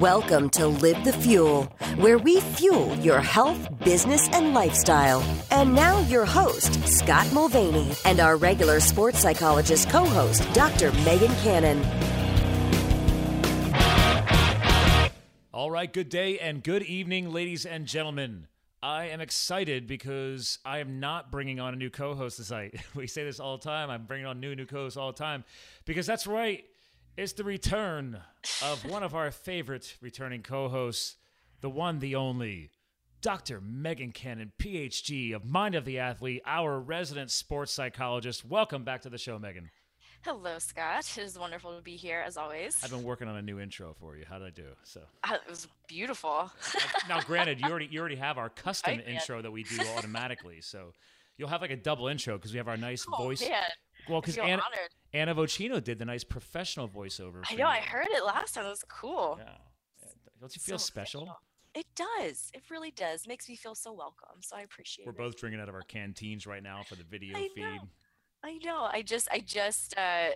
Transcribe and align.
Welcome 0.00 0.50
to 0.50 0.66
Live 0.66 1.02
the 1.02 1.12
Fuel, 1.14 1.64
where 1.96 2.18
we 2.18 2.40
fuel 2.40 2.94
your 2.96 3.20
health, 3.20 3.68
business, 3.82 4.28
and 4.32 4.52
lifestyle. 4.52 5.24
And 5.50 5.74
now, 5.74 6.00
your 6.08 6.26
host, 6.26 6.86
Scott 6.86 7.32
Mulvaney, 7.32 7.92
and 8.04 8.20
our 8.20 8.36
regular 8.36 8.80
sports 8.80 9.20
psychologist 9.20 9.88
co 9.88 10.04
host, 10.04 10.42
Dr. 10.52 10.92
Megan 11.04 11.34
Cannon. 11.36 11.82
All 15.54 15.70
right, 15.70 15.90
good 15.90 16.10
day 16.10 16.38
and 16.38 16.62
good 16.62 16.82
evening, 16.82 17.32
ladies 17.32 17.64
and 17.64 17.86
gentlemen. 17.86 18.48
I 18.82 19.06
am 19.06 19.20
excited 19.20 19.86
because 19.86 20.58
I 20.64 20.78
am 20.78 20.98
not 20.98 21.30
bringing 21.30 21.60
on 21.60 21.72
a 21.72 21.76
new 21.76 21.88
co-host 21.88 22.38
this 22.38 22.50
night. 22.50 22.74
We 22.96 23.06
say 23.06 23.22
this 23.24 23.38
all 23.38 23.56
the 23.56 23.64
time. 23.64 23.90
I'm 23.90 24.06
bringing 24.06 24.26
on 24.26 24.40
new 24.40 24.56
new 24.56 24.66
co-hosts 24.66 24.96
all 24.96 25.12
the 25.12 25.18
time 25.18 25.44
because 25.84 26.04
that's 26.04 26.26
right. 26.26 26.64
It's 27.16 27.34
the 27.34 27.44
return 27.44 28.20
of 28.62 28.88
one 28.88 29.02
of 29.02 29.14
our 29.14 29.30
favorite 29.30 29.96
returning 30.00 30.42
co-hosts, 30.42 31.16
the 31.60 31.68
one, 31.68 31.98
the 31.98 32.14
only, 32.16 32.70
Dr. 33.20 33.60
Megan 33.60 34.12
Cannon, 34.12 34.52
PhD 34.58 35.34
of 35.34 35.44
Mind 35.44 35.74
of 35.74 35.84
the 35.84 35.98
Athlete, 35.98 36.40
our 36.46 36.80
resident 36.80 37.30
sports 37.30 37.70
psychologist. 37.70 38.46
Welcome 38.46 38.82
back 38.84 39.02
to 39.02 39.10
the 39.10 39.18
show, 39.18 39.38
Megan. 39.38 39.70
Hello, 40.22 40.58
Scott. 40.58 41.00
It 41.18 41.20
is 41.22 41.38
wonderful 41.38 41.76
to 41.76 41.82
be 41.82 41.96
here 41.96 42.22
as 42.26 42.38
always. 42.38 42.82
I've 42.82 42.90
been 42.90 43.02
working 43.02 43.28
on 43.28 43.36
a 43.36 43.42
new 43.42 43.60
intro 43.60 43.94
for 44.00 44.16
you. 44.16 44.24
How 44.26 44.38
did 44.38 44.46
I 44.46 44.50
do? 44.50 44.68
So 44.84 45.02
Uh, 45.28 45.34
It 45.34 45.50
was 45.50 45.68
beautiful. 45.88 46.50
now, 47.08 47.20
granted, 47.20 47.60
you 47.60 47.68
already 47.68 47.88
you 47.90 48.00
already 48.00 48.16
have 48.16 48.38
our 48.38 48.48
custom 48.48 49.00
intro 49.00 49.42
that 49.42 49.50
we 49.50 49.64
do 49.64 49.80
automatically, 49.98 50.60
so 50.62 50.94
you'll 51.36 51.48
have 51.48 51.60
like 51.60 51.72
a 51.72 51.76
double 51.76 52.08
intro 52.08 52.38
because 52.38 52.52
we 52.52 52.58
have 52.58 52.68
our 52.68 52.76
nice 52.76 53.04
oh, 53.12 53.16
voice. 53.22 53.42
man. 53.42 53.62
Well, 54.08 54.20
because 54.20 54.38
Anna, 54.38 54.62
honored. 54.62 54.90
Anna 55.12 55.34
Vocino 55.34 55.82
did 55.82 55.98
the 55.98 56.04
nice 56.04 56.24
professional 56.24 56.88
voiceover. 56.88 57.42
I 57.50 57.54
know. 57.54 57.66
I 57.66 57.78
heard 57.78 58.06
it 58.10 58.24
last 58.24 58.54
time. 58.54 58.66
It 58.66 58.70
was 58.70 58.84
cool. 58.88 59.38
Yeah. 59.40 59.52
Don't 60.40 60.54
you 60.56 60.60
feel 60.60 60.78
So 60.78 60.84
special? 60.86 61.22
official. 61.22 61.38
It 61.74 61.86
does. 61.94 62.50
It 62.52 62.62
really 62.70 62.90
does. 62.90 63.26
Makes 63.28 63.48
me 63.48 63.56
feel 63.56 63.74
so 63.74 63.92
welcome. 63.92 64.40
So 64.42 64.56
I 64.56 64.60
appreciate 64.62 65.04
it. 65.04 65.06
We're 65.06 65.12
both 65.12 65.36
drinking 65.38 65.60
out 65.60 65.68
of 65.68 65.74
our 65.74 65.82
canteens 65.82 66.46
right 66.46 66.62
now 66.62 66.82
for 66.86 66.96
the 66.96 67.04
video 67.04 67.36
I 67.38 67.48
feed. 67.54 67.62
know. 67.62 67.88
I 68.44 68.58
know. 68.64 68.88
I 68.92 69.02
just, 69.02 69.28
I 69.30 69.38
just, 69.38 69.96
uh, 69.96 70.30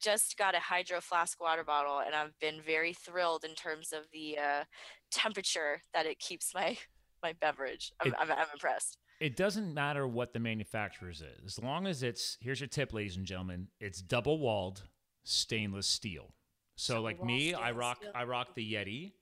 just 0.00 0.36
got 0.36 0.56
a 0.56 0.58
hydro 0.58 1.00
flask 1.00 1.40
water 1.40 1.62
bottle, 1.62 2.00
and 2.00 2.14
I've 2.14 2.36
been 2.40 2.60
very 2.60 2.92
thrilled 2.94 3.44
in 3.44 3.54
terms 3.54 3.92
of 3.92 4.04
the 4.12 4.36
uh, 4.38 4.64
temperature 5.12 5.82
that 5.94 6.06
it 6.06 6.18
keeps 6.18 6.52
my 6.54 6.76
my 7.22 7.34
beverage. 7.34 7.92
I'm, 8.00 8.08
It- 8.08 8.14
I'm, 8.18 8.32
I'm 8.32 8.46
impressed. 8.52 8.98
It 9.22 9.36
doesn't 9.36 9.72
matter 9.72 10.04
what 10.08 10.32
the 10.32 10.40
manufacturer's 10.40 11.20
is, 11.20 11.38
as 11.46 11.62
long 11.62 11.86
as 11.86 12.02
it's 12.02 12.36
here's 12.40 12.60
your 12.60 12.66
tip, 12.66 12.92
ladies 12.92 13.16
and 13.16 13.24
gentlemen. 13.24 13.68
It's 13.78 14.02
double 14.02 14.40
walled 14.40 14.82
stainless 15.22 15.86
steel. 15.86 16.34
So 16.74 17.00
like 17.00 17.18
Double-walled 17.18 17.38
me, 17.38 17.54
I 17.54 17.70
rock 17.70 17.98
steel. 17.98 18.10
I 18.16 18.24
rock 18.24 18.56
the 18.56 18.72
Yeti, 18.74 19.12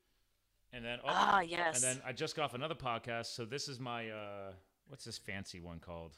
and 0.72 0.82
then 0.82 1.00
oh, 1.04 1.08
Ah, 1.08 1.40
yes. 1.42 1.74
And 1.74 1.84
then 1.98 2.02
I 2.06 2.12
just 2.12 2.34
got 2.34 2.44
off 2.44 2.54
another 2.54 2.74
podcast, 2.74 3.26
so 3.26 3.44
this 3.44 3.68
is 3.68 3.78
my 3.78 4.08
uh 4.08 4.52
what's 4.88 5.04
this 5.04 5.18
fancy 5.18 5.60
one 5.60 5.80
called? 5.80 6.16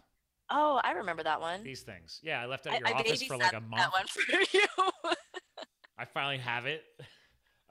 oh, 0.51 0.81
I 0.85 0.93
remember 0.93 1.25
that 1.25 1.41
one. 1.41 1.65
These 1.65 1.81
things. 1.83 2.21
Yeah, 2.23 2.41
I 2.41 2.47
left 2.47 2.67
it 2.67 2.75
at 2.75 2.79
your 2.79 2.89
I 2.89 2.93
office 2.93 3.23
for 3.25 3.37
like 3.37 3.53
a 3.53 3.61
month. 3.61 3.83
That 3.83 3.93
one 3.93 4.07
for 4.07 4.57
you. 4.57 5.13
I 5.99 6.05
finally 6.05 6.39
have 6.39 6.67
it. 6.67 6.85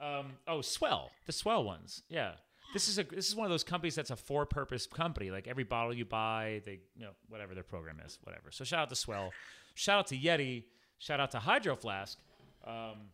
Um 0.00 0.32
oh, 0.48 0.58
S'well. 0.58 1.10
The 1.26 1.32
S'well 1.32 1.64
ones. 1.64 2.02
Yeah. 2.08 2.32
This 2.72 2.88
is 2.88 2.98
a 2.98 3.04
this 3.04 3.28
is 3.28 3.36
one 3.36 3.44
of 3.44 3.50
those 3.50 3.64
companies 3.64 3.94
that's 3.94 4.10
a 4.10 4.16
for 4.16 4.46
purpose 4.46 4.86
company. 4.86 5.30
Like 5.30 5.46
every 5.46 5.64
bottle 5.64 5.92
you 5.92 6.04
buy, 6.04 6.62
they 6.64 6.80
you 6.96 7.04
know, 7.04 7.12
whatever 7.28 7.54
their 7.54 7.64
program 7.64 8.00
is, 8.04 8.18
whatever. 8.22 8.50
So 8.50 8.64
shout 8.64 8.80
out 8.80 8.88
to 8.88 8.94
S'well. 8.94 9.30
Shout 9.74 9.98
out 9.98 10.06
to 10.08 10.18
Yeti. 10.18 10.64
Shout 10.98 11.20
out 11.20 11.30
to 11.32 11.38
Hydro 11.38 11.76
Flask. 11.76 12.18
Um 12.66 13.10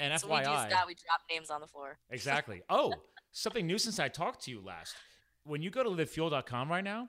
and 0.00 0.20
so 0.20 0.28
we 0.28 0.40
do 0.40 0.48
FYI. 0.48 0.70
that. 0.70 0.86
We 0.86 0.94
drop 0.94 1.20
names 1.30 1.50
on 1.50 1.60
the 1.60 1.66
floor. 1.66 1.98
Exactly. 2.10 2.62
Oh, 2.68 2.92
something 3.32 3.66
new 3.66 3.78
since 3.78 3.98
I 3.98 4.08
talked 4.08 4.44
to 4.44 4.50
you 4.50 4.60
last. 4.64 4.94
When 5.44 5.62
you 5.62 5.70
go 5.70 5.82
to 5.82 5.90
livefuel.com 5.90 6.70
right 6.70 6.84
now, 6.84 7.08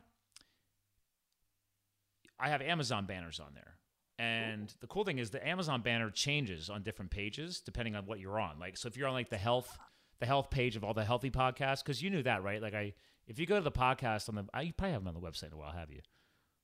I 2.39 2.49
have 2.49 2.61
Amazon 2.61 3.05
banners 3.05 3.39
on 3.39 3.53
there. 3.53 3.75
And 4.17 4.73
the 4.79 4.87
cool 4.87 5.03
thing 5.03 5.17
is 5.17 5.29
the 5.29 5.45
Amazon 5.45 5.81
banner 5.81 6.09
changes 6.09 6.69
on 6.69 6.83
different 6.83 7.11
pages 7.11 7.59
depending 7.59 7.95
on 7.95 8.05
what 8.05 8.19
you're 8.19 8.39
on. 8.39 8.59
Like 8.59 8.77
so 8.77 8.87
if 8.87 8.97
you're 8.97 9.07
on 9.07 9.13
like 9.13 9.29
the 9.29 9.37
health 9.37 9.77
the 10.19 10.25
health 10.25 10.49
page 10.49 10.75
of 10.75 10.83
all 10.83 10.93
the 10.93 11.05
healthy 11.05 11.29
podcasts 11.29 11.83
cuz 11.83 12.01
you 12.01 12.09
knew 12.09 12.23
that, 12.23 12.43
right? 12.43 12.61
Like 12.61 12.73
I 12.73 12.93
if 13.27 13.39
you 13.39 13.45
go 13.45 13.55
to 13.55 13.61
the 13.61 13.71
podcast 13.71 14.29
on 14.29 14.35
the 14.35 14.45
I 14.53 14.61
you 14.61 14.73
probably 14.73 14.93
have 14.93 15.03
them 15.03 15.15
on 15.15 15.21
the 15.21 15.27
website 15.27 15.47
in 15.47 15.53
a 15.53 15.57
while, 15.57 15.71
have 15.71 15.91
you? 15.91 16.01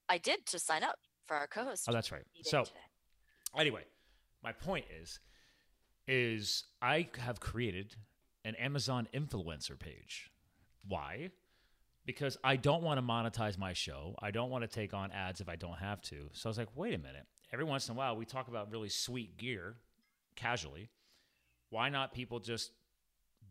I 0.09 0.17
did 0.17 0.45
to 0.47 0.59
sign 0.59 0.83
up 0.83 0.99
for 1.25 1.35
our 1.35 1.47
co-host. 1.47 1.85
Oh, 1.87 1.93
that's 1.93 2.11
right. 2.11 2.23
So 2.43 2.63
today. 2.63 2.79
anyway, 3.57 3.85
my 4.43 4.51
point 4.51 4.85
is 5.01 5.19
is 6.07 6.65
I 6.81 7.09
have 7.19 7.39
created 7.39 7.95
an 8.43 8.55
Amazon 8.55 9.07
influencer 9.13 9.79
page. 9.79 10.31
Why? 10.87 11.29
Because 12.05 12.37
I 12.43 12.55
don't 12.55 12.83
want 12.83 12.97
to 12.97 13.01
monetize 13.05 13.57
my 13.57 13.73
show. 13.73 14.15
I 14.19 14.31
don't 14.31 14.49
want 14.49 14.63
to 14.63 14.67
take 14.67 14.93
on 14.93 15.11
ads 15.11 15.39
if 15.39 15.47
I 15.47 15.55
don't 15.55 15.77
have 15.77 16.01
to. 16.03 16.29
So 16.33 16.49
I 16.49 16.49
was 16.49 16.57
like, 16.57 16.75
wait 16.75 16.93
a 16.93 16.97
minute. 16.97 17.27
Every 17.53 17.65
once 17.65 17.87
in 17.87 17.95
a 17.95 17.97
while 17.97 18.15
we 18.15 18.25
talk 18.25 18.47
about 18.47 18.71
really 18.71 18.89
sweet 18.89 19.37
gear 19.37 19.75
casually. 20.35 20.89
Why 21.69 21.89
not 21.89 22.13
people 22.13 22.39
just 22.39 22.71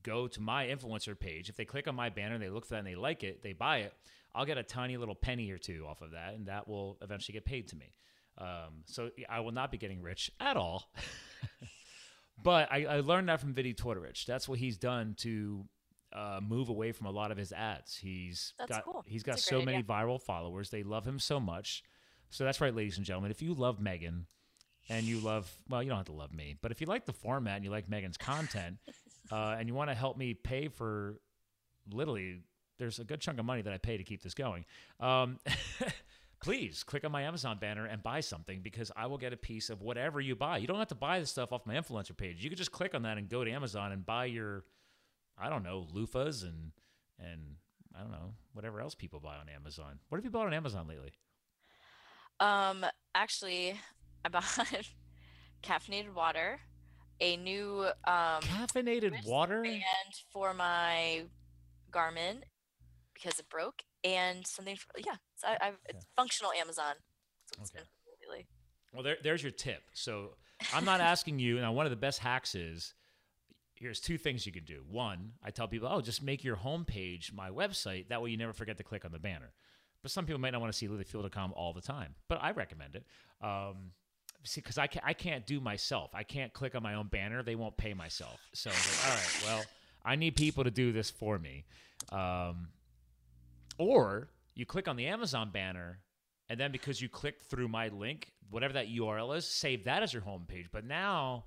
go 0.03 0.29
to 0.29 0.41
my 0.41 0.67
influencer 0.67 1.19
page? 1.19 1.49
If 1.49 1.57
they 1.57 1.65
click 1.65 1.89
on 1.89 1.95
my 1.95 2.09
banner, 2.09 2.39
they 2.39 2.51
look 2.51 2.67
for 2.67 2.75
that 2.75 2.79
and 2.79 2.87
they 2.87 2.95
like 2.95 3.23
it, 3.23 3.43
they 3.43 3.53
buy 3.53 3.79
it, 3.79 3.95
I'll 4.35 4.47
get 4.47 4.59
a 4.59 4.63
tiny 4.63 4.97
little 4.97 5.15
penny 5.15 5.51
or 5.51 5.59
two 5.59 5.87
off 5.89 6.03
of 6.03 6.13
that, 6.13 6.35
and 6.35 6.47
that 6.47 6.69
will 6.69 6.99
eventually 7.03 7.33
get 7.33 7.45
paid 7.45 7.69
to 7.69 7.77
me. 7.77 7.93
Um, 8.39 8.85
so 8.87 9.11
I 9.29 9.41
will 9.41 9.53
not 9.53 9.71
be 9.71 9.79
getting 9.79 10.03
rich 10.03 10.31
at 10.41 10.57
all. 10.57 10.91
but 12.43 12.71
I, 12.73 12.85
I 12.85 13.01
learned 13.01 13.29
that 13.29 13.41
from 13.41 13.53
Vinnie 13.53 13.75
Tortorich. 13.75 14.25
That's 14.25 14.49
what 14.49 14.59
he's 14.59 14.79
done 14.79 15.15
to 15.19 15.65
uh, 16.13 16.41
move 16.43 16.69
away 16.69 16.93
from 16.93 17.07
a 17.07 17.11
lot 17.11 17.31
of 17.31 17.39
his 17.39 17.53
ads. 17.53 17.97
He's 17.97 18.55
That's 18.59 18.71
got 18.71 18.85
cool. 18.85 19.05
he's 19.07 19.23
got 19.23 19.39
so 19.39 19.57
great 19.57 19.67
many 19.67 19.83
viral 19.83 20.21
followers. 20.21 20.71
They 20.71 20.83
love 20.83 21.07
him 21.07 21.19
so 21.19 21.41
much. 21.41 21.83
So 22.31 22.45
that's 22.45 22.61
right, 22.61 22.75
ladies 22.75 22.97
and 22.97 23.05
gentlemen. 23.05 23.31
If 23.31 23.43
you 23.43 23.55
love 23.55 23.81
Megan 23.81 24.27
and 24.89 25.05
you 25.05 25.19
love 25.21 25.53
well, 25.69 25.83
you 25.83 25.89
don't 25.89 25.99
have 25.99 26.07
to 26.07 26.13
love 26.13 26.33
me, 26.33 26.57
but 26.61 26.71
if 26.71 26.81
you 26.81 26.87
like 26.87 27.07
the 27.07 27.13
format 27.13 27.57
and 27.57 27.65
you 27.65 27.71
like 27.71 27.89
Megan's 27.89 28.17
content, 28.17 28.79
uh, 29.31 29.57
and 29.59 29.69
you 29.69 29.75
want 29.75 29.91
to 29.91 29.95
help 29.95 30.17
me 30.17 30.35
pay 30.35 30.69
for 30.69 31.21
literally 31.93 32.43
there's 32.79 32.99
a 32.99 33.05
good 33.05 33.21
chunk 33.21 33.39
of 33.39 33.45
money 33.45 33.63
that 33.63 33.73
I 33.73 33.79
pay 33.79 33.97
to 33.99 34.05
keep 34.05 34.23
this 34.23 34.35
going. 34.35 34.65
Um, 34.99 35.39
please 36.41 36.83
click 36.83 37.05
on 37.05 37.13
my 37.13 37.23
Amazon 37.23 37.59
banner 37.61 37.85
and 37.85 38.03
buy 38.03 38.21
something 38.21 38.61
because 38.63 38.91
I 38.97 39.07
will 39.07 39.19
get 39.19 39.33
a 39.33 39.37
piece 39.37 39.69
of 39.71 39.83
whatever 39.83 40.21
you 40.21 40.35
buy. 40.35 40.59
You 40.59 40.67
don't 40.67 40.79
have 40.79 40.89
to 40.89 40.95
buy 40.95 41.21
the 41.21 41.27
stuff 41.27 41.53
off 41.53 41.67
my 41.67 41.75
influencer 41.75 42.17
page. 42.17 42.43
You 42.43 42.49
can 42.49 42.57
just 42.57 42.73
click 42.73 42.95
on 42.95 43.03
that 43.03 43.19
and 43.19 43.29
go 43.29 43.45
to 43.45 43.51
Amazon 43.51 43.93
and 43.93 44.05
buy 44.05 44.25
your, 44.25 44.65
I 45.39 45.51
don't 45.51 45.63
know, 45.63 45.87
loofahs 45.95 46.43
and 46.43 46.73
and 47.19 47.57
I 47.95 48.01
don't 48.01 48.13
know 48.13 48.35
whatever 48.55 48.81
else 48.81 48.95
people 48.95 49.21
buy 49.21 49.37
on 49.37 49.49
Amazon. 49.49 49.99
What 50.09 50.19
have 50.19 50.25
you 50.25 50.31
bought 50.31 50.47
on 50.47 50.55
Amazon 50.55 50.89
lately? 50.89 51.13
Um, 52.39 52.87
actually, 53.15 53.79
I 54.25 54.31
bought 54.31 54.45
caffeinated 55.63 56.15
water, 56.15 56.61
a 57.21 57.37
new 57.37 57.87
um 58.07 58.43
Caffeinated 58.43 59.25
water. 59.27 59.61
wristband 59.61 59.85
for 60.33 60.55
my 60.55 61.25
Garmin 61.93 62.43
because 63.15 63.39
it 63.39 63.49
broke, 63.49 63.83
and 64.05 64.47
something 64.47 64.77
for 64.77 64.89
yeah. 64.99 65.17
So 65.37 65.49
I, 65.49 65.69
I've 65.69 65.79
it's 65.89 66.07
functional 66.17 66.53
Amazon. 66.53 66.95
Okay. 67.61 67.85
Well, 68.93 69.03
there, 69.03 69.17
there's 69.23 69.43
your 69.43 69.53
tip. 69.53 69.83
So 69.93 70.31
I'm 70.75 70.85
not 70.85 71.01
asking 71.01 71.39
you. 71.39 71.61
Now, 71.61 71.73
one 71.73 71.87
of 71.87 71.91
the 71.91 71.97
best 71.97 72.19
hacks 72.21 72.55
is 72.55 72.95
here's 73.75 74.01
two 74.01 74.19
things 74.19 74.47
you 74.47 74.53
can 74.53 74.65
do. 74.65 74.83
One, 74.89 75.33
I 75.43 75.51
tell 75.51 75.69
people, 75.69 75.89
oh, 75.91 76.01
just 76.01 76.23
make 76.23 76.45
your 76.45 76.57
homepage 76.57 77.33
my 77.33 77.51
website. 77.51 78.09
That 78.09 78.21
way 78.21 78.31
you 78.31 78.37
never 78.37 78.53
forget 78.53 78.77
to 78.79 78.85
click 78.85 79.05
on 79.05 79.13
the 79.13 79.19
banner. 79.19 79.53
But 80.03 80.11
some 80.11 80.27
people 80.27 80.41
might 80.41 80.51
not 80.51 80.61
want 80.61 80.73
to 80.73 80.79
see 80.79 80.89
livefuel.com 80.89 81.53
all 81.55 81.73
the 81.73 81.81
time. 81.83 82.15
But 82.29 82.41
I 82.43 82.53
recommend 82.53 82.97
it. 82.97 83.05
Um, 83.43 83.93
see, 84.45 84.61
because 84.61 84.79
I, 84.79 84.87
ca- 84.87 85.01
I 85.05 85.13
can't 85.13 85.47
do 85.47 85.61
myself. 85.61 86.11
I 86.15 86.23
can't 86.23 86.53
click 86.53 86.75
on 86.75 86.83
my 86.83 86.95
own 86.95 87.09
banner. 87.09 87.43
They 87.43 87.55
won't 87.57 87.77
pay 87.77 87.95
myself. 87.95 88.41
So 88.55 88.71
like, 88.71 89.07
all 89.07 89.15
right, 89.15 89.43
well, 89.45 89.65
I 90.05 90.17
need 90.17 90.37
people 90.37 90.65
to 90.65 90.71
do 90.71 90.93
this 90.93 91.11
for 91.11 91.39
me. 91.39 91.65
Um, 92.13 92.69
or 93.79 94.29
you 94.55 94.67
click 94.67 94.89
on 94.89 94.97
the 94.97 95.07
Amazon 95.07 95.51
banner, 95.53 96.01
and 96.49 96.59
then 96.59 96.73
because 96.73 97.01
you 97.01 97.09
clicked 97.09 97.43
through 97.43 97.69
my 97.69 97.89
link, 97.89 98.33
whatever 98.51 98.75
that 98.75 98.89
URL 98.89 99.37
is, 99.37 99.47
save 99.47 99.85
that 99.85 100.03
as 100.03 100.13
your 100.13 100.23
homepage. 100.23 100.67
But 100.73 100.85
now, 100.85 101.45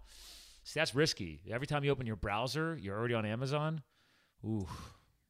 see, 0.64 0.80
that's 0.80 0.96
risky. 0.96 1.42
Every 1.52 1.68
time 1.68 1.84
you 1.84 1.92
open 1.92 2.08
your 2.08 2.16
browser, 2.16 2.78
you're 2.82 2.98
already 2.98 3.14
on 3.14 3.26
Amazon. 3.26 3.82
Ooh, 4.46 4.68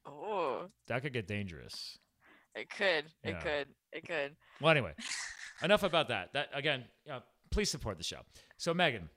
Oh, 0.06 0.66
that 0.88 1.02
could 1.02 1.14
get 1.14 1.28
dangerous. 1.28 1.98
it 2.56 2.70
could. 2.70 3.06
It 3.24 3.40
could. 3.42 3.68
It 3.92 4.06
could. 4.08 4.36
Well, 4.62 4.72
anyway, 4.72 4.94
enough 5.64 5.84
about 5.84 6.10
that. 6.10 6.34
That 6.34 6.50
again, 6.54 6.84
you 7.06 7.12
know, 7.14 7.20
please 7.54 7.70
support 7.70 7.98
the 7.98 8.04
show. 8.04 8.20
So, 8.58 8.74
Megan, 8.74 9.10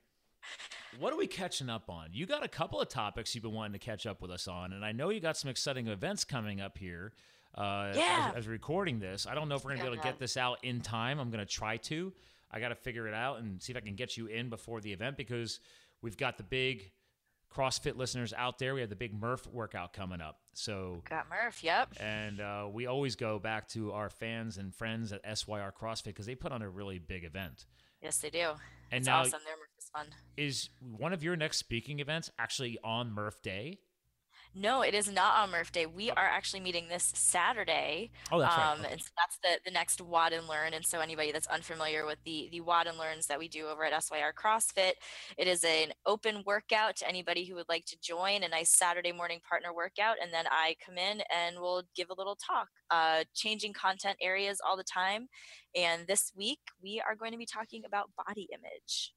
what 0.99 1.13
are 1.13 1.17
we 1.17 1.27
catching 1.27 1.69
up 1.69 1.89
on? 1.91 2.09
You 2.13 2.27
got 2.27 2.45
a 2.45 2.49
couple 2.49 2.81
of 2.81 2.89
topics 2.89 3.35
you've 3.35 3.43
been 3.43 3.53
wanting 3.53 3.73
to 3.73 3.85
catch 3.85 4.07
up 4.07 4.23
with 4.23 4.31
us 4.31 4.47
on, 4.49 4.73
and 4.73 4.85
I 4.85 4.93
know 4.93 5.11
you 5.11 5.21
got 5.21 5.37
some 5.37 5.51
exciting 5.51 5.89
events 5.89 6.25
coming 6.25 6.61
up 6.61 6.79
here. 6.79 7.13
Uh, 7.55 7.93
Yeah. 7.97 8.29
as, 8.33 8.39
as 8.45 8.49
recording 8.49 8.99
this, 8.99 9.27
I 9.27 9.35
don't 9.35 9.49
know 9.49 9.57
if 9.57 9.65
we're 9.65 9.71
gonna 9.73 9.83
be 9.83 9.87
able 9.89 9.97
to 9.97 10.03
get 10.03 10.19
this 10.19 10.37
out 10.37 10.59
in 10.63 10.81
time. 10.83 11.19
I'm 11.19 11.31
gonna 11.31 11.47
try 11.47 11.79
to. 11.79 12.13
I 12.51 12.61
got 12.61 12.69
to 12.69 12.75
figure 12.77 13.09
it 13.09 13.13
out 13.15 13.41
and 13.41 13.61
see 13.61 13.73
if 13.73 13.77
I 13.77 13.81
can 13.81 13.97
get 13.97 14.17
you 14.17 14.27
in 14.29 14.51
before 14.51 14.81
the 14.81 14.93
event 14.93 15.17
because 15.17 15.59
we've 16.01 16.17
got 16.17 16.37
the 16.37 16.45
big 16.45 16.93
CrossFit 17.53 17.97
listeners 17.97 18.33
out 18.37 18.59
there, 18.59 18.73
we 18.75 18.81
have 18.83 18.89
the 18.91 18.95
big 18.97 19.13
Murph 19.13 19.47
workout 19.49 19.93
coming 19.93 20.21
up. 20.21 20.39
So 20.53 21.03
Got 21.11 21.29
Murph. 21.29 21.65
Yep. 21.65 21.95
and 22.01 22.41
uh, 22.41 22.69
we 22.73 22.87
always 22.87 23.17
go 23.17 23.39
back 23.41 23.69
to 23.71 23.93
our 23.93 24.11
fans 24.11 24.59
and 24.59 24.73
friends 24.75 25.13
at 25.13 25.23
SYR 25.25 25.73
CrossFit 25.79 26.05
because 26.07 26.27
they 26.27 26.35
put 26.37 26.53
on 26.53 26.63
a 26.63 26.69
really 26.71 26.99
big 27.01 27.25
event. 27.25 27.67
Yes, 28.07 28.19
they 28.19 28.31
do. 28.31 28.51
And 28.93 29.01
it's 29.01 29.07
now, 29.09 29.23
awesome. 29.23 29.41
Their 29.45 29.57
Murph 29.57 29.69
is 29.77 29.91
fun. 29.93 30.07
is 30.37 30.69
one 30.81 31.13
of 31.13 31.25
your 31.25 31.35
next 31.35 31.57
speaking 31.57 31.99
events 31.99 32.31
actually 32.39 32.79
on 32.85 33.11
Murph 33.11 33.43
Day? 33.43 33.81
No, 34.59 34.81
it 34.81 34.95
is 34.95 35.11
not 35.11 35.37
on 35.39 35.51
Murph 35.51 35.71
Day. 35.71 35.85
We 35.85 36.11
are 36.11 36.25
actually 36.25 36.61
meeting 36.61 36.89
this 36.89 37.13
Saturday. 37.15 38.11
Oh, 38.33 38.41
that's 38.41 38.57
right. 38.57 38.73
um, 38.73 38.81
Okay. 38.81 38.93
And 38.93 39.03
so 39.03 39.09
that's 39.19 39.39
the, 39.43 39.61
the 39.67 39.71
next 39.71 40.01
WOD 40.01 40.33
and 40.33 40.49
Learn. 40.49 40.73
And 40.73 40.85
so 40.85 41.01
anybody 41.01 41.31
that's 41.31 41.47
unfamiliar 41.49 42.07
with 42.07 42.17
the, 42.25 42.49
the 42.51 42.63
WOD 42.63 42.87
and 42.87 42.97
Learns 42.97 43.27
that 43.27 43.39
we 43.39 43.49
do 43.49 43.67
over 43.67 43.85
at 43.85 44.03
SYR 44.03 44.33
CrossFit, 44.33 44.93
it 45.37 45.47
is 45.47 45.63
an 45.63 45.93
open 46.07 46.43
workout 46.47 46.97
to 46.97 47.09
anybody 47.09 47.45
who 47.45 47.55
would 47.57 47.69
like 47.69 47.85
to 47.85 47.99
join, 48.01 48.45
a 48.45 48.49
nice 48.49 48.71
Saturday 48.71 49.13
morning 49.13 49.41
partner 49.47 49.75
workout. 49.75 50.17
And 50.23 50.33
then 50.33 50.47
I 50.51 50.77
come 50.85 50.97
in 50.97 51.21
and 51.35 51.57
we'll 51.61 51.83
give 51.95 52.09
a 52.09 52.15
little 52.15 52.37
talk, 52.37 52.69
uh, 52.91 53.25
changing 53.35 53.75
content 53.75 54.17
areas 54.23 54.59
all 54.67 54.79
the 54.79 54.85
time. 54.85 55.29
And 55.75 56.07
this 56.07 56.33
week 56.35 56.61
we 56.83 57.03
are 57.07 57.15
going 57.15 57.33
to 57.33 57.39
be 57.39 57.47
talking 57.47 57.83
about 57.87 58.09
body 58.27 58.49
image. 58.51 59.13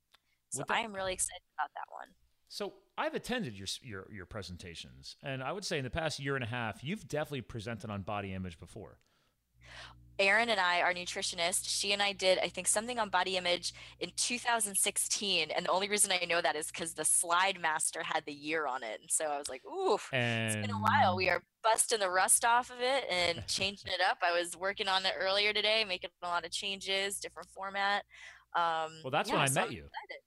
So 0.49 0.63
I 0.69 0.81
am 0.81 0.93
really 0.93 1.13
excited 1.13 1.43
about 1.57 1.69
that 1.75 1.85
one. 1.89 2.09
So 2.49 2.73
I've 2.97 3.13
attended 3.13 3.57
your 3.57 3.67
your 3.81 4.11
your 4.11 4.25
presentations, 4.25 5.15
and 5.23 5.41
I 5.43 5.51
would 5.51 5.63
say 5.63 5.77
in 5.77 5.83
the 5.83 5.89
past 5.89 6.19
year 6.19 6.35
and 6.35 6.43
a 6.43 6.47
half, 6.47 6.83
you've 6.83 7.07
definitely 7.07 7.41
presented 7.41 7.89
on 7.89 8.01
body 8.01 8.33
image 8.33 8.59
before. 8.59 8.97
Erin 10.17 10.49
and 10.49 10.59
I, 10.59 10.81
our 10.81 10.93
nutritionist, 10.93 11.61
she 11.65 11.93
and 11.93 12.01
I 12.01 12.11
did, 12.11 12.39
I 12.39 12.49
think, 12.49 12.67
something 12.67 12.99
on 12.99 13.07
body 13.07 13.37
image 13.37 13.73
in 14.01 14.11
2016. 14.17 15.49
And 15.49 15.65
the 15.65 15.71
only 15.71 15.87
reason 15.87 16.11
I 16.11 16.25
know 16.25 16.41
that 16.41 16.57
is 16.57 16.67
because 16.67 16.93
the 16.93 17.05
Slide 17.05 17.57
Master 17.61 18.03
had 18.03 18.25
the 18.25 18.33
year 18.33 18.67
on 18.67 18.83
it. 18.83 18.99
And 18.99 19.09
so 19.09 19.27
I 19.27 19.37
was 19.37 19.47
like, 19.47 19.61
ooh, 19.65 19.97
And 20.11 20.47
it's 20.47 20.57
been 20.57 20.75
a 20.75 20.79
while. 20.81 21.15
We 21.15 21.29
are 21.29 21.41
busting 21.63 21.99
the 21.99 22.09
rust 22.09 22.43
off 22.43 22.69
of 22.69 22.81
it 22.81 23.05
and 23.09 23.41
changing 23.47 23.93
it 23.93 24.01
up. 24.01 24.17
I 24.21 24.37
was 24.37 24.57
working 24.57 24.89
on 24.89 25.05
it 25.05 25.13
earlier 25.17 25.53
today, 25.53 25.85
making 25.87 26.09
a 26.21 26.27
lot 26.27 26.43
of 26.43 26.51
changes, 26.51 27.21
different 27.21 27.47
format. 27.49 28.03
Um, 28.55 28.91
Well, 29.05 29.11
that's 29.11 29.29
yeah, 29.29 29.35
when 29.35 29.43
I 29.43 29.45
so 29.47 29.61
met 29.61 29.71
you. 29.71 29.85
excited. 29.85 30.21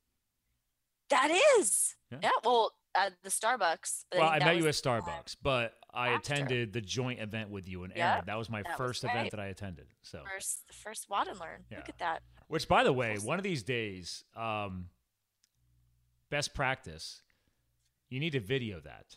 That 1.12 1.31
is. 1.59 1.94
Yeah. 2.11 2.19
Yeah. 2.25 2.31
well, 2.44 2.73
at 2.94 3.12
the 3.23 3.31
Starbucks. 3.31 4.05
Well, 4.12 4.23
I 4.29 4.38
that 4.38 4.44
met 4.47 4.56
you 4.56 4.64
at 4.67 4.69
uh, 4.69 4.73
Starbucks, 4.73 5.37
but 5.43 5.75
I 5.94 6.11
after. 6.11 6.32
attended 6.35 6.73
the 6.73 6.81
joint 6.81 7.20
event 7.20 7.49
with 7.50 7.69
you 7.69 7.85
and 7.85 7.93
Yep, 7.97 8.05
Erin. 8.14 8.23
That 8.26 8.37
was 8.38 8.50
my 8.50 8.62
that 8.62 8.70
was 8.70 8.76
first 8.79 9.05
event 9.05 9.31
that 9.31 9.41
I 9.41 9.47
attended. 9.47 9.87
So, 10.03 10.23
First, 10.35 10.67
the 10.69 10.75
first 10.75 11.09
WOD 11.09 11.29
and 11.29 11.41
Learn. 11.41 11.64
Yeah. 11.70 11.79
Look 11.79 11.88
at 11.88 11.99
that. 11.99 12.23
which 12.49 12.67
by 12.69 12.82
the 12.85 12.93
way, 12.93 13.17
one 13.23 13.38
of 13.38 13.44
these 13.44 13.62
days, 13.62 14.25
um, 14.37 14.87
best 16.31 16.55
practice, 16.55 17.23
you 18.11 18.20
need 18.20 18.32
to 18.32 18.41
video 18.41 18.81
that 18.81 19.17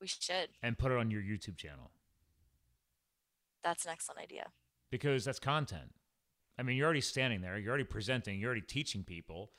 We 0.00 0.06
should. 0.06 0.50
and 0.62 0.76
put 0.78 0.92
it 0.92 0.98
on 0.98 1.10
your 1.10 1.22
YouTube 1.22 1.56
channel 1.56 1.90
That's 3.64 3.84
an 3.86 3.90
excellent 3.92 4.20
idea. 4.20 4.48
because 4.90 5.24
that's 5.24 5.38
content. 5.38 5.94
I 6.58 6.62
mean, 6.62 6.76
you're 6.76 6.86
already 6.86 7.00
standing 7.00 7.40
there, 7.40 7.56
you're 7.58 7.70
already 7.70 7.84
presenting, 7.84 8.38
you're 8.40 8.48
already 8.48 8.66
teaching 8.66 9.02
people. 9.04 9.50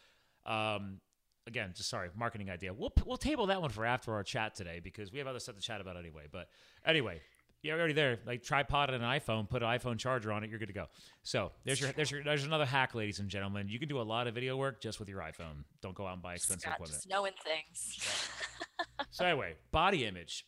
Um, 0.50 1.00
again, 1.48 1.72
just 1.76 1.90
sorry, 1.90 2.10
marketing 2.16 2.50
idea. 2.50 2.74
We'll 2.74 2.94
we'll 3.06 3.18
table 3.18 3.48
that 3.48 3.62
one 3.62 3.70
for 3.70 3.86
after 3.86 4.14
our 4.14 4.24
chat 4.24 4.56
today 4.56 4.82
because 4.84 5.12
we 5.12 5.20
have 5.20 5.28
other 5.28 5.40
stuff 5.40 5.56
to 5.56 5.62
chat 5.62 5.80
about 5.80 5.98
anyway. 5.98 6.24
But 6.32 6.50
anyway, 6.86 7.22
you're 7.62 7.78
already 7.78 7.94
there. 7.94 8.20
Like 8.26 8.44
tripod 8.44 8.90
and 8.90 9.04
an 9.04 9.10
iPhone, 9.10 9.50
put 9.50 9.64
an 9.64 9.70
iPhone 9.70 9.98
charger 9.98 10.32
on 10.32 10.44
it, 10.44 10.50
you're 10.50 10.60
good 10.60 10.68
to 10.68 10.74
go. 10.74 10.86
So 11.24 11.52
there's 11.66 11.80
your 11.80 11.92
there's 11.92 12.12
your 12.12 12.24
there's 12.24 12.44
another 12.44 12.66
hack, 12.66 12.96
ladies 12.96 13.20
and 13.20 13.30
gentlemen. 13.30 13.70
You 13.70 13.80
can 13.80 13.88
do 13.88 14.00
a 14.00 14.04
lot 14.04 14.28
of 14.28 14.36
video 14.36 14.58
work 14.58 14.82
just 14.82 15.00
with 15.00 15.10
your 15.10 15.20
iPhone. 15.22 15.64
Don't 15.82 15.96
go 15.96 16.08
out 16.08 16.14
and 16.14 16.22
buy 16.22 16.36
expensive 16.36 16.62
Scott, 16.62 16.76
equipment. 16.76 16.98
just 17.02 17.10
knowing 17.10 17.34
things. 17.44 18.30
So 19.12 19.26
anyway, 19.26 19.56
body 19.72 20.06
image. 20.06 20.46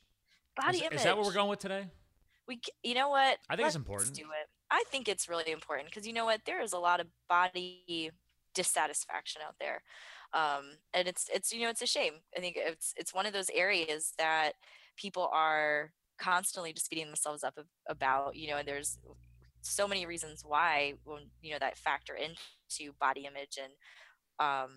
Body 0.55 0.77
is, 0.77 0.83
image. 0.83 0.93
is 0.95 1.03
that 1.03 1.17
what 1.17 1.25
we're 1.25 1.33
going 1.33 1.49
with 1.49 1.59
today? 1.59 1.87
We, 2.47 2.61
you 2.83 2.93
know 2.93 3.09
what? 3.09 3.37
I 3.49 3.55
think 3.55 3.67
it's 3.67 3.75
Let's 3.75 3.75
important. 3.75 4.13
Do 4.15 4.23
it. 4.23 4.49
I 4.69 4.83
think 4.89 5.07
it's 5.07 5.27
really 5.27 5.51
important 5.51 5.89
because 5.89 6.07
you 6.07 6.13
know 6.13 6.25
what? 6.25 6.41
There 6.45 6.61
is 6.61 6.73
a 6.73 6.77
lot 6.77 6.99
of 6.99 7.07
body 7.27 8.11
dissatisfaction 8.53 9.41
out 9.45 9.55
there, 9.59 9.81
um, 10.33 10.77
and 10.93 11.07
it's 11.07 11.29
it's 11.33 11.51
you 11.51 11.61
know 11.61 11.69
it's 11.69 11.81
a 11.81 11.87
shame. 11.87 12.13
I 12.35 12.39
think 12.39 12.57
it's 12.57 12.93
it's 12.97 13.13
one 13.13 13.25
of 13.25 13.33
those 13.33 13.49
areas 13.53 14.13
that 14.17 14.53
people 14.97 15.29
are 15.33 15.91
constantly 16.19 16.73
just 16.73 16.89
beating 16.89 17.07
themselves 17.07 17.43
up 17.43 17.57
about. 17.87 18.35
You 18.35 18.49
know, 18.49 18.57
and 18.57 18.67
there's 18.67 18.99
so 19.61 19.87
many 19.87 20.05
reasons 20.05 20.43
why 20.45 20.93
when 21.03 21.23
you 21.41 21.51
know 21.51 21.59
that 21.59 21.77
factor 21.77 22.15
into 22.15 22.93
body 22.99 23.25
image 23.25 23.57
and 23.61 23.73
um, 24.39 24.71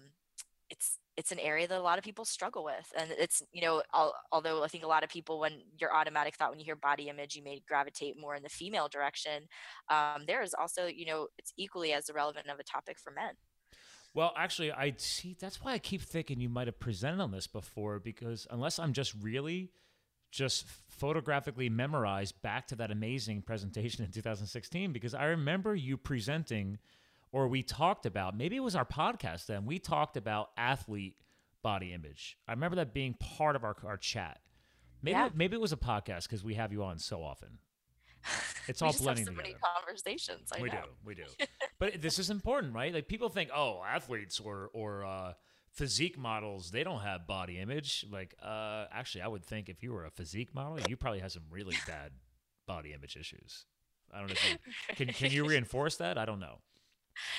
it's 0.70 0.98
it's 1.16 1.30
an 1.30 1.38
area 1.38 1.68
that 1.68 1.78
a 1.78 1.82
lot 1.82 1.98
of 1.98 2.04
people 2.04 2.24
struggle 2.24 2.64
with 2.64 2.92
and 2.98 3.10
it's 3.18 3.42
you 3.52 3.62
know 3.62 3.82
al- 3.94 4.14
although 4.32 4.64
i 4.64 4.68
think 4.68 4.82
a 4.82 4.88
lot 4.88 5.04
of 5.04 5.08
people 5.08 5.38
when 5.38 5.52
your 5.78 5.94
automatic 5.94 6.34
thought 6.36 6.50
when 6.50 6.58
you 6.58 6.64
hear 6.64 6.76
body 6.76 7.08
image 7.08 7.36
you 7.36 7.42
may 7.42 7.62
gravitate 7.68 8.18
more 8.18 8.34
in 8.34 8.42
the 8.42 8.48
female 8.48 8.88
direction 8.88 9.44
um, 9.90 10.24
there 10.26 10.42
is 10.42 10.54
also 10.54 10.86
you 10.86 11.06
know 11.06 11.28
it's 11.38 11.52
equally 11.56 11.92
as 11.92 12.10
relevant 12.14 12.48
of 12.48 12.58
a 12.58 12.64
topic 12.64 12.98
for 12.98 13.12
men 13.12 13.34
Well, 14.14 14.32
actually, 14.36 14.70
I 14.70 14.94
see. 14.96 15.36
That's 15.38 15.62
why 15.62 15.72
I 15.72 15.78
keep 15.78 16.00
thinking 16.00 16.40
you 16.40 16.48
might 16.48 16.68
have 16.68 16.78
presented 16.78 17.20
on 17.20 17.32
this 17.32 17.46
before, 17.48 17.98
because 17.98 18.46
unless 18.50 18.78
I'm 18.78 18.92
just 18.92 19.12
really 19.20 19.72
just 20.30 20.66
photographically 20.88 21.68
memorized 21.68 22.40
back 22.42 22.66
to 22.68 22.76
that 22.76 22.90
amazing 22.90 23.42
presentation 23.42 24.04
in 24.04 24.10
2016, 24.10 24.92
because 24.92 25.14
I 25.14 25.24
remember 25.26 25.74
you 25.74 25.96
presenting, 25.96 26.78
or 27.32 27.46
we 27.48 27.62
talked 27.62 28.06
about, 28.06 28.36
maybe 28.36 28.56
it 28.56 28.60
was 28.62 28.74
our 28.76 28.84
podcast 28.84 29.46
then, 29.46 29.64
we 29.64 29.78
talked 29.78 30.16
about 30.16 30.50
athlete 30.56 31.16
body 31.62 31.92
image. 31.92 32.36
I 32.48 32.52
remember 32.52 32.76
that 32.76 32.92
being 32.94 33.14
part 33.14 33.54
of 33.56 33.64
our, 33.64 33.76
our 33.84 33.96
chat. 33.96 34.40
Maybe, 35.02 35.12
Yeah. 35.12 35.28
maybe 35.34 35.54
it 35.56 35.60
was 35.60 35.72
a 35.72 35.76
podcast 35.76 36.24
because 36.24 36.42
we 36.44 36.54
have 36.54 36.72
you 36.72 36.82
on 36.82 36.98
so 36.98 37.22
often. 37.22 37.58
It's 38.68 38.80
all 38.80 38.92
blending 38.92 39.26
have 39.26 39.34
so 39.34 39.42
together. 39.42 39.58
conversations 39.76 40.50
I 40.56 40.62
we 40.62 40.68
know. 40.70 40.82
do, 40.82 40.88
we 41.04 41.14
do. 41.14 41.24
but 41.78 42.00
this 42.00 42.18
is 42.18 42.30
important, 42.30 42.74
right? 42.74 42.94
Like 42.94 43.08
people 43.08 43.28
think, 43.28 43.50
oh, 43.54 43.82
athletes 43.86 44.40
or 44.40 44.70
or 44.72 45.04
uh, 45.04 45.34
physique 45.70 46.18
models, 46.18 46.70
they 46.70 46.82
don't 46.82 47.00
have 47.00 47.26
body 47.26 47.58
image. 47.58 48.06
Like, 48.10 48.34
uh, 48.42 48.86
actually, 48.90 49.22
I 49.22 49.28
would 49.28 49.44
think 49.44 49.68
if 49.68 49.82
you 49.82 49.92
were 49.92 50.06
a 50.06 50.10
physique 50.10 50.54
model, 50.54 50.78
you 50.88 50.96
probably 50.96 51.20
have 51.20 51.32
some 51.32 51.44
really 51.50 51.76
bad 51.86 52.12
body 52.66 52.92
image 52.92 53.16
issues. 53.16 53.66
I 54.12 54.18
don't 54.20 54.28
know. 54.28 54.32
If 54.32 54.50
you, 54.98 55.06
can 55.06 55.14
can 55.14 55.30
you 55.32 55.46
reinforce 55.46 55.96
that? 55.96 56.16
I 56.16 56.24
don't 56.24 56.40
know. 56.40 56.60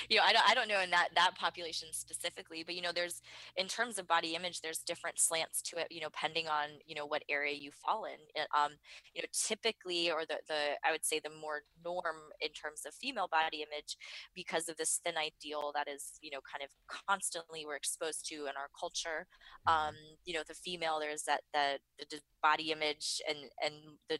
You 0.08 0.16
know, 0.16 0.22
I 0.24 0.32
don't, 0.32 0.48
I 0.48 0.54
don't 0.54 0.68
know 0.68 0.80
in 0.80 0.90
that 0.90 1.08
that 1.14 1.32
population 1.38 1.88
specifically, 1.92 2.62
but 2.64 2.74
you 2.74 2.82
know, 2.82 2.92
there's 2.94 3.22
in 3.56 3.66
terms 3.66 3.98
of 3.98 4.06
body 4.06 4.34
image, 4.34 4.60
there's 4.60 4.78
different 4.78 5.18
slants 5.18 5.62
to 5.62 5.78
it. 5.78 5.88
You 5.90 6.00
know, 6.00 6.08
depending 6.08 6.48
on 6.48 6.68
you 6.86 6.94
know 6.94 7.06
what 7.06 7.22
area 7.28 7.54
you 7.54 7.70
fall 7.70 8.04
in. 8.04 8.42
Um, 8.56 8.72
you 9.14 9.22
know, 9.22 9.28
typically, 9.32 10.10
or 10.10 10.22
the 10.26 10.38
the 10.48 10.76
I 10.84 10.92
would 10.92 11.04
say 11.04 11.20
the 11.22 11.30
more 11.30 11.62
norm 11.84 12.16
in 12.40 12.50
terms 12.50 12.82
of 12.86 12.94
female 12.94 13.28
body 13.30 13.58
image, 13.58 13.96
because 14.34 14.68
of 14.68 14.76
this 14.76 15.00
thin 15.04 15.14
ideal 15.16 15.72
that 15.74 15.88
is 15.88 16.18
you 16.22 16.30
know 16.30 16.40
kind 16.50 16.64
of 16.64 16.70
constantly 17.08 17.64
we're 17.66 17.76
exposed 17.76 18.26
to 18.28 18.34
in 18.34 18.56
our 18.56 18.68
culture. 18.78 19.26
Um, 19.66 19.94
you 20.24 20.34
know, 20.34 20.42
the 20.46 20.54
female 20.54 20.98
there's 21.00 21.24
that 21.24 21.42
that 21.52 21.80
the 22.10 22.20
body 22.42 22.72
image 22.72 23.20
and 23.28 23.38
and 23.64 23.74
the 24.08 24.18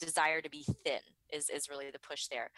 desire 0.00 0.40
to 0.40 0.50
be 0.50 0.64
thin 0.84 1.00
is 1.32 1.48
is 1.50 1.68
really 1.68 1.90
the 1.90 1.98
push 1.98 2.26
there. 2.28 2.50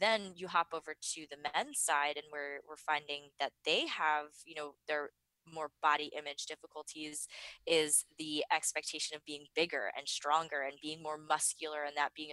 Then 0.00 0.32
you 0.34 0.48
hop 0.48 0.68
over 0.72 0.94
to 0.94 1.26
the 1.30 1.36
men's 1.54 1.80
side 1.80 2.16
and 2.16 2.26
we're 2.32 2.60
we're 2.68 2.76
finding 2.76 3.30
that 3.40 3.52
they 3.64 3.86
have 3.86 4.26
you 4.44 4.54
know 4.54 4.74
their 4.86 5.10
more 5.52 5.70
body 5.82 6.10
image 6.16 6.46
difficulties 6.46 7.26
is 7.66 8.04
the 8.18 8.44
expectation 8.54 9.16
of 9.16 9.24
being 9.24 9.46
bigger 9.54 9.90
and 9.96 10.08
stronger 10.08 10.62
and 10.62 10.78
being 10.82 11.02
more 11.02 11.18
muscular 11.18 11.84
and 11.84 11.96
that 11.96 12.14
being 12.14 12.30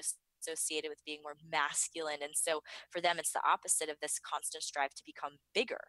associated 0.48 0.90
with 0.90 1.04
being 1.06 1.20
more 1.24 1.36
masculine. 1.50 2.20
And 2.22 2.34
so 2.36 2.62
for 2.90 3.02
them 3.02 3.18
it's 3.20 3.32
the 3.32 3.46
opposite 3.48 3.90
of 3.90 3.98
this 4.02 4.20
constant 4.20 4.64
strive 4.64 4.94
to 4.96 5.04
become 5.06 5.34
bigger. 5.54 5.82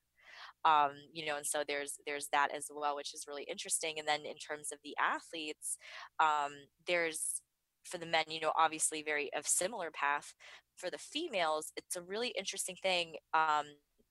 Um, 0.64 0.92
you 1.12 1.26
know 1.26 1.36
and 1.36 1.46
so 1.46 1.62
there's 1.66 1.98
there's 2.06 2.28
that 2.32 2.48
as 2.54 2.68
well 2.75 2.96
which 2.96 3.14
is 3.14 3.26
really 3.26 3.44
interesting. 3.44 3.98
And 3.98 4.06
then 4.06 4.20
in 4.25 4.36
terms 4.36 4.68
of 4.72 4.78
the 4.84 4.96
athletes 5.00 5.78
um, 6.20 6.52
there's 6.86 7.42
for 7.86 7.98
the 7.98 8.06
men 8.06 8.24
you 8.28 8.40
know 8.40 8.52
obviously 8.56 9.02
very 9.02 9.30
of 9.34 9.46
similar 9.46 9.90
path. 9.90 10.34
For 10.76 10.90
the 10.90 10.98
females 10.98 11.72
it's 11.76 11.96
a 11.96 12.02
really 12.02 12.34
interesting 12.36 12.76
thing 12.82 13.14
um, 13.34 13.66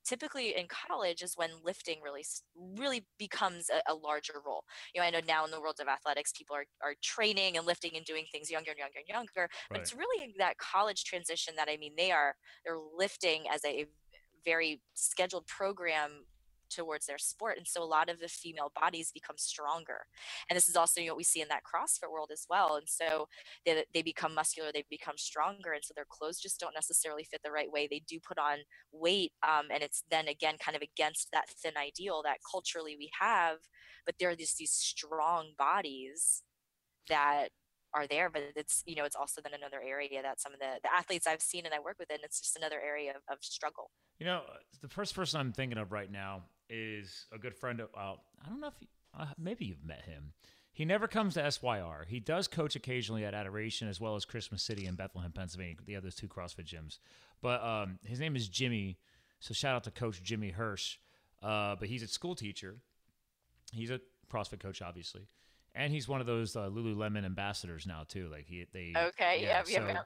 typically 0.05 0.55
in 0.55 0.67
college 0.67 1.22
is 1.22 1.34
when 1.36 1.50
lifting 1.63 1.98
really 2.03 2.24
really 2.77 3.05
becomes 3.17 3.70
a, 3.70 3.91
a 3.91 3.96
larger 3.96 4.41
role. 4.46 4.63
You 4.94 5.01
know 5.01 5.08
i 5.08 5.10
know 5.10 5.22
now 5.27 5.46
in 5.46 5.51
the 5.51 5.60
world 5.60 5.79
of 5.82 5.88
athletics 5.88 6.32
people 6.32 6.55
are, 6.55 6.65
are 6.84 6.96
training 7.03 7.58
and 7.58 7.65
lifting 7.65 7.91
and 7.96 8.05
doing 8.05 8.25
things 8.32 8.50
younger 8.50 8.72
and 8.72 8.79
younger 8.79 9.00
and 9.00 9.08
younger 9.08 9.50
but 9.70 9.79
it's 9.79 9.94
really 9.94 10.34
that 10.38 10.58
college 10.58 11.03
transition 11.03 11.53
that 11.58 11.67
i 11.70 11.77
mean 11.77 11.94
they 11.98 12.12
are 12.12 12.36
they're 12.65 12.79
lifting 12.98 13.44
as 13.53 13.63
a 13.65 13.86
very 14.46 14.82
scheduled 14.94 15.46
program 15.48 16.25
towards 16.75 17.05
their 17.05 17.17
sport 17.17 17.58
and 17.58 17.67
so 17.67 17.82
a 17.82 17.86
lot 17.86 18.10
of 18.10 18.20
the 18.20 18.27
female 18.27 18.72
bodies 18.79 19.12
become 19.13 19.38
stronger 19.38 20.05
and 20.50 20.58
this 20.58 20.67
is 20.67 20.75
also 20.75 21.00
you 21.00 21.08
know, 21.08 21.13
what 21.13 21.17
we 21.17 21.24
see 21.24 21.41
in 21.41 21.48
that 21.48 21.63
crossfit 21.63 22.12
world 22.12 22.29
as 22.32 22.46
well 22.50 22.75
and 22.75 22.88
so 22.88 23.27
they, 23.65 23.84
they 23.94 24.01
become 24.01 24.34
muscular 24.34 24.72
they 24.74 24.84
become 24.89 25.17
stronger 25.17 25.72
and 25.74 25.84
so 25.84 25.94
their 25.96 26.05
clothes 26.10 26.39
just 26.39 26.60
don't 26.60 26.75
necessarily 26.75 27.24
fit 27.24 27.41
the 27.44 27.51
right 27.51 27.72
way 27.72 27.88
they 27.89 28.01
do 28.08 28.20
put 28.20 28.38
on 28.38 28.58
weight 28.91 29.32
um, 29.44 29.65
and 29.74 29.84
it's 29.84 30.03
then 30.10 30.27
again 30.27 30.55
kind 30.63 30.75
of 30.75 30.82
against 30.82 31.29
that 31.32 31.50
thin 31.50 31.74
ideal 31.77 32.22
that 32.24 32.38
culturally 32.50 32.96
we 32.98 33.10
have 33.20 33.58
but 34.05 34.15
there 34.20 34.29
are 34.29 34.36
these 34.36 34.55
these 34.55 34.72
strong 34.72 35.51
bodies 35.58 36.44
that 37.10 37.50
are 37.94 38.05
there 38.08 38.29
but 38.29 38.44
it's 38.55 38.84
you 38.86 38.96
know 38.96 39.05
it's 39.05 39.15
also 39.15 39.41
then 39.41 39.53
another 39.58 39.82
area 39.82 40.22
that 40.22 40.39
some 40.39 40.53
of 40.53 40.60
the, 40.60 40.79
the 40.84 40.94
athletes 40.94 41.25
i've 41.25 41.41
seen 41.41 41.65
and 41.65 41.74
i 41.74 41.79
work 41.79 41.96
with 41.98 42.10
and 42.12 42.20
it's 42.24 42.39
just 42.39 42.58
another 42.58 42.79
area 42.86 43.12
of, 43.12 43.22
of 43.32 43.38
struggle. 43.41 43.89
You 44.20 44.25
know 44.25 44.41
the 44.82 44.89
first 44.89 45.15
person 45.15 45.39
i'm 45.39 45.53
thinking 45.53 45.77
of 45.77 45.91
right 45.91 46.12
now 46.12 46.44
is 46.70 47.26
a 47.32 47.38
good 47.38 47.56
friend 47.56 47.80
of 47.80 47.90
uh, 47.96 48.16
i 48.44 48.50
don't 48.50 48.60
know 48.60 48.68
if 48.68 48.74
you, 48.80 48.88
uh, 49.18 49.26
maybe 49.38 49.66
you've 49.66 49.86
met 49.86 50.04
him 50.04 50.34
he 50.72 50.86
never 50.86 51.08
comes 51.08 51.36
to 51.36 51.52
syr 51.52 52.06
he 52.08 52.20
does 52.20 52.48
coach 52.48 52.76
occasionally 52.76 53.24
at 53.24 53.34
adoration 53.34 53.88
as 53.88 54.00
well 54.02 54.16
as 54.16 54.26
christmas 54.26 54.64
city 54.64 54.86
in 54.86 54.96
bethlehem 54.96 55.32
pennsylvania 55.32 55.76
the 55.86 55.96
other 55.96 56.10
two 56.12 56.28
crossfit 56.28 56.66
gyms 56.66 57.00
but 57.42 57.64
um, 57.64 58.00
his 58.04 58.20
name 58.20 58.36
is 58.36 58.48
jimmy 58.48 58.98
so 59.40 59.54
shout 59.54 59.76
out 59.76 59.84
to 59.84 59.92
coach 59.92 60.22
jimmy 60.24 60.50
hirsch 60.50 60.98
uh, 61.44 61.76
but 61.80 61.88
he's 61.88 62.02
a 62.02 62.08
school 62.08 62.36
teacher 62.36 62.78
he's 63.72 63.92
a 63.92 64.00
CrossFit 64.32 64.60
coach, 64.60 64.82
obviously, 64.82 65.28
and 65.74 65.92
he's 65.92 66.08
one 66.08 66.22
of 66.22 66.28
those 66.28 66.56
uh, 66.56 66.70
Lululemon 66.70 67.26
ambassadors 67.26 67.86
now 67.86 68.04
too. 68.08 68.28
Like 68.30 68.46
he, 68.48 68.66
they. 68.74 68.94
Okay. 68.96 69.40
Yeah. 69.42 69.64
Yeah. 69.68 69.80
So, 69.80 69.88
yeah. 69.88 70.00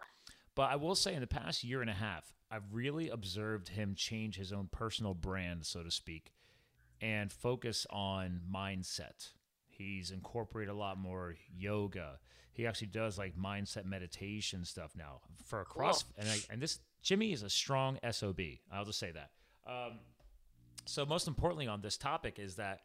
But 0.56 0.72
I 0.72 0.76
will 0.76 0.96
say, 0.96 1.14
in 1.14 1.22
the 1.22 1.28
past 1.28 1.64
year 1.64 1.82
and 1.82 1.90
a 1.90 1.94
half, 1.94 2.34
I've 2.52 2.74
really 2.74 3.10
observed 3.10 3.70
him 3.70 3.96
change 3.96 4.36
his 4.36 4.52
own 4.52 4.68
personal 4.72 5.14
brand, 5.14 5.66
so 5.66 5.84
to 5.84 5.92
speak, 5.92 6.34
and 7.02 7.32
focus 7.32 7.88
on 7.90 8.42
mindset. 8.54 9.30
He's 9.68 10.12
incorporated 10.12 10.74
a 10.74 10.78
lot 10.78 10.98
more 10.98 11.36
yoga. 11.56 12.20
He 12.54 12.68
actually 12.68 12.88
does 12.88 13.18
like 13.18 13.38
mindset 13.38 13.86
meditation 13.86 14.66
stuff 14.66 14.92
now 14.96 15.22
for 15.46 15.62
a 15.62 15.66
cross. 15.66 16.04
Cool. 16.04 16.14
And, 16.18 16.30
I, 16.30 16.54
and 16.54 16.62
this 16.62 16.80
Jimmy 17.02 17.32
is 17.32 17.44
a 17.44 17.50
strong 17.50 17.98
sob. 18.12 18.40
I'll 18.72 18.86
just 18.86 19.00
say 19.00 19.12
that. 19.12 19.32
Um, 19.66 20.00
so 20.86 21.06
most 21.06 21.28
importantly 21.28 21.68
on 21.68 21.82
this 21.82 21.98
topic 21.98 22.40
is 22.40 22.56
that 22.56 22.82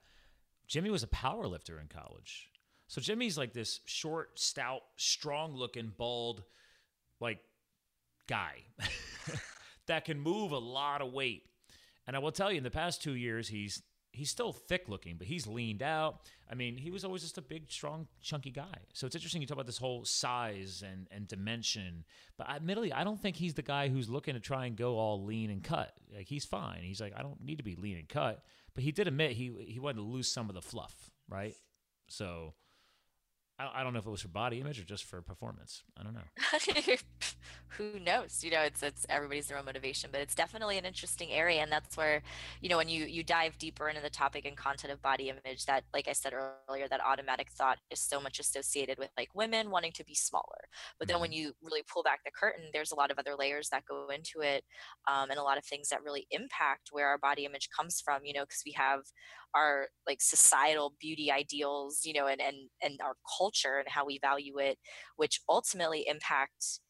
Jimmy 0.69 0.91
was 0.91 1.03
a 1.03 1.09
power 1.09 1.47
lifter 1.47 1.81
in 1.81 1.89
college. 1.89 2.49
So 2.87 3.01
Jimmy's 3.01 3.37
like 3.39 3.53
this 3.53 3.81
short, 3.87 4.39
stout, 4.39 4.83
strong 4.97 5.55
looking, 5.55 5.93
bald, 5.97 6.45
like 7.21 7.39
guy 8.29 8.59
that 9.87 10.05
can 10.05 10.21
move 10.21 10.53
a 10.53 10.59
lot 10.59 11.01
of 11.01 11.13
weight. 11.13 11.45
And 12.07 12.15
I 12.15 12.19
will 12.19 12.33
tell 12.33 12.53
you, 12.53 12.59
in 12.59 12.65
the 12.65 12.71
past 12.71 13.03
two 13.03 13.15
years, 13.15 13.49
he's 13.49 13.83
he's 14.15 14.31
still 14.31 14.53
thick 14.53 14.89
looking, 14.89 15.17
but 15.17 15.27
he's 15.27 15.47
leaned 15.47 15.83
out. 15.83 16.21
I 16.51 16.55
mean, 16.55 16.77
he 16.77 16.91
was 16.91 17.05
always 17.05 17.23
just 17.23 17.37
a 17.37 17.43
big, 17.43 17.71
strong, 17.71 18.07
chunky 18.23 18.51
guy. 18.51 18.79
So 18.93 19.07
it's 19.07 19.17
interesting 19.17 19.43
you 19.43 19.49
talk 19.49 19.57
about 19.57 19.67
this 19.67 19.79
whole 19.79 20.05
size 20.05 20.83
and, 20.87 21.09
and 21.11 21.27
dimension. 21.27 22.05
But 22.37 22.49
admittedly, 22.49 22.93
I 22.93 23.05
don't 23.05 23.21
think 23.21 23.37
he's 23.37 23.55
the 23.55 23.63
guy 23.63 23.89
who's 23.89 24.09
looking 24.09 24.35
to 24.35 24.41
try 24.41 24.67
and 24.67 24.77
go 24.77 24.97
all 24.97 25.25
lean 25.25 25.51
and 25.51 25.63
cut. 25.63 25.95
Like 26.15 26.29
he's 26.29 26.45
fine. 26.45 26.81
He's 26.83 27.01
like, 27.01 27.13
I 27.17 27.23
don't 27.23 27.43
need 27.45 27.59
to 27.59 27.65
be 27.65 27.75
lean 27.75 27.97
and 27.97 28.09
cut. 28.09 28.45
But 28.75 28.85
he 28.85 28.93
did 28.93 29.09
admit 29.09 29.33
he 29.33 29.53
he 29.67 29.79
wanted 29.79 29.97
to 29.97 30.03
lose 30.03 30.31
some 30.31 30.49
of 30.49 30.55
the 30.55 30.63
fluff, 30.63 31.11
right? 31.29 31.55
So 32.09 32.55
I, 33.59 33.81
I 33.81 33.85
don't 33.85 33.93
know 33.93 34.01
if 34.01 34.07
it 34.07 34.11
was 34.11 34.23
for 34.23 34.29
body 34.29 34.61
image 34.61 34.81
or 34.81 34.85
just 34.85 35.05
for 35.05 35.21
performance. 35.23 35.83
I 35.99 36.03
don't 36.03 36.15
know. 36.15 36.97
Who 37.77 38.01
knows? 38.01 38.43
You 38.43 38.51
know, 38.51 38.63
it's 38.63 38.83
it's 38.83 39.07
everybody's 39.09 39.47
their 39.47 39.59
own 39.59 39.65
motivation, 39.65 40.11
but 40.13 40.21
it's 40.21 40.35
definitely 40.35 40.79
an 40.79 40.85
interesting 40.85 41.31
area, 41.31 41.63
and 41.63 41.71
that's 41.71 41.97
where 41.97 42.23
you 42.61 42.69
know 42.69 42.77
when 42.77 42.89
you 42.89 43.05
you 43.05 43.23
dive 43.23 43.59
deeper 43.59 43.89
into 43.89 44.01
the 44.01 44.11
topic 44.11 44.45
and 44.45 44.57
content 44.57 44.93
of 44.93 45.03
body 45.03 45.29
image, 45.29 45.67
that 45.67 45.85
like 45.93 46.09
I 46.09 46.13
said 46.13 46.33
earlier, 46.33 46.89
that 46.89 47.01
automatic 47.05 47.51
thought 47.51 47.79
is 47.91 48.01
so 48.01 48.21
much 48.21 48.39
associated 48.39 48.99
with 48.99 49.11
like 49.17 49.29
women 49.35 49.71
wanting 49.71 49.93
to 49.93 50.05
be 50.05 50.15
smaller. 50.15 50.69
But 50.99 51.09
then 51.09 51.21
when 51.21 51.31
mm-hmm. 51.31 51.39
you 51.39 51.53
really 51.63 51.83
pull 51.83 52.03
back 52.03 52.21
the 52.25 52.31
curtain, 52.31 52.71
there's 52.73 52.93
a 52.93 52.97
lot 52.97 53.11
of 53.11 53.19
other 53.19 53.35
layers 53.39 53.69
that 53.71 53.85
go 53.87 54.09
into 54.09 54.41
it, 54.41 54.65
um, 55.09 55.31
and 55.31 55.39
a 55.39 55.43
lot 55.43 55.59
of 55.59 55.65
things 55.65 55.89
that 55.89 56.03
really 56.03 56.27
impact 56.31 56.89
where 56.91 57.09
our 57.09 57.19
body 57.19 57.45
image 57.45 57.69
comes 57.77 58.01
from. 58.01 58.25
You 58.25 58.35
know, 58.35 58.43
because 58.43 58.63
we 58.67 58.73
have 58.73 59.01
our 59.55 59.89
like 60.07 60.21
societal 60.21 60.95
beauty 61.01 61.31
ideals 61.31 62.01
you 62.05 62.13
know 62.13 62.27
and 62.27 62.41
and 62.41 62.57
and 62.83 63.01
our 63.03 63.15
culture 63.39 63.79
and 63.79 63.89
how 63.89 64.05
we 64.05 64.19
value 64.21 64.59
it 64.59 64.79
which 65.17 65.41
ultimately 65.49 66.05
impact 66.09 66.81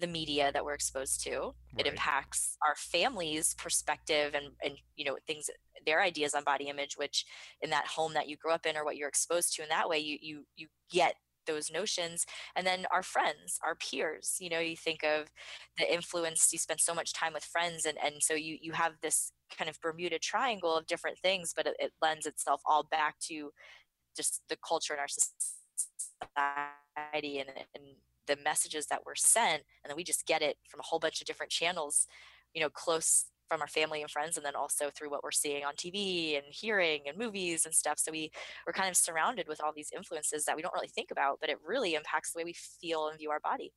the 0.00 0.06
media 0.06 0.50
that 0.52 0.64
we're 0.64 0.74
exposed 0.74 1.22
to 1.22 1.38
right. 1.38 1.54
it 1.78 1.86
impacts 1.86 2.56
our 2.66 2.74
family's 2.76 3.54
perspective 3.54 4.34
and 4.34 4.46
and 4.64 4.74
you 4.96 5.04
know 5.04 5.16
things 5.26 5.48
their 5.86 6.02
ideas 6.02 6.34
on 6.34 6.42
body 6.44 6.68
image 6.68 6.96
which 6.96 7.24
in 7.62 7.70
that 7.70 7.86
home 7.86 8.14
that 8.14 8.28
you 8.28 8.36
grew 8.36 8.52
up 8.52 8.66
in 8.66 8.76
or 8.76 8.84
what 8.84 8.96
you're 8.96 9.08
exposed 9.08 9.54
to 9.54 9.62
in 9.62 9.68
that 9.68 9.88
way 9.88 9.98
you 9.98 10.18
you 10.20 10.44
you 10.56 10.66
get 10.90 11.14
those 11.46 11.70
notions 11.70 12.24
and 12.56 12.66
then 12.66 12.86
our 12.92 13.02
friends 13.02 13.58
our 13.64 13.74
peers 13.74 14.36
you 14.40 14.48
know 14.48 14.58
you 14.58 14.76
think 14.76 15.02
of 15.02 15.26
the 15.78 15.92
influence 15.92 16.48
you 16.52 16.58
spend 16.58 16.80
so 16.80 16.94
much 16.94 17.12
time 17.12 17.32
with 17.32 17.44
friends 17.44 17.84
and 17.84 17.98
and 18.04 18.16
so 18.20 18.34
you 18.34 18.58
you 18.60 18.72
have 18.72 18.92
this 19.02 19.32
kind 19.56 19.68
of 19.68 19.80
bermuda 19.80 20.18
triangle 20.18 20.76
of 20.76 20.86
different 20.86 21.18
things 21.18 21.52
but 21.54 21.66
it, 21.66 21.74
it 21.78 21.92
lends 22.02 22.26
itself 22.26 22.60
all 22.66 22.86
back 22.90 23.16
to 23.20 23.50
just 24.16 24.42
the 24.48 24.56
culture 24.66 24.94
in 24.94 25.00
our 25.00 25.08
society 25.08 25.38
and, 27.38 27.50
and 27.74 27.84
the 28.26 28.36
messages 28.42 28.86
that 28.86 29.04
were 29.04 29.16
sent 29.16 29.62
and 29.82 29.90
then 29.90 29.96
we 29.96 30.04
just 30.04 30.26
get 30.26 30.42
it 30.42 30.56
from 30.68 30.80
a 30.80 30.84
whole 30.84 30.98
bunch 30.98 31.20
of 31.20 31.26
different 31.26 31.52
channels 31.52 32.06
you 32.54 32.60
know 32.60 32.70
close 32.70 33.26
from 33.54 33.62
our 33.62 33.68
family 33.68 34.02
and 34.02 34.10
friends 34.10 34.36
and 34.36 34.44
then 34.44 34.56
also 34.56 34.90
through 34.90 35.08
what 35.08 35.22
we're 35.22 35.30
seeing 35.30 35.64
on 35.64 35.74
TV 35.74 36.36
and 36.36 36.44
hearing 36.48 37.02
and 37.06 37.16
movies 37.16 37.64
and 37.64 37.72
stuff. 37.72 38.00
So 38.00 38.10
we 38.10 38.32
we're 38.66 38.72
kind 38.72 38.88
of 38.88 38.96
surrounded 38.96 39.46
with 39.46 39.62
all 39.62 39.72
these 39.72 39.90
influences 39.94 40.44
that 40.46 40.56
we 40.56 40.62
don't 40.62 40.74
really 40.74 40.88
think 40.88 41.12
about 41.12 41.38
but 41.40 41.48
it 41.50 41.58
really 41.64 41.94
impacts 41.94 42.32
the 42.32 42.38
way 42.38 42.44
we 42.44 42.52
feel 42.52 43.06
and 43.06 43.16
view 43.16 43.30
our 43.30 43.38
body. 43.38 43.72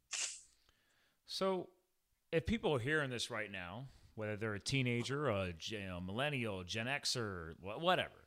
So 1.27 1.67
if 2.31 2.47
people 2.47 2.73
are 2.73 2.79
hearing 2.79 3.11
this 3.11 3.29
right 3.29 3.51
now 3.51 3.85
whether 4.15 4.35
they're 4.35 4.55
a 4.55 4.59
teenager 4.59 5.29
a 5.29 5.53
you 5.59 5.85
know, 5.85 6.01
millennial 6.01 6.63
gen 6.63 6.87
xer 6.87 7.53
whatever 7.61 8.25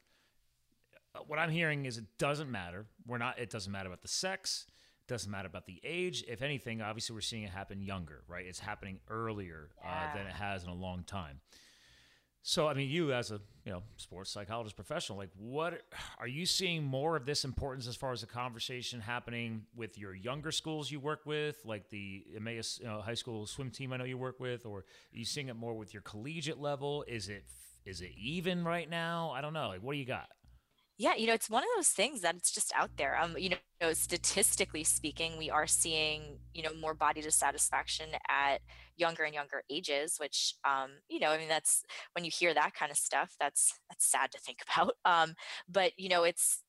uh, 1.16 1.19
what 1.26 1.40
i'm 1.40 1.50
hearing 1.50 1.85
is 1.85 1.99
it 1.99 2.04
doesn't 2.16 2.49
matter. 2.49 2.87
We're 3.04 3.19
not 3.19 3.40
it 3.40 3.50
doesn't 3.50 3.73
matter 3.73 3.88
about 3.88 4.02
the 4.02 4.09
sex 4.09 4.66
doesn't 5.11 5.31
matter 5.31 5.49
about 5.49 5.67
the 5.67 5.81
age. 5.83 6.25
If 6.29 6.40
anything, 6.40 6.81
obviously 6.81 7.14
we're 7.14 7.21
seeing 7.21 7.43
it 7.43 7.50
happen 7.50 7.83
younger, 7.83 8.23
right? 8.29 8.47
It's 8.47 8.61
happening 8.61 9.00
earlier 9.11 9.71
uh, 9.85 10.14
than 10.14 10.26
it 10.26 10.33
has 10.33 10.62
in 10.62 10.71
a 10.71 10.75
long 10.75 11.02
time. 11.02 11.40
So, 12.43 12.69
I 12.69 12.75
mean, 12.75 12.88
you 12.88 13.12
as 13.12 13.33
a 13.33 13.40
you 13.67 13.73
know 13.73 13.83
sports 13.97 14.31
psychologist 14.31 14.76
professional, 14.76 15.19
like, 15.19 15.31
what 15.37 15.83
are 16.19 16.29
you 16.29 16.47
seeing 16.47 16.85
more 16.85 17.17
of 17.17 17.26
this 17.26 17.45
importance 17.45 17.87
as 17.88 17.97
far 17.97 18.12
as 18.12 18.21
the 18.23 18.29
conversation 18.29 19.00
happening 19.00 19.64
with 19.76 19.99
your 19.99 20.14
younger 20.14 20.52
schools 20.52 20.90
you 20.90 21.00
work 21.00 21.26
with, 21.26 21.61
like 21.67 21.90
the 21.90 22.25
Emmaus 22.35 22.79
you 22.81 22.87
know, 22.87 23.00
high 23.00 23.14
school 23.14 23.47
swim 23.47 23.71
team 23.71 23.93
I 23.93 23.99
know 23.99 24.05
you 24.05 24.17
work 24.17 24.40
with, 24.40 24.64
or 24.64 24.79
are 24.79 24.85
you 25.12 25.25
seeing 25.25 25.49
it 25.49 25.57
more 25.57 25.75
with 25.75 25.93
your 25.93 26.02
collegiate 26.02 26.61
level? 26.61 27.05
Is 27.07 27.29
it 27.29 27.45
is 27.85 28.00
it 28.00 28.12
even 28.17 28.64
right 28.64 28.88
now? 28.88 29.33
I 29.35 29.40
don't 29.40 29.52
know. 29.52 29.69
Like, 29.69 29.83
what 29.83 29.93
do 29.93 29.99
you 29.99 30.07
got? 30.07 30.29
Yeah, 31.00 31.14
you 31.14 31.26
know, 31.26 31.33
it's 31.33 31.49
one 31.49 31.62
of 31.62 31.69
those 31.76 31.88
things 31.88 32.21
that 32.21 32.35
it's 32.37 32.52
just 32.52 32.75
out 32.76 32.90
there. 32.99 33.19
Um, 33.19 33.35
you 33.38 33.49
know, 33.80 33.95
statistically 33.95 34.85
speaking, 34.85 35.38
we 35.38 35.49
are 35.49 35.66
seeing, 35.66 36.40
you 36.52 36.62
know, 36.62 36.75
more 36.75 36.92
body 36.92 37.23
dissatisfaction 37.23 38.11
at 38.28 38.59
younger 38.99 39.23
and 39.23 39.33
younger 39.35 39.62
ages, 39.71 40.19
which, 40.21 40.52
um, 40.69 40.90
you 41.09 41.19
know, 41.19 41.30
I 41.30 41.38
mean, 41.38 41.49
that's 41.49 41.85
when 42.12 42.26
you 42.26 42.30
hear 42.30 42.52
that 42.52 42.75
kind 42.75 42.90
of 42.92 42.99
stuff, 42.99 43.35
that's 43.40 43.80
that's 43.88 44.04
sad 44.04 44.30
to 44.33 44.38
think 44.38 44.59
about. 44.76 44.92
Um, 45.07 45.37
but 45.66 45.92
you 45.99 46.11
know, 46.11 46.25
it's 46.25 46.64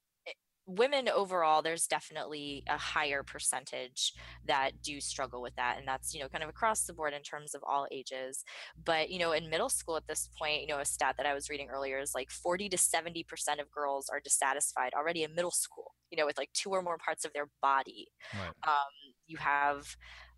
women 0.77 1.09
overall 1.09 1.61
there's 1.61 1.87
definitely 1.87 2.63
a 2.67 2.77
higher 2.77 3.23
percentage 3.23 4.13
that 4.45 4.71
do 4.81 4.99
struggle 4.99 5.41
with 5.41 5.55
that 5.55 5.77
and 5.77 5.87
that's 5.87 6.13
you 6.13 6.19
know 6.19 6.27
kind 6.27 6.43
of 6.43 6.49
across 6.49 6.83
the 6.85 6.93
board 6.93 7.13
in 7.13 7.21
terms 7.21 7.53
of 7.53 7.61
all 7.67 7.87
ages 7.91 8.43
but 8.83 9.09
you 9.09 9.19
know 9.19 9.31
in 9.31 9.49
middle 9.49 9.69
school 9.69 9.97
at 9.97 10.07
this 10.07 10.29
point 10.37 10.61
you 10.61 10.67
know 10.67 10.79
a 10.79 10.85
stat 10.85 11.15
that 11.17 11.25
i 11.25 11.33
was 11.33 11.49
reading 11.49 11.69
earlier 11.69 11.99
is 11.99 12.13
like 12.15 12.29
40 12.29 12.69
to 12.69 12.77
70 12.77 13.23
percent 13.23 13.59
of 13.59 13.71
girls 13.71 14.09
are 14.09 14.19
dissatisfied 14.19 14.93
already 14.95 15.23
in 15.23 15.35
middle 15.35 15.51
school 15.51 15.93
you 16.09 16.17
know 16.17 16.25
with 16.25 16.37
like 16.37 16.51
two 16.53 16.69
or 16.69 16.81
more 16.81 16.97
parts 16.97 17.25
of 17.25 17.33
their 17.33 17.49
body 17.61 18.07
right. 18.33 18.53
um, 18.67 19.13
you 19.27 19.37
have 19.37 19.95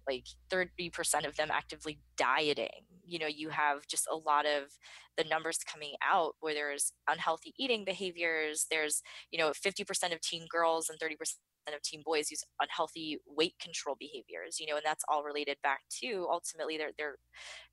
like 0.08 0.26
30% 0.52 1.28
of 1.28 1.36
them 1.36 1.50
actively 1.52 2.00
dieting. 2.18 2.86
You 3.14 3.20
know, 3.20 3.28
you 3.28 3.50
have 3.50 3.88
just 3.88 4.08
a 4.12 4.16
lot 4.16 4.46
of 4.46 4.64
the 5.18 5.24
numbers 5.24 5.60
coming 5.60 5.94
out 6.04 6.34
where 6.40 6.54
there's 6.54 6.94
unhealthy 7.08 7.54
eating 7.58 7.86
behaviors. 7.86 8.66
There's, 8.70 9.02
you 9.32 9.40
know, 9.40 9.52
50% 9.54 10.14
of 10.14 10.22
teen 10.22 10.48
girls 10.50 10.90
and 10.90 11.00
30% 11.00 11.40
of 11.76 11.82
teen 11.82 12.02
boys 12.04 12.32
use 12.32 12.44
unhealthy 12.62 13.20
weight 13.28 13.54
control 13.62 13.96
behaviors, 14.00 14.60
you 14.60 14.68
know, 14.68 14.76
and 14.76 14.86
that's 14.86 15.04
all 15.08 15.24
related 15.24 15.58
back 15.64 15.82
to 16.02 16.28
ultimately 16.30 16.78
they're 16.78 16.92
they're 16.98 17.16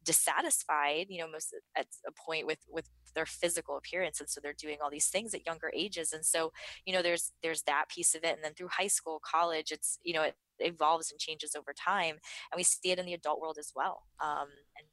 dissatisfied, 0.05 1.07
you 1.09 1.21
know, 1.21 1.29
most 1.31 1.55
at 1.77 1.87
a 2.07 2.13
point 2.13 2.47
with 2.47 2.59
with 2.69 2.89
their 3.15 3.27
physical 3.27 3.77
appearance. 3.77 4.21
And 4.21 4.29
so 4.29 4.41
they're 4.41 4.55
doing 4.55 4.79
all 4.83 4.91
these 4.91 5.09
things 5.09 5.35
at 5.35 5.47
younger 5.47 5.71
ages. 5.75 6.13
And 6.13 6.25
so, 6.25 6.53
you 6.87 6.93
know, 6.93 7.03
there's 7.03 7.33
there's 7.43 7.63
that 7.63 7.87
piece 7.89 8.15
of 8.15 8.25
it. 8.25 8.35
And 8.35 8.45
then 8.45 8.55
through 8.55 8.69
high 8.71 8.87
school, 8.87 9.21
college, 9.25 9.71
it's, 9.73 9.99
you 10.03 10.15
know, 10.15 10.23
it 10.23 10.37
evolves 10.61 11.11
and 11.11 11.19
changes 11.21 11.55
over 11.57 11.73
time. 11.73 12.17
And 12.53 12.57
we 12.57 12.63
see 12.63 12.91
it 12.91 12.99
in 12.99 13.07
the 13.07 13.15
adult 13.15 13.41
world 13.41 13.57
as 13.59 13.73
well. 13.75 14.03
Um, 14.23 14.49
and 14.79 14.87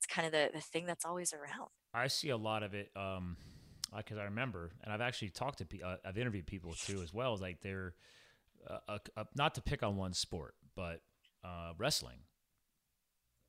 it's, 0.00 0.06
kind 0.06 0.26
of 0.26 0.32
the, 0.32 0.50
the 0.52 0.60
thing 0.60 0.86
that's 0.86 1.04
always 1.04 1.32
around. 1.32 1.68
I 1.92 2.06
see 2.08 2.30
a 2.30 2.36
lot 2.36 2.62
of 2.62 2.74
it. 2.74 2.90
Um, 2.96 3.36
because 3.96 4.18
I 4.18 4.24
remember, 4.24 4.70
and 4.84 4.92
I've 4.92 5.00
actually 5.00 5.30
talked 5.30 5.58
to, 5.58 5.66
pe- 5.66 5.80
uh, 5.80 5.96
I've 6.04 6.16
interviewed 6.16 6.46
people 6.46 6.72
too 6.74 7.02
as 7.02 7.12
well. 7.12 7.36
Like 7.36 7.60
they're 7.60 7.94
uh, 8.68 8.78
uh, 8.88 8.98
uh, 9.16 9.24
not 9.34 9.56
to 9.56 9.62
pick 9.62 9.82
on 9.82 9.96
one 9.96 10.12
sport, 10.12 10.54
but 10.76 11.02
uh, 11.44 11.72
wrestling. 11.76 12.18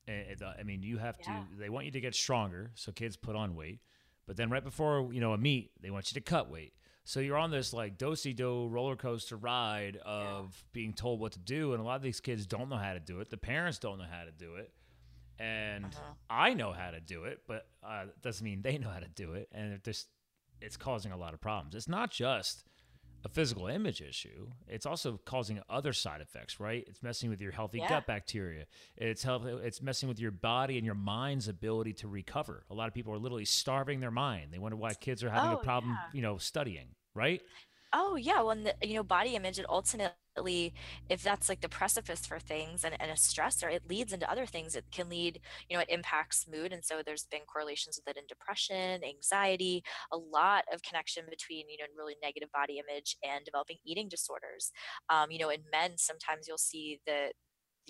And, 0.07 0.41
uh, 0.41 0.53
I 0.59 0.63
mean, 0.63 0.81
you 0.81 0.97
have 0.97 1.17
Yeah. 1.19 1.25
to. 1.25 1.59
They 1.59 1.69
want 1.69 1.85
you 1.85 1.91
to 1.91 2.01
get 2.01 2.15
stronger, 2.15 2.71
so 2.73 2.91
kids 2.91 3.15
put 3.15 3.35
on 3.35 3.55
weight. 3.55 3.81
But 4.25 4.35
then 4.35 4.49
right 4.49 4.63
before 4.63 5.13
you 5.13 5.19
know 5.19 5.33
a 5.33 5.37
meet, 5.37 5.71
they 5.79 5.91
want 5.91 6.11
you 6.11 6.19
to 6.19 6.21
cut 6.21 6.49
weight. 6.49 6.73
So 7.03 7.19
you're 7.19 7.37
on 7.37 7.51
this 7.51 7.73
like 7.73 7.97
do-si 7.97 8.33
do 8.33 8.67
roller 8.67 8.95
coaster 8.95 9.35
ride 9.35 9.97
of 9.97 10.63
being 10.73 10.93
told 10.93 11.19
what 11.19 11.33
to 11.33 11.39
do, 11.39 11.73
and 11.73 11.81
a 11.81 11.85
lot 11.85 11.97
of 11.97 12.01
these 12.01 12.19
kids 12.19 12.45
don't 12.47 12.69
know 12.69 12.77
how 12.77 12.93
to 12.93 12.99
do 12.99 13.19
it. 13.19 13.29
The 13.29 13.37
parents 13.37 13.77
don't 13.77 13.99
know 13.99 14.07
how 14.09 14.23
to 14.23 14.31
do 14.31 14.55
it, 14.55 14.71
and 15.41 15.95
Uh-huh. 15.95 16.13
I 16.29 16.53
know 16.53 16.73
how 16.73 16.91
to 16.91 17.01
do 17.01 17.25
it, 17.25 17.41
but 17.47 17.67
uh, 17.83 18.05
it 18.09 18.21
doesn't 18.21 18.45
mean 18.45 18.61
they 18.61 18.77
know 18.79 18.89
how 18.89 18.99
to 18.99 19.09
do 19.09 19.33
it, 19.33 19.49
and 19.53 19.73
it 19.73 19.83
just 19.83 20.07
it's 20.61 20.77
causing 20.77 21.11
a 21.11 21.17
lot 21.17 21.33
of 21.33 21.41
problems. 21.41 21.75
It's 21.75 21.89
not 21.89 22.11
just 22.11 22.63
a 23.25 23.29
physical 23.29 23.67
image 23.67 24.01
issue; 24.01 24.49
it's 24.67 24.85
also 24.85 25.19
causing 25.25 25.61
other 25.69 25.93
side 25.93 26.21
effects. 26.21 26.59
Right? 26.59 26.85
It's 26.87 27.03
messing 27.03 27.29
with 27.29 27.41
your 27.41 27.51
healthy 27.53 27.81
Yeah. 27.81 27.87
gut 27.87 28.07
bacteria. 28.07 28.65
It's 28.97 29.23
help, 29.23 29.45
It's 29.45 29.81
messing 29.81 30.09
with 30.09 30.19
your 30.19 30.31
body 30.31 30.77
and 30.77 30.85
your 30.85 30.95
mind's 30.95 31.47
ability 31.47 31.93
to 31.95 32.07
recover. 32.07 32.65
A 32.71 32.75
lot 32.75 32.87
of 32.87 32.93
people 32.95 33.13
are 33.13 33.19
literally 33.19 33.45
starving 33.45 33.99
their 34.01 34.11
mind. 34.11 34.53
They 34.53 34.59
wonder 34.59 34.77
why 34.77 34.95
kids 34.95 35.23
are 35.23 35.31
having 35.31 35.53
a 35.53 35.57
Oh, 35.57 35.59
problem, 35.59 36.01
yeah. 36.01 36.09
you 36.11 36.21
know, 36.21 36.37
studying. 36.37 36.95
Right? 37.15 37.41
Oh 37.93 38.15
yeah, 38.15 38.41
well, 38.41 38.55
the, 38.55 38.75
you 38.81 38.95
know, 38.95 39.03
body 39.03 39.35
image, 39.35 39.59
it 39.59 39.65
ultimately, 39.69 40.13
if 41.09 41.23
that's 41.23 41.49
like 41.49 41.61
the 41.61 41.69
precipice 41.69 42.25
for 42.25 42.39
things 42.39 42.83
and, 42.83 42.95
and 42.99 43.11
a 43.11 43.15
stressor, 43.15 43.71
it 43.71 43.89
leads 43.89 44.13
into 44.13 44.29
other 44.29 44.45
things. 44.45 44.75
It 44.75 44.85
can 44.91 45.09
lead, 45.09 45.39
you 45.69 45.75
know, 45.75 45.81
it 45.81 45.89
impacts 45.89 46.47
mood, 46.51 46.71
and 46.71 46.83
so 46.83 47.01
there's 47.05 47.25
been 47.31 47.41
correlations 47.51 47.99
with 47.99 48.15
it 48.15 48.19
in 48.19 48.25
depression, 48.27 49.01
anxiety, 49.03 49.83
a 50.11 50.17
lot 50.17 50.63
of 50.73 50.81
connection 50.83 51.23
between, 51.29 51.69
you 51.69 51.77
know, 51.77 51.85
really 51.97 52.15
negative 52.23 52.51
body 52.51 52.79
image 52.79 53.17
and 53.23 53.45
developing 53.45 53.77
eating 53.85 54.07
disorders. 54.09 54.71
Um, 55.09 55.31
you 55.31 55.39
know, 55.39 55.49
in 55.49 55.61
men, 55.71 55.97
sometimes 55.97 56.47
you'll 56.47 56.57
see 56.57 56.99
the 57.05 57.31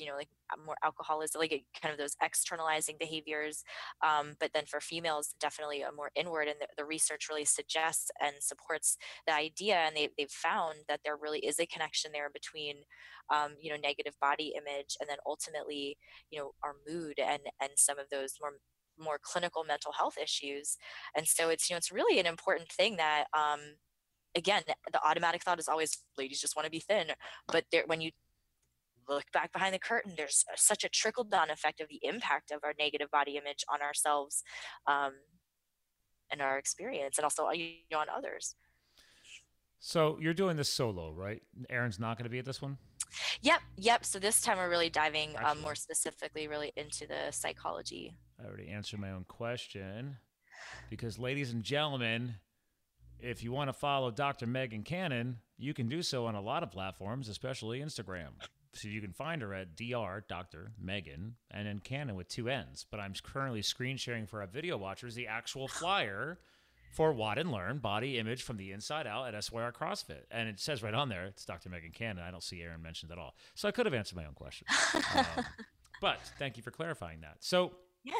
you 0.01 0.07
know 0.07 0.15
like 0.15 0.29
more 0.65 0.75
alcoholism 0.83 1.39
like 1.39 1.63
kind 1.79 1.91
of 1.91 1.97
those 1.97 2.15
externalizing 2.21 2.95
behaviors 2.99 3.63
um, 4.05 4.33
but 4.39 4.51
then 4.53 4.65
for 4.65 4.81
females 4.81 5.35
definitely 5.39 5.81
a 5.81 5.91
more 5.91 6.11
inward 6.15 6.47
and 6.47 6.57
the, 6.59 6.67
the 6.77 6.85
research 6.85 7.27
really 7.29 7.45
suggests 7.45 8.09
and 8.19 8.33
supports 8.39 8.97
the 9.27 9.33
idea 9.33 9.75
and 9.75 9.95
they, 9.95 10.09
they've 10.17 10.31
found 10.31 10.79
that 10.89 10.99
there 11.05 11.15
really 11.15 11.39
is 11.39 11.59
a 11.59 11.65
connection 11.67 12.11
there 12.11 12.29
between 12.33 12.75
um, 13.33 13.51
you 13.61 13.69
know 13.69 13.77
negative 13.81 14.15
body 14.19 14.53
image 14.57 14.97
and 14.99 15.09
then 15.09 15.17
ultimately 15.25 15.97
you 16.31 16.39
know 16.39 16.51
our 16.63 16.73
mood 16.87 17.19
and 17.19 17.41
and 17.61 17.71
some 17.75 17.99
of 17.99 18.07
those 18.11 18.33
more 18.41 18.53
more 18.99 19.17
clinical 19.21 19.63
mental 19.63 19.93
health 19.93 20.15
issues. 20.21 20.77
And 21.15 21.27
so 21.27 21.49
it's 21.49 21.69
you 21.69 21.73
know 21.73 21.77
it's 21.77 21.91
really 21.91 22.19
an 22.19 22.25
important 22.25 22.71
thing 22.71 22.97
that 22.97 23.25
um, 23.33 23.59
again 24.35 24.63
the 24.91 25.03
automatic 25.05 25.43
thought 25.43 25.59
is 25.59 25.67
always 25.67 26.03
ladies 26.17 26.39
just 26.39 26.55
want 26.55 26.65
to 26.65 26.71
be 26.71 26.79
thin 26.79 27.07
but 27.47 27.65
there 27.71 27.83
when 27.87 28.01
you 28.01 28.11
look 29.07 29.25
back 29.33 29.51
behind 29.53 29.73
the 29.73 29.79
curtain 29.79 30.13
there's 30.17 30.45
such 30.55 30.83
a 30.83 30.89
trickle 30.89 31.23
down 31.23 31.49
effect 31.49 31.81
of 31.81 31.87
the 31.89 31.99
impact 32.03 32.51
of 32.51 32.59
our 32.63 32.73
negative 32.79 33.09
body 33.11 33.37
image 33.37 33.63
on 33.71 33.81
ourselves 33.81 34.43
um, 34.87 35.13
and 36.31 36.41
our 36.41 36.57
experience 36.57 37.17
and 37.17 37.23
also 37.25 37.49
you 37.51 37.73
know, 37.91 37.99
on 37.99 38.07
others 38.09 38.55
So 39.79 40.17
you're 40.21 40.35
doing 40.35 40.57
this 40.57 40.69
solo, 40.69 41.11
right? 41.11 41.41
Erin's 41.69 41.99
not 41.99 42.17
going 42.17 42.25
to 42.25 42.29
be 42.29 42.37
at 42.37 42.45
this 42.45 42.61
one. 42.61 42.77
Yep, 43.41 43.61
yep. 43.77 44.05
So 44.05 44.19
this 44.19 44.39
time 44.39 44.57
we're 44.57 44.69
really 44.69 44.89
diving 44.89 45.33
um, 45.43 45.59
more 45.59 45.73
specifically, 45.73 46.47
really 46.47 46.71
into 46.75 47.07
the 47.07 47.31
psychology. 47.31 48.13
I 48.39 48.47
already 48.47 48.69
answered 48.69 48.99
my 48.99 49.11
own 49.11 49.25
question. 49.27 50.17
Because, 50.89 51.17
ladies 51.17 51.51
and 51.51 51.63
gentlemen, 51.63 52.35
if 53.19 53.43
you 53.43 53.51
want 53.51 53.69
to 53.69 53.73
follow 53.73 54.11
Dr. 54.11 54.47
Megan 54.47 54.83
Cannon, 54.83 55.37
you 55.57 55.73
can 55.73 55.87
do 55.87 56.01
so 56.01 56.25
on 56.25 56.35
a 56.35 56.41
lot 56.41 56.63
of 56.63 56.71
platforms, 56.71 57.29
especially 57.29 57.79
Instagram. 57.79 58.29
So 58.73 58.87
you 58.87 59.01
can 59.01 59.11
find 59.11 59.41
her 59.41 59.53
at 59.53 59.75
Dr. 59.75 60.23
Dr. 60.27 60.71
Megan 60.79 61.35
and 61.49 61.67
then 61.67 61.79
Cannon 61.79 62.15
with 62.15 62.29
two 62.29 62.47
N's. 62.49 62.85
But 62.89 62.99
I'm 62.99 63.13
currently 63.21 63.61
screen 63.61 63.97
sharing 63.97 64.25
for 64.25 64.41
our 64.41 64.47
video 64.47 64.77
watchers 64.77 65.15
the 65.15 65.27
actual 65.27 65.67
flyer 65.67 66.39
for 66.93 67.11
WOD 67.13 67.37
and 67.37 67.51
Learn 67.51 67.79
Body 67.79 68.17
Image 68.17 68.43
from 68.43 68.57
the 68.57 68.71
Inside 68.71 69.07
Out 69.07 69.33
at 69.33 69.43
SYR 69.43 69.71
CrossFit. 69.71 70.23
And 70.29 70.47
it 70.49 70.59
says 70.59 70.83
right 70.83 70.93
on 70.93 71.09
there, 71.09 71.25
it's 71.25 71.45
Dr. 71.45 71.69
Megan 71.69 71.91
Cannon. 71.91 72.23
I 72.23 72.31
don't 72.31 72.43
see 72.43 72.61
Erin 72.61 72.81
mentioned 72.81 73.11
at 73.11 73.17
all. 73.17 73.35
So 73.55 73.67
I 73.67 73.71
could 73.71 73.85
have 73.85 73.93
answered 73.93 74.15
my 74.17 74.25
own 74.25 74.33
question. 74.33 74.67
Um, 75.15 75.45
but 76.01 76.19
thank 76.39 76.57
you 76.57 76.63
for 76.63 76.71
clarifying 76.71 77.21
that. 77.21 77.37
So, 77.41 77.73
Yeah. 78.03 78.13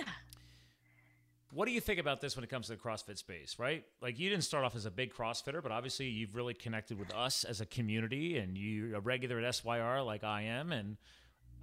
What 1.54 1.66
do 1.66 1.72
you 1.72 1.82
think 1.82 2.00
about 2.00 2.22
this 2.22 2.36
when 2.36 2.44
it 2.44 2.50
comes 2.50 2.68
to 2.68 2.74
the 2.74 2.78
CrossFit 2.78 3.18
space, 3.18 3.58
right? 3.60 3.84
Like 4.02 4.20
you 4.20 4.30
didn't 4.30 4.44
start 4.44 4.64
off 4.64 4.76
as 4.76 4.86
a 4.86 4.92
big 4.92 5.14
CrossFitter, 5.14 5.62
but 5.62 5.72
obviously 5.72 6.08
you've 6.08 6.36
really 6.36 6.54
connected 6.54 6.98
with 6.98 7.14
us 7.14 7.44
as 7.44 7.60
a 7.62 7.66
community 7.66 8.38
and 8.38 8.58
you're 8.58 8.96
a 8.96 9.00
regular 9.02 9.40
at 9.40 9.56
SYR 9.56 10.02
like 10.02 10.24
I 10.24 10.44
am. 10.44 10.72
And 10.72 10.98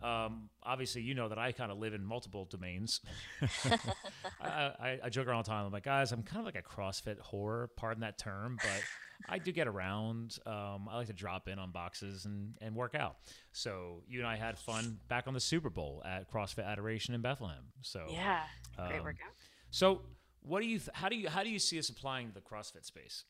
um, 0.03 0.51
obviously 0.63 1.03
you 1.03 1.15
know 1.15 1.29
that 1.29 1.39
I 1.39 1.53
kind 1.53 1.73
of 1.73 1.79
live 1.79 1.95
in 1.95 2.05
multiple 2.05 2.45
domains. 2.45 3.01
I, 4.41 4.51
I, 4.51 4.99
I 5.05 5.09
joke 5.09 5.27
around 5.27 5.37
all 5.37 5.43
the 5.43 5.49
time. 5.49 5.67
I'm 5.67 5.73
like, 5.73 5.85
guys, 5.85 6.13
I'm 6.13 6.23
kind 6.23 6.41
of 6.41 6.45
like 6.45 6.63
a 6.63 6.63
CrossFit 6.63 7.17
whore, 7.33 7.69
pardon 7.77 8.03
that 8.03 8.19
term, 8.19 8.59
but 8.63 8.83
I 9.27 9.39
do 9.39 9.53
get 9.53 9.67
around. 9.67 10.39
Um, 10.45 10.89
I 10.91 10.97
like 10.97 11.07
to 11.07 11.13
drop 11.15 11.49
in 11.49 11.59
on 11.59 11.71
boxes 11.71 12.27
and, 12.27 12.55
and 12.61 12.77
work 12.77 12.95
out. 12.95 13.17
So 13.53 14.03
you 14.07 14.19
and 14.21 14.29
I 14.29 14.37
had 14.37 14.59
fun 14.59 14.99
back 15.09 15.27
on 15.27 15.35
the 15.35 15.41
Super 15.41 15.71
Bowl 15.71 16.03
at 16.05 16.31
CrossFit 16.31 16.67
Adoration 16.67 17.15
in 17.15 17.23
Bethlehem. 17.23 17.65
So 17.81 18.05
Yeah. 18.11 18.43
Great 18.77 18.99
um, 18.99 19.05
workout. 19.05 19.33
So, 19.71 20.03
what 20.41 20.61
do 20.63 20.67
you? 20.67 20.79
Th- 20.79 20.91
how 20.95 21.09
do 21.09 21.17
you? 21.17 21.29
How 21.29 21.43
do 21.43 21.51
you 21.51 21.59
see 21.59 21.79
us 21.79 21.89
applying 21.89 22.33
the 22.35 22.41
CrossFit 22.41 22.85
space? 22.85 23.25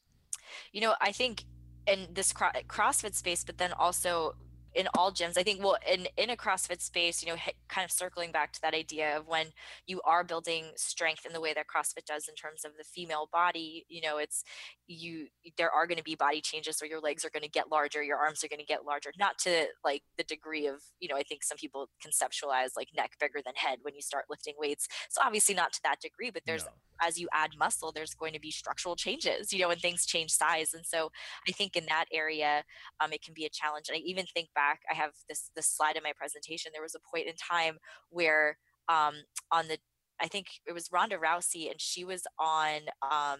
You 0.73 0.81
know, 0.81 0.95
I 1.01 1.13
think 1.13 1.45
in 1.87 2.09
this 2.13 2.33
cro- 2.33 2.51
CrossFit 2.69 3.15
space, 3.15 3.45
but 3.45 3.59
then 3.59 3.73
also 3.73 4.35
in 4.75 4.89
all 4.97 5.13
gyms, 5.13 5.39
I 5.39 5.43
think, 5.43 5.63
well, 5.63 5.77
in, 5.91 6.09
in 6.17 6.31
a 6.31 6.37
CrossFit 6.37 6.81
space, 6.81 7.23
you 7.23 7.29
know, 7.29 7.37
kind 7.69 7.85
of 7.85 7.91
circling 7.91 8.33
back 8.33 8.53
to 8.53 8.61
that 8.63 8.75
idea 8.75 9.17
of 9.17 9.27
when 9.27 9.49
you 9.87 10.01
are 10.03 10.25
building 10.25 10.67
strength 10.77 11.25
in 11.27 11.33
the 11.33 11.41
way 11.41 11.55
that 11.55 11.67
CrossFit 11.67 12.05
does 12.07 12.29
in 12.29 12.35
terms 12.35 12.65
of 12.65 12.73
the 12.77 12.85
female 12.85 13.29
body, 13.33 13.87
you 13.89 14.01
know, 14.01 14.19
it's 14.19 14.45
you, 14.87 15.29
there 15.57 15.71
are 15.71 15.87
going 15.87 15.99
to 15.99 16.05
be 16.05 16.15
body 16.15 16.41
changes 16.41 16.81
where 16.81 16.89
your 16.89 17.01
legs 17.01 17.25
are 17.25 17.31
going 17.31 17.43
to 17.43 17.49
get 17.49 17.71
larger, 17.71 18.03
your 18.03 18.19
arms 18.19 18.45
are 18.45 18.49
going 18.49 18.61
to 18.61 18.67
get 18.67 18.85
larger, 18.85 19.13
not 19.19 19.39
to 19.39 19.67
like 19.85 20.03
the 20.17 20.25
degree 20.25 20.67
of, 20.67 20.83
you 21.01 21.09
know, 21.09 21.17
I 21.17 21.23
think 21.23 21.43
some 21.43 21.59
people 21.59 21.89
conceptualize 22.05 22.71
like 22.77 22.89
neck 22.97 23.13
bigger 23.21 23.41
than 23.45 23.55
head 23.57 23.79
when 23.83 23.95
you 23.95 24.03
start 24.03 24.27
lifting 24.29 24.55
weights. 24.59 24.89
So 25.09 25.21
obviously 25.25 25.55
not 25.55 25.73
to 25.75 25.81
that 25.85 26.01
degree, 26.01 26.31
but 26.31 26.43
there's 26.47 26.65
No. 26.65 26.71
As 27.03 27.19
you 27.19 27.29
add 27.33 27.51
muscle, 27.59 27.93
there's 27.93 28.15
going 28.15 28.33
to 28.33 28.41
be 28.41 28.51
structural 28.51 28.97
changes, 28.97 29.53
you 29.53 29.61
know, 29.61 29.71
and 29.71 29.81
things 29.81 30.07
change 30.07 30.31
size. 30.31 30.75
And 30.75 30.85
so 30.87 31.11
I 31.49 31.53
think 31.53 31.77
in 31.77 31.87
that 31.87 32.07
area, 32.13 32.65
um, 33.01 33.13
it 33.13 33.23
can 33.23 33.35
be 33.35 33.45
a 33.45 33.51
challenge. 33.51 33.89
And 33.89 33.97
I 33.97 34.01
even 34.01 34.27
think 34.27 34.49
back, 34.55 34.81
I 34.91 34.95
have 34.95 35.13
this 35.29 35.51
this 35.55 35.67
slide 35.67 35.97
in 35.97 36.03
my 36.03 36.13
presentation. 36.17 36.73
There 36.73 36.83
was 36.83 36.95
a 36.95 37.11
point 37.15 37.27
in 37.29 37.35
time 37.37 37.79
where 38.11 38.59
um, 38.89 39.15
on 39.53 39.69
the, 39.69 39.79
I 40.21 40.29
think 40.29 40.47
it 40.67 40.73
was 40.73 40.91
Ronda 40.93 41.17
Rousey, 41.19 41.71
and 41.71 41.81
she 41.81 42.05
was 42.05 42.27
on 42.39 42.81
um, 43.03 43.39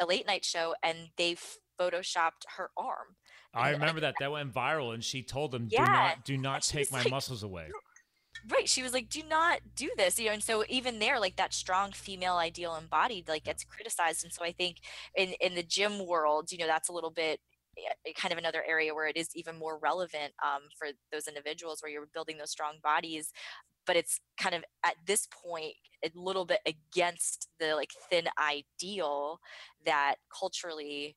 a 0.00 0.06
late 0.06 0.26
night 0.26 0.44
show, 0.44 0.74
and 0.82 1.10
they 1.16 1.36
photoshopped 1.80 2.44
her 2.56 2.70
arm. 2.76 3.16
I 3.54 3.70
remember 3.70 4.00
that 4.00 4.18
that 4.18 4.32
went 4.32 4.52
viral, 4.52 4.92
and 4.92 5.02
she 5.02 5.22
told 5.22 5.52
them, 5.52 5.68
"Do 5.68 5.86
Yeah. 5.86 5.88
not, 5.88 6.24
do 6.24 6.36
not 6.36 6.66
take 6.66 6.90
my 6.90 7.04
like, 7.04 7.10
muscles 7.10 7.42
away." 7.42 7.76
Right 8.50 8.68
she 8.68 8.82
was 8.82 8.92
like 8.92 9.08
do 9.08 9.22
not 9.28 9.60
do 9.74 9.90
this 9.96 10.18
you 10.18 10.26
know 10.26 10.32
and 10.32 10.42
so 10.42 10.64
even 10.68 10.98
there 10.98 11.18
like 11.18 11.36
that 11.36 11.54
strong 11.54 11.92
female 11.92 12.36
ideal 12.36 12.76
embodied 12.76 13.28
like 13.28 13.44
gets 13.44 13.64
criticized 13.64 14.24
and 14.24 14.32
so 14.32 14.44
i 14.44 14.52
think 14.52 14.78
in 15.16 15.34
in 15.40 15.54
the 15.54 15.62
gym 15.62 16.06
world 16.06 16.52
you 16.52 16.58
know 16.58 16.66
that's 16.66 16.88
a 16.88 16.92
little 16.92 17.10
bit 17.10 17.40
eh, 17.78 18.12
kind 18.16 18.32
of 18.32 18.38
another 18.38 18.62
area 18.66 18.94
where 18.94 19.06
it 19.06 19.16
is 19.16 19.30
even 19.34 19.58
more 19.58 19.78
relevant 19.78 20.32
um, 20.44 20.62
for 20.78 20.88
those 21.12 21.26
individuals 21.26 21.80
where 21.82 21.90
you're 21.90 22.08
building 22.12 22.36
those 22.38 22.50
strong 22.50 22.74
bodies 22.82 23.32
but 23.86 23.96
it's 23.96 24.20
kind 24.38 24.54
of 24.54 24.64
at 24.84 24.94
this 25.06 25.28
point 25.44 25.74
a 26.04 26.10
little 26.14 26.44
bit 26.44 26.60
against 26.66 27.48
the 27.58 27.74
like 27.74 27.90
thin 28.10 28.26
ideal 28.38 29.38
that 29.84 30.16
culturally 30.36 31.16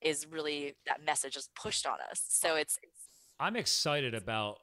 is 0.00 0.26
really 0.30 0.74
that 0.86 1.04
message 1.04 1.36
is 1.36 1.48
pushed 1.54 1.86
on 1.86 1.98
us 2.10 2.24
so 2.28 2.56
it's, 2.56 2.78
it's 2.82 3.08
I'm 3.40 3.56
excited 3.56 4.14
about 4.14 4.58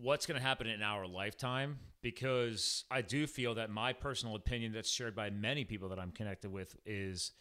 what's 0.00 0.26
going 0.26 0.40
to 0.40 0.46
happen 0.46 0.66
in 0.66 0.82
our 0.82 1.06
lifetime 1.06 1.78
because 2.02 2.84
I 2.90 3.02
do 3.02 3.26
feel 3.26 3.54
that 3.56 3.70
my 3.70 3.92
personal 3.92 4.36
opinion, 4.36 4.72
that's 4.72 4.90
shared 4.90 5.16
by 5.16 5.30
many 5.30 5.64
people 5.64 5.88
that 5.88 5.98
I'm 5.98 6.12
connected 6.12 6.52
with, 6.52 6.76
is 6.86 7.32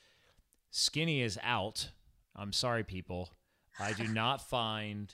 skinny 0.71 1.21
is 1.21 1.37
out. 1.43 1.89
I'm 2.35 2.51
sorry, 2.51 2.83
people. 2.83 3.29
I 3.79 3.93
do 3.93 4.07
not 4.07 4.41
find 4.41 5.13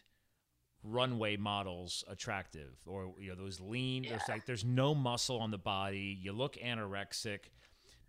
runway 0.85 1.37
models 1.37 2.03
attractive 2.09 2.75
or 2.85 3.13
you 3.17 3.29
know 3.29 3.35
those 3.35 3.61
lean 3.61 4.03
there's 4.03 4.27
like 4.27 4.45
there's 4.45 4.65
no 4.65 4.93
muscle 4.93 5.39
on 5.39 5.51
the 5.51 5.57
body. 5.57 6.17
You 6.21 6.33
look 6.33 6.55
anorexic. 6.55 7.39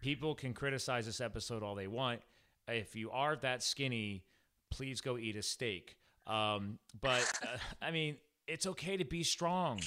People 0.01 0.35
can 0.35 0.53
criticize 0.53 1.07
this 1.07 1.21
episode 1.21 1.63
all 1.63 1.77
they 1.77 1.87
want. 1.87 2.21
If 2.67 2.97
you 2.97 3.11
are 3.11 3.37
that 3.37 3.63
skinny 3.63 4.25
please 4.71 5.01
go 5.01 5.17
eat 5.17 5.37
a 5.37 5.43
steak. 5.43 5.97
Um, 6.27 6.79
but 7.01 7.23
uh, 7.43 7.59
i 7.81 7.91
mean 7.91 8.17
it's 8.47 8.67
okay 8.67 8.97
to 8.97 9.05
be 9.05 9.23
strong 9.23 9.81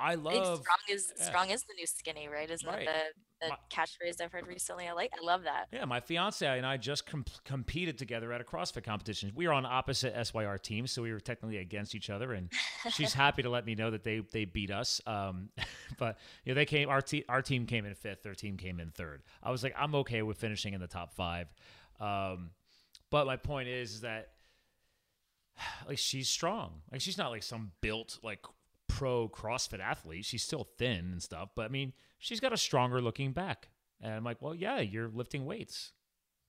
I 0.00 0.14
love 0.14 0.60
strong 0.60 0.78
is 0.88 1.12
yeah. 1.18 1.24
strong 1.24 1.50
is 1.50 1.62
the 1.62 1.74
new 1.74 1.86
skinny, 1.86 2.28
right? 2.28 2.48
Isn't 2.48 2.66
Right. 2.68 2.86
that 2.86 3.06
the, 3.40 3.46
the 3.46 3.48
My- 3.50 3.56
catchphrase 3.70 4.20
I've 4.22 4.30
heard 4.30 4.46
recently? 4.46 4.86
I 4.86 4.92
like 4.92 5.12
I 5.20 5.24
love 5.24 5.42
that. 5.42 5.66
Yeah, 5.72 5.84
my 5.86 6.00
fiance 6.00 6.46
and 6.46 6.64
I 6.64 6.76
just 6.76 7.06
com- 7.06 7.24
competed 7.44 7.98
together 7.98 8.32
at 8.32 8.40
a 8.40 8.44
CrossFit 8.44 8.84
competition. 8.84 9.32
We 9.34 9.46
were 9.48 9.52
on 9.52 9.66
opposite 9.66 10.14
SYR 10.26 10.58
teams, 10.58 10.92
so 10.92 11.02
we 11.02 11.12
were 11.12 11.20
technically 11.20 11.58
against 11.58 11.94
each 11.94 12.10
other. 12.10 12.32
And 12.32 12.50
she's 12.90 13.12
happy 13.14 13.42
to 13.42 13.50
let 13.50 13.66
me 13.66 13.74
know 13.74 13.90
that 13.90 14.04
they 14.04 14.20
they 14.32 14.44
beat 14.44 14.70
us. 14.70 15.00
Um, 15.06 15.50
but 15.98 16.18
you 16.44 16.52
know, 16.52 16.54
they 16.54 16.64
came. 16.66 16.88
Our 16.88 17.02
te- 17.02 17.24
our 17.28 17.42
team 17.42 17.66
came 17.66 17.84
in 17.84 17.94
fifth. 17.94 18.22
Their 18.22 18.34
team 18.34 18.56
came 18.56 18.78
in 18.80 18.90
third. 18.90 19.22
I 19.42 19.50
was 19.50 19.62
like, 19.62 19.74
I'm 19.76 19.94
okay 19.96 20.22
with 20.22 20.38
finishing 20.38 20.74
in 20.74 20.80
the 20.80 20.86
top 20.86 21.12
five. 21.14 21.48
Um, 22.00 22.50
but 23.10 23.26
my 23.26 23.36
point 23.36 23.68
is, 23.68 23.94
is 23.94 24.00
that 24.02 24.28
like 25.88 25.98
she's 25.98 26.28
strong. 26.28 26.82
Like 26.90 27.00
she's 27.00 27.18
not 27.18 27.30
like 27.30 27.42
some 27.42 27.72
built 27.80 28.18
like 28.22 28.44
pro 28.88 29.28
CrossFit 29.28 29.80
athlete. 29.80 30.24
She's 30.24 30.42
still 30.42 30.66
thin 30.78 31.12
and 31.12 31.22
stuff, 31.22 31.50
but 31.54 31.66
I 31.66 31.68
mean, 31.68 31.92
she's 32.18 32.40
got 32.40 32.52
a 32.52 32.56
stronger 32.56 33.00
looking 33.00 33.32
back. 33.32 33.68
And 34.00 34.12
I'm 34.12 34.24
like, 34.24 34.40
well, 34.40 34.54
yeah, 34.54 34.80
you're 34.80 35.08
lifting 35.08 35.44
weights. 35.44 35.92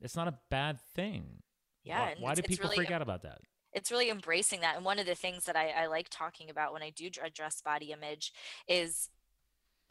It's 0.02 0.16
not 0.16 0.28
a 0.28 0.38
bad 0.50 0.80
thing. 0.96 1.42
Yeah, 1.84 2.00
Why, 2.00 2.16
why 2.20 2.36
do 2.36 2.42
people 2.44 2.66
really 2.66 2.76
freak 2.76 2.92
out 2.92 3.02
about 3.02 3.24
that? 3.24 3.40
it's 3.74 3.92
really 3.92 4.10
embracing 4.10 4.62
that. 4.62 4.76
And 4.76 4.86
one 4.86 5.00
of 5.00 5.06
the 5.06 5.16
things 5.16 5.46
that 5.46 5.56
I, 5.56 5.70
I 5.70 5.86
like 5.88 6.08
talking 6.10 6.50
about 6.50 6.74
when 6.74 6.82
I 6.82 6.90
do 6.90 7.10
dr- 7.10 7.28
address 7.28 7.62
body 7.62 7.92
image 7.92 8.34
is 8.68 9.10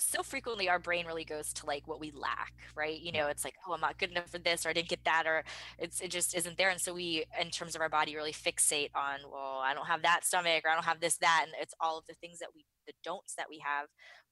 so 0.01 0.23
frequently 0.23 0.69
our 0.69 0.79
brain 0.79 1.07
really 1.07 1.25
goes 1.25 1.53
to 1.55 1.67
like 1.67 1.87
what 1.89 2.01
we 2.01 2.11
lack, 2.13 2.53
right? 2.77 3.01
You 3.01 3.13
know, 3.13 3.27
it's 3.27 3.45
like, 3.45 3.55
oh, 3.67 3.73
I'm 3.73 3.81
not 3.81 3.99
good 3.99 4.11
enough 4.11 4.31
for 4.31 4.39
this, 4.39 4.65
or 4.65 4.71
I 4.71 4.73
didn't 4.73 4.89
get 4.89 5.05
that, 5.05 5.25
or 5.27 5.45
it's 5.79 6.01
it 6.01 6.11
just 6.11 6.35
isn't 6.35 6.57
there. 6.57 6.71
And 6.71 6.81
so 6.81 6.95
we, 6.95 7.25
in 7.41 7.51
terms 7.51 7.75
of 7.75 7.81
our 7.81 7.89
body, 7.89 8.15
really 8.15 8.33
fixate 8.33 8.91
on, 8.95 9.21
well, 9.31 9.61
I 9.63 9.75
don't 9.75 9.87
have 9.87 10.03
that 10.03 10.25
stomach, 10.25 10.65
or 10.65 10.71
I 10.71 10.75
don't 10.75 10.85
have 10.85 11.01
this, 11.01 11.17
that, 11.19 11.45
and 11.45 11.53
it's 11.61 11.75
all 11.81 11.99
of 11.99 12.07
the 12.07 12.15
things 12.15 12.39
that 12.39 12.51
we, 12.55 12.65
the 12.87 12.93
don'ts 13.05 13.35
that 13.35 13.47
we 13.51 13.59
have, 13.65 13.89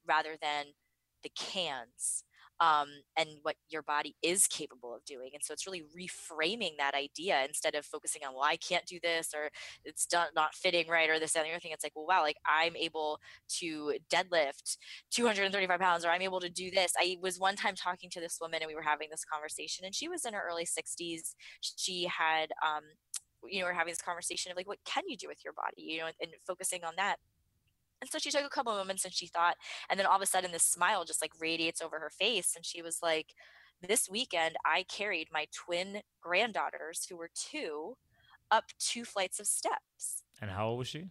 rather 0.07 0.37
than 0.41 0.67
the 1.23 1.31
cans 1.35 2.23
um, 2.61 2.89
and 3.17 3.29
what 3.43 3.57
your 3.69 3.83
body 3.83 4.17
is 4.23 4.47
capable 4.47 4.95
of 4.95 5.05
doing. 5.05 5.31
And 5.35 5.43
so 5.43 5.53
it's 5.53 5.67
really 5.67 5.83
reframing 5.83 6.73
that 6.79 6.95
idea 6.95 7.45
instead 7.47 7.75
of 7.75 7.85
focusing 7.85 8.23
on, 8.27 8.35
well, 8.35 8.45
I 8.45 8.57
can't 8.57 8.87
do 8.87 8.99
this 9.03 9.33
or 9.35 9.51
it's 9.85 10.07
not, 10.13 10.55
fitting 10.55 10.89
right 10.89 11.11
or 11.11 11.19
this 11.19 11.35
and 11.35 11.45
the 11.45 11.51
other 11.51 11.61
thing. 11.61 11.73
It's 11.73 11.85
like, 11.85 11.93
well, 11.95 12.07
wow, 12.07 12.23
like 12.23 12.37
I'm 12.47 12.77
able 12.77 13.21
to 13.59 13.95
deadlift 14.11 14.79
235 15.11 15.81
pounds 15.81 16.05
or 16.05 16.11
I'm 16.11 16.23
able 16.23 16.41
to 16.41 16.49
do 16.49 16.71
this. 16.71 16.93
I 16.99 17.17
was 17.21 17.39
one 17.39 17.57
time 17.57 17.75
talking 17.75 18.09
to 18.11 18.21
this 18.21 18.39
woman 18.41 18.61
and 18.63 18.69
we 18.69 18.75
were 18.75 18.83
having 18.83 19.09
this 19.11 19.25
conversation 19.25 19.85
and 19.85 19.95
she 19.95 20.09
was 20.09 20.25
in 20.25 20.35
her 20.35 20.43
early 20.49 20.65
60s. 20.65 21.35
She 21.61 22.07
had, 22.07 22.51
um, 22.65 22.83
you 23.49 23.61
know, 23.61 23.67
we're 23.67 23.75
having 23.75 23.93
this 23.93 24.01
conversation 24.01 24.51
of 24.51 24.57
like, 24.57 24.69
what 24.69 24.79
can 24.85 25.05
you 25.07 25.17
do 25.17 25.29
with 25.29 25.45
your 25.45 25.53
body, 25.53 25.83
you 25.83 25.99
know, 25.99 26.07
and, 26.07 26.15
and 26.21 26.31
focusing 26.47 26.85
on 26.85 26.95
that. 26.97 27.17
And 28.01 28.11
so 28.11 28.19
she 28.19 28.31
took 28.31 28.45
a 28.45 28.51
couple 28.51 28.73
of 28.73 28.79
moments 28.79 29.05
and 29.05 29.15
she 29.15 29.27
thought, 29.27 29.57
and 29.89 29.99
then 29.99 30.07
all 30.07 30.17
of 30.17 30.23
a 30.23 30.27
sudden 30.27 30.53
this 30.53 30.63
smile 30.63 31.05
just 31.05 31.23
like 31.23 31.33
radiates 31.41 31.81
over 31.81 31.99
her 31.99 32.11
face. 32.11 32.55
And 32.55 32.65
she 32.65 32.83
was 32.83 32.99
like, 33.03 33.35
This 33.87 34.09
weekend, 34.11 34.57
I 34.65 34.85
carried 34.85 35.29
my 35.33 35.47
twin 35.53 36.03
granddaughters, 36.21 37.07
who 37.09 37.17
were 37.17 37.31
two, 37.35 37.97
up 38.51 38.65
two 38.79 39.05
flights 39.05 39.41
of 39.41 39.47
steps. 39.47 40.23
And 40.41 40.51
how 40.51 40.69
old 40.69 40.79
was 40.79 40.89
she? 40.89 41.07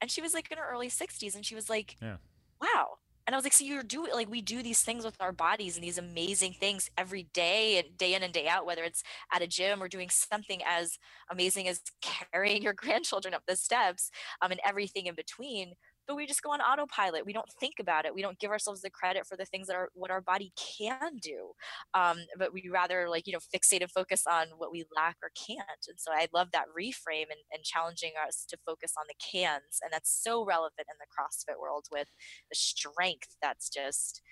And 0.00 0.10
she 0.10 0.20
was 0.20 0.34
like 0.34 0.50
in 0.50 0.58
her 0.58 0.70
early 0.70 0.88
60s. 0.88 1.34
And 1.34 1.44
she 1.44 1.54
was 1.54 1.70
like, 1.70 1.96
Yeah. 2.00 2.16
Wow. 2.60 2.98
And 3.26 3.34
I 3.34 3.38
was 3.38 3.44
like, 3.44 3.54
so 3.54 3.64
you're 3.64 3.82
doing 3.82 4.12
like 4.12 4.30
we 4.30 4.40
do 4.40 4.62
these 4.62 4.82
things 4.82 5.04
with 5.04 5.20
our 5.20 5.32
bodies 5.32 5.74
and 5.76 5.82
these 5.82 5.98
amazing 5.98 6.52
things 6.52 6.88
every 6.96 7.24
day 7.34 7.76
and 7.78 7.98
day 7.98 8.14
in 8.14 8.22
and 8.22 8.32
day 8.32 8.46
out, 8.46 8.66
whether 8.66 8.84
it's 8.84 9.02
at 9.32 9.42
a 9.42 9.48
gym 9.48 9.82
or 9.82 9.88
doing 9.88 10.10
something 10.10 10.60
as 10.64 10.96
amazing 11.28 11.66
as 11.66 11.80
carrying 12.30 12.62
your 12.62 12.72
grandchildren 12.72 13.34
up 13.34 13.42
the 13.48 13.56
steps 13.56 14.10
um, 14.42 14.52
and 14.52 14.60
everything 14.64 15.06
in 15.06 15.16
between 15.16 15.72
but 16.06 16.16
we 16.16 16.26
just 16.26 16.42
go 16.42 16.52
on 16.52 16.60
autopilot. 16.60 17.26
We 17.26 17.32
don't 17.32 17.50
think 17.60 17.74
about 17.80 18.04
it. 18.04 18.14
We 18.14 18.22
don't 18.22 18.38
give 18.38 18.50
ourselves 18.50 18.82
the 18.82 18.90
credit 18.90 19.26
for 19.26 19.36
the 19.36 19.44
things 19.44 19.66
that 19.66 19.76
are 19.76 19.88
what 19.94 20.10
our 20.10 20.20
body 20.20 20.52
can 20.78 21.16
do. 21.20 21.52
Um, 21.94 22.18
but 22.38 22.52
we 22.52 22.68
rather 22.72 23.08
like, 23.08 23.26
you 23.26 23.32
know, 23.32 23.38
fixate 23.54 23.82
and 23.82 23.90
focus 23.90 24.24
on 24.30 24.48
what 24.56 24.72
we 24.72 24.84
lack 24.94 25.16
or 25.22 25.30
can't. 25.46 25.86
And 25.88 25.98
so 25.98 26.12
I 26.12 26.28
love 26.32 26.48
that 26.52 26.66
reframe 26.78 27.30
and, 27.30 27.40
and 27.52 27.64
challenging 27.64 28.12
us 28.26 28.44
to 28.48 28.56
focus 28.64 28.94
on 28.98 29.06
the 29.08 29.14
cans. 29.14 29.80
And 29.82 29.92
that's 29.92 30.10
so 30.22 30.44
relevant 30.44 30.86
in 30.88 30.96
the 30.98 31.06
CrossFit 31.06 31.60
world 31.60 31.86
with 31.90 32.08
the 32.50 32.56
strength 32.56 33.36
that's 33.42 33.68
just 33.68 34.22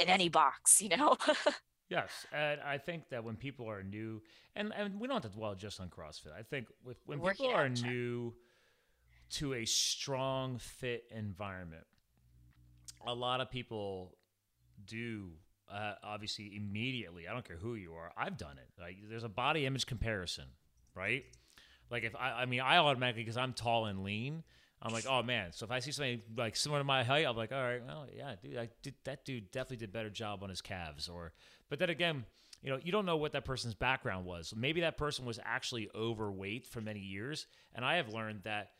in 0.00 0.08
any 0.08 0.28
box, 0.28 0.80
you 0.80 0.90
know? 0.90 1.16
Yes, 1.90 2.26
and 2.32 2.60
I 2.60 2.76
think 2.76 3.08
that 3.10 3.24
when 3.24 3.36
people 3.36 3.68
are 3.70 3.82
new, 3.82 4.20
and, 4.54 4.72
and 4.76 5.00
we 5.00 5.08
don't 5.08 5.22
have 5.22 5.32
to 5.32 5.36
dwell 5.38 5.54
just 5.54 5.80
on 5.80 5.88
CrossFit. 5.88 6.32
I 6.38 6.42
think 6.42 6.66
with, 6.84 6.98
when 7.06 7.18
Working 7.18 7.46
people 7.46 7.60
are 7.60 7.68
new 7.70 8.34
to 9.30 9.54
a 9.54 9.64
strong 9.64 10.58
fit 10.58 11.04
environment, 11.14 11.84
a 13.06 13.14
lot 13.14 13.40
of 13.40 13.50
people 13.50 14.16
do 14.86 15.30
uh, 15.72 15.94
obviously 16.02 16.52
immediately. 16.56 17.28
I 17.28 17.32
don't 17.32 17.46
care 17.46 17.56
who 17.56 17.74
you 17.74 17.94
are. 17.94 18.12
I've 18.16 18.36
done 18.36 18.56
it. 18.58 18.80
Like 18.80 18.96
there's 19.08 19.24
a 19.24 19.28
body 19.28 19.66
image 19.66 19.86
comparison, 19.86 20.46
right? 20.94 21.24
Like 21.90 22.04
if 22.04 22.14
I, 22.16 22.42
I 22.42 22.46
mean, 22.46 22.60
I 22.60 22.78
automatically 22.78 23.22
because 23.22 23.36
I'm 23.36 23.52
tall 23.52 23.86
and 23.86 24.02
lean. 24.02 24.42
I'm 24.80 24.92
like, 24.92 25.06
oh 25.08 25.22
man. 25.22 25.52
So 25.52 25.64
if 25.64 25.72
I 25.72 25.80
see 25.80 25.90
something 25.90 26.22
like 26.36 26.54
similar 26.56 26.80
to 26.80 26.84
my 26.84 27.02
height, 27.02 27.26
I'm 27.26 27.36
like, 27.36 27.52
all 27.52 27.62
right, 27.62 27.84
well, 27.84 28.06
yeah, 28.14 28.34
dude, 28.42 28.56
I 28.56 28.68
did 28.82 28.94
that 29.04 29.24
dude 29.24 29.50
definitely 29.50 29.78
did 29.78 29.88
a 29.90 29.92
better 29.92 30.10
job 30.10 30.42
on 30.42 30.48
his 30.48 30.60
calves. 30.60 31.08
Or, 31.08 31.32
but 31.68 31.78
then 31.78 31.90
again, 31.90 32.24
you 32.62 32.70
know, 32.70 32.78
you 32.82 32.92
don't 32.92 33.06
know 33.06 33.16
what 33.16 33.32
that 33.32 33.44
person's 33.44 33.74
background 33.74 34.24
was. 34.24 34.54
Maybe 34.56 34.80
that 34.82 34.96
person 34.96 35.24
was 35.24 35.38
actually 35.44 35.88
overweight 35.94 36.66
for 36.66 36.80
many 36.80 37.00
years, 37.00 37.46
and 37.74 37.84
I 37.84 37.96
have 37.96 38.12
learned 38.12 38.42
that 38.44 38.70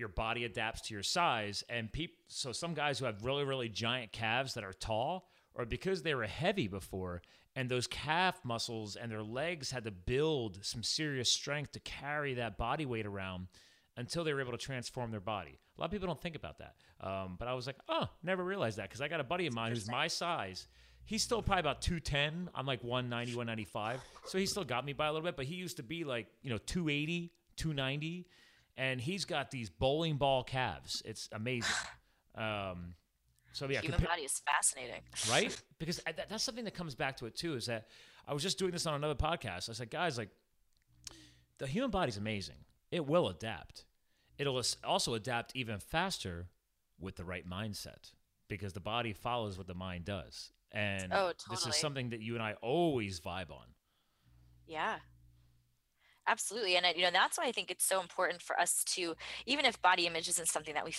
your 0.00 0.08
body 0.08 0.44
adapts 0.44 0.80
to 0.82 0.94
your 0.94 1.02
size. 1.02 1.62
And 1.68 1.92
people, 1.92 2.16
so 2.26 2.50
some 2.50 2.74
guys 2.74 2.98
who 2.98 3.04
have 3.04 3.24
really, 3.24 3.44
really 3.44 3.68
giant 3.68 4.10
calves 4.10 4.54
that 4.54 4.64
are 4.64 4.72
tall, 4.72 5.28
or 5.54 5.64
because 5.64 6.02
they 6.02 6.14
were 6.14 6.26
heavy 6.26 6.66
before, 6.66 7.22
and 7.54 7.68
those 7.68 7.86
calf 7.86 8.40
muscles 8.44 8.96
and 8.96 9.12
their 9.12 9.22
legs 9.22 9.70
had 9.70 9.84
to 9.84 9.90
build 9.90 10.58
some 10.62 10.82
serious 10.82 11.30
strength 11.30 11.72
to 11.72 11.80
carry 11.80 12.34
that 12.34 12.56
body 12.58 12.86
weight 12.86 13.06
around 13.06 13.48
until 13.96 14.24
they 14.24 14.32
were 14.32 14.40
able 14.40 14.52
to 14.52 14.58
transform 14.58 15.10
their 15.10 15.20
body. 15.20 15.58
A 15.76 15.80
lot 15.80 15.86
of 15.86 15.92
people 15.92 16.06
don't 16.06 16.20
think 16.20 16.36
about 16.36 16.58
that. 16.58 16.74
Um, 17.00 17.36
but 17.38 17.48
I 17.48 17.54
was 17.54 17.66
like, 17.66 17.76
oh, 17.88 18.08
never 18.22 18.44
realized 18.44 18.78
that 18.78 18.88
because 18.88 19.00
I 19.00 19.08
got 19.08 19.20
a 19.20 19.24
buddy 19.24 19.46
of 19.46 19.54
mine 19.54 19.72
who's 19.72 19.88
my 19.88 20.08
size. 20.08 20.66
He's 21.04 21.22
still 21.22 21.42
probably 21.42 21.60
about 21.60 21.82
210. 21.82 22.50
I'm 22.54 22.66
like 22.66 22.84
190, 22.84 23.36
195. 23.36 24.00
So 24.26 24.38
he 24.38 24.46
still 24.46 24.64
got 24.64 24.84
me 24.84 24.92
by 24.92 25.06
a 25.06 25.12
little 25.12 25.24
bit, 25.24 25.36
but 25.36 25.46
he 25.46 25.56
used 25.56 25.78
to 25.78 25.82
be 25.82 26.04
like, 26.04 26.28
you 26.42 26.50
know, 26.50 26.58
280, 26.58 27.32
290. 27.56 28.26
And 28.80 28.98
he's 28.98 29.26
got 29.26 29.50
these 29.50 29.68
bowling 29.68 30.16
ball 30.16 30.42
calves. 30.42 31.02
It's 31.04 31.28
amazing. 31.32 31.70
Um, 32.36 32.94
so 33.52 33.68
yeah, 33.68 33.80
Human 33.80 34.00
compa- 34.00 34.06
body 34.06 34.22
is 34.22 34.40
fascinating. 34.46 35.02
right? 35.28 35.54
Because 35.80 36.00
I, 36.06 36.12
that, 36.12 36.28
that's 36.28 36.44
something 36.44 36.64
that 36.64 36.74
comes 36.74 36.94
back 36.94 37.16
to 37.18 37.26
it 37.26 37.34
too. 37.34 37.54
Is 37.56 37.66
that 37.66 37.88
I 38.26 38.32
was 38.32 38.42
just 38.44 38.56
doing 38.56 38.70
this 38.70 38.86
on 38.86 38.94
another 38.94 39.16
podcast. 39.16 39.68
I 39.68 39.72
said, 39.72 39.90
guys, 39.90 40.16
like 40.16 40.30
the 41.58 41.66
human 41.66 41.90
body's 41.90 42.16
amazing. 42.16 42.54
It 42.92 43.04
will 43.04 43.28
adapt. 43.28 43.84
It'll 44.38 44.62
also 44.84 45.14
adapt 45.14 45.54
even 45.56 45.80
faster 45.80 46.46
with 47.00 47.16
the 47.16 47.24
right 47.24 47.46
mindset 47.46 48.12
because 48.48 48.72
the 48.72 48.80
body 48.80 49.12
follows 49.12 49.58
what 49.58 49.66
the 49.66 49.74
mind 49.74 50.04
does. 50.04 50.52
And 50.70 51.12
Oh, 51.12 51.32
this 51.50 51.66
is 51.66 51.74
something 51.76 52.10
that 52.10 52.20
you 52.20 52.34
and 52.34 52.42
I 52.42 52.54
always 52.62 53.18
vibe 53.18 53.50
on. 53.50 53.66
Yeah. 54.68 54.96
Absolutely. 56.26 56.76
And, 56.76 56.86
you 56.96 57.02
know, 57.02 57.10
that's 57.12 57.38
why 57.38 57.46
I 57.46 57.52
think 57.52 57.70
it's 57.70 57.84
so 57.84 58.00
important 58.00 58.42
for 58.42 58.58
us 58.60 58.84
to, 58.94 59.14
even 59.46 59.64
if 59.64 59.80
body 59.82 60.06
image 60.06 60.28
isn't 60.28 60.48
something 60.48 60.74
that 60.74 60.84
we 60.84 60.92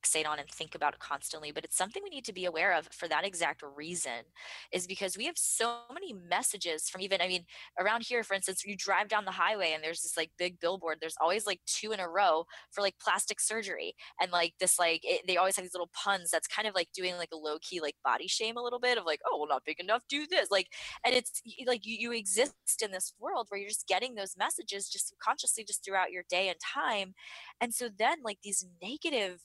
fixate 0.00 0.26
on 0.26 0.38
and 0.38 0.48
think 0.48 0.74
about 0.74 0.98
constantly, 0.98 1.52
but 1.52 1.64
it's 1.64 1.76
something 1.76 2.02
we 2.02 2.10
need 2.10 2.24
to 2.24 2.32
be 2.32 2.44
aware 2.44 2.72
of 2.72 2.88
for 2.92 3.08
that 3.08 3.24
exact 3.24 3.62
reason, 3.76 4.24
is 4.72 4.86
because 4.86 5.16
we 5.16 5.26
have 5.26 5.36
so 5.36 5.80
many 5.92 6.12
messages 6.12 6.88
from 6.88 7.00
even, 7.00 7.20
I 7.20 7.28
mean, 7.28 7.44
around 7.78 8.04
here, 8.06 8.22
for 8.22 8.34
instance, 8.34 8.64
you 8.64 8.76
drive 8.76 9.08
down 9.08 9.24
the 9.24 9.30
highway 9.30 9.72
and 9.74 9.82
there's 9.82 10.02
this 10.02 10.16
like 10.16 10.30
big 10.38 10.60
billboard, 10.60 10.98
there's 11.00 11.16
always 11.20 11.46
like 11.46 11.60
two 11.66 11.92
in 11.92 12.00
a 12.00 12.08
row 12.08 12.44
for 12.70 12.80
like 12.80 12.98
plastic 12.98 13.40
surgery. 13.40 13.94
And 14.20 14.32
like 14.32 14.54
this, 14.60 14.78
like, 14.78 15.00
it, 15.04 15.22
they 15.26 15.36
always 15.36 15.56
have 15.56 15.64
these 15.64 15.74
little 15.74 15.90
puns 15.92 16.30
that's 16.30 16.48
kind 16.48 16.68
of 16.68 16.74
like 16.74 16.88
doing 16.94 17.16
like 17.16 17.30
a 17.32 17.36
low 17.36 17.58
key, 17.60 17.80
like 17.80 17.96
body 18.04 18.28
shame 18.28 18.56
a 18.56 18.62
little 18.62 18.80
bit 18.80 18.98
of 18.98 19.04
like, 19.04 19.20
oh, 19.26 19.38
well, 19.38 19.48
not 19.48 19.64
big 19.64 19.80
enough, 19.80 20.02
do 20.08 20.26
this. 20.26 20.50
Like, 20.50 20.68
and 21.04 21.14
it's 21.14 21.42
like 21.66 21.86
you, 21.86 21.96
you 21.98 22.12
exist 22.12 22.54
in 22.82 22.92
this 22.92 23.12
world 23.18 23.46
where 23.48 23.60
you're 23.60 23.68
just 23.68 23.88
getting 23.88 24.14
those 24.14 24.36
messages 24.36 24.88
just 24.88 25.08
subconsciously 25.08 25.64
just 25.64 25.84
throughout 25.84 26.10
your 26.10 26.24
day 26.28 26.48
and 26.48 26.58
time 26.60 27.14
and 27.60 27.74
so 27.74 27.88
then 27.98 28.18
like 28.24 28.38
these 28.42 28.66
negative 28.82 29.42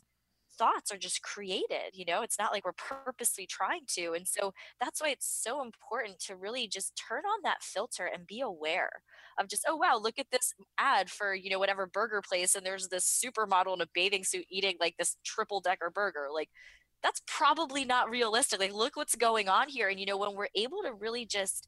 thoughts 0.58 0.92
are 0.92 0.98
just 0.98 1.22
created 1.22 1.92
you 1.94 2.06
know 2.06 2.22
it's 2.22 2.40
not 2.40 2.52
like 2.52 2.66
we're 2.66 2.72
purposely 2.74 3.46
trying 3.46 3.82
to 3.88 4.14
and 4.14 4.28
so 4.28 4.54
that's 4.80 5.02
why 5.02 5.10
it's 5.10 5.28
so 5.28 5.62
important 5.62 6.20
to 6.20 6.36
really 6.36 6.68
just 6.68 6.94
turn 6.96 7.24
on 7.26 7.40
that 7.44 7.62
filter 7.62 8.10
and 8.12 8.28
be 8.28 8.42
aware 8.42 8.90
of 9.40 9.48
just 9.48 9.66
oh 9.68 9.76
wow 9.76 10.00
look 10.02 10.20
at 10.20 10.28
this 10.32 10.54
ad 10.78 11.10
for 11.10 11.34
you 11.34 11.50
know 11.50 11.60
whatever 11.60 11.86
burger 11.86 12.22
place 12.22 12.56
and 12.56 12.66
there's 12.66 12.88
this 12.88 13.24
supermodel 13.24 13.76
in 13.76 13.82
a 13.82 13.88
bathing 13.94 14.24
suit 14.24 14.46
eating 14.50 14.76
like 14.80 14.96
this 14.98 15.18
triple 15.24 15.60
decker 15.60 15.90
burger 15.90 16.28
like 16.34 16.50
that's 17.06 17.22
probably 17.28 17.86
not 17.86 18.10
realistic 18.10 18.60
like 18.60 18.74
look 18.74 18.96
what's 18.98 19.16
going 19.16 19.48
on 19.48 19.70
here 19.70 19.88
and 19.90 20.00
you 20.00 20.06
know 20.08 20.18
when 20.18 20.36
we're 20.36 20.48
able 20.56 20.82
to 20.82 20.92
really 20.92 21.26
just 21.26 21.68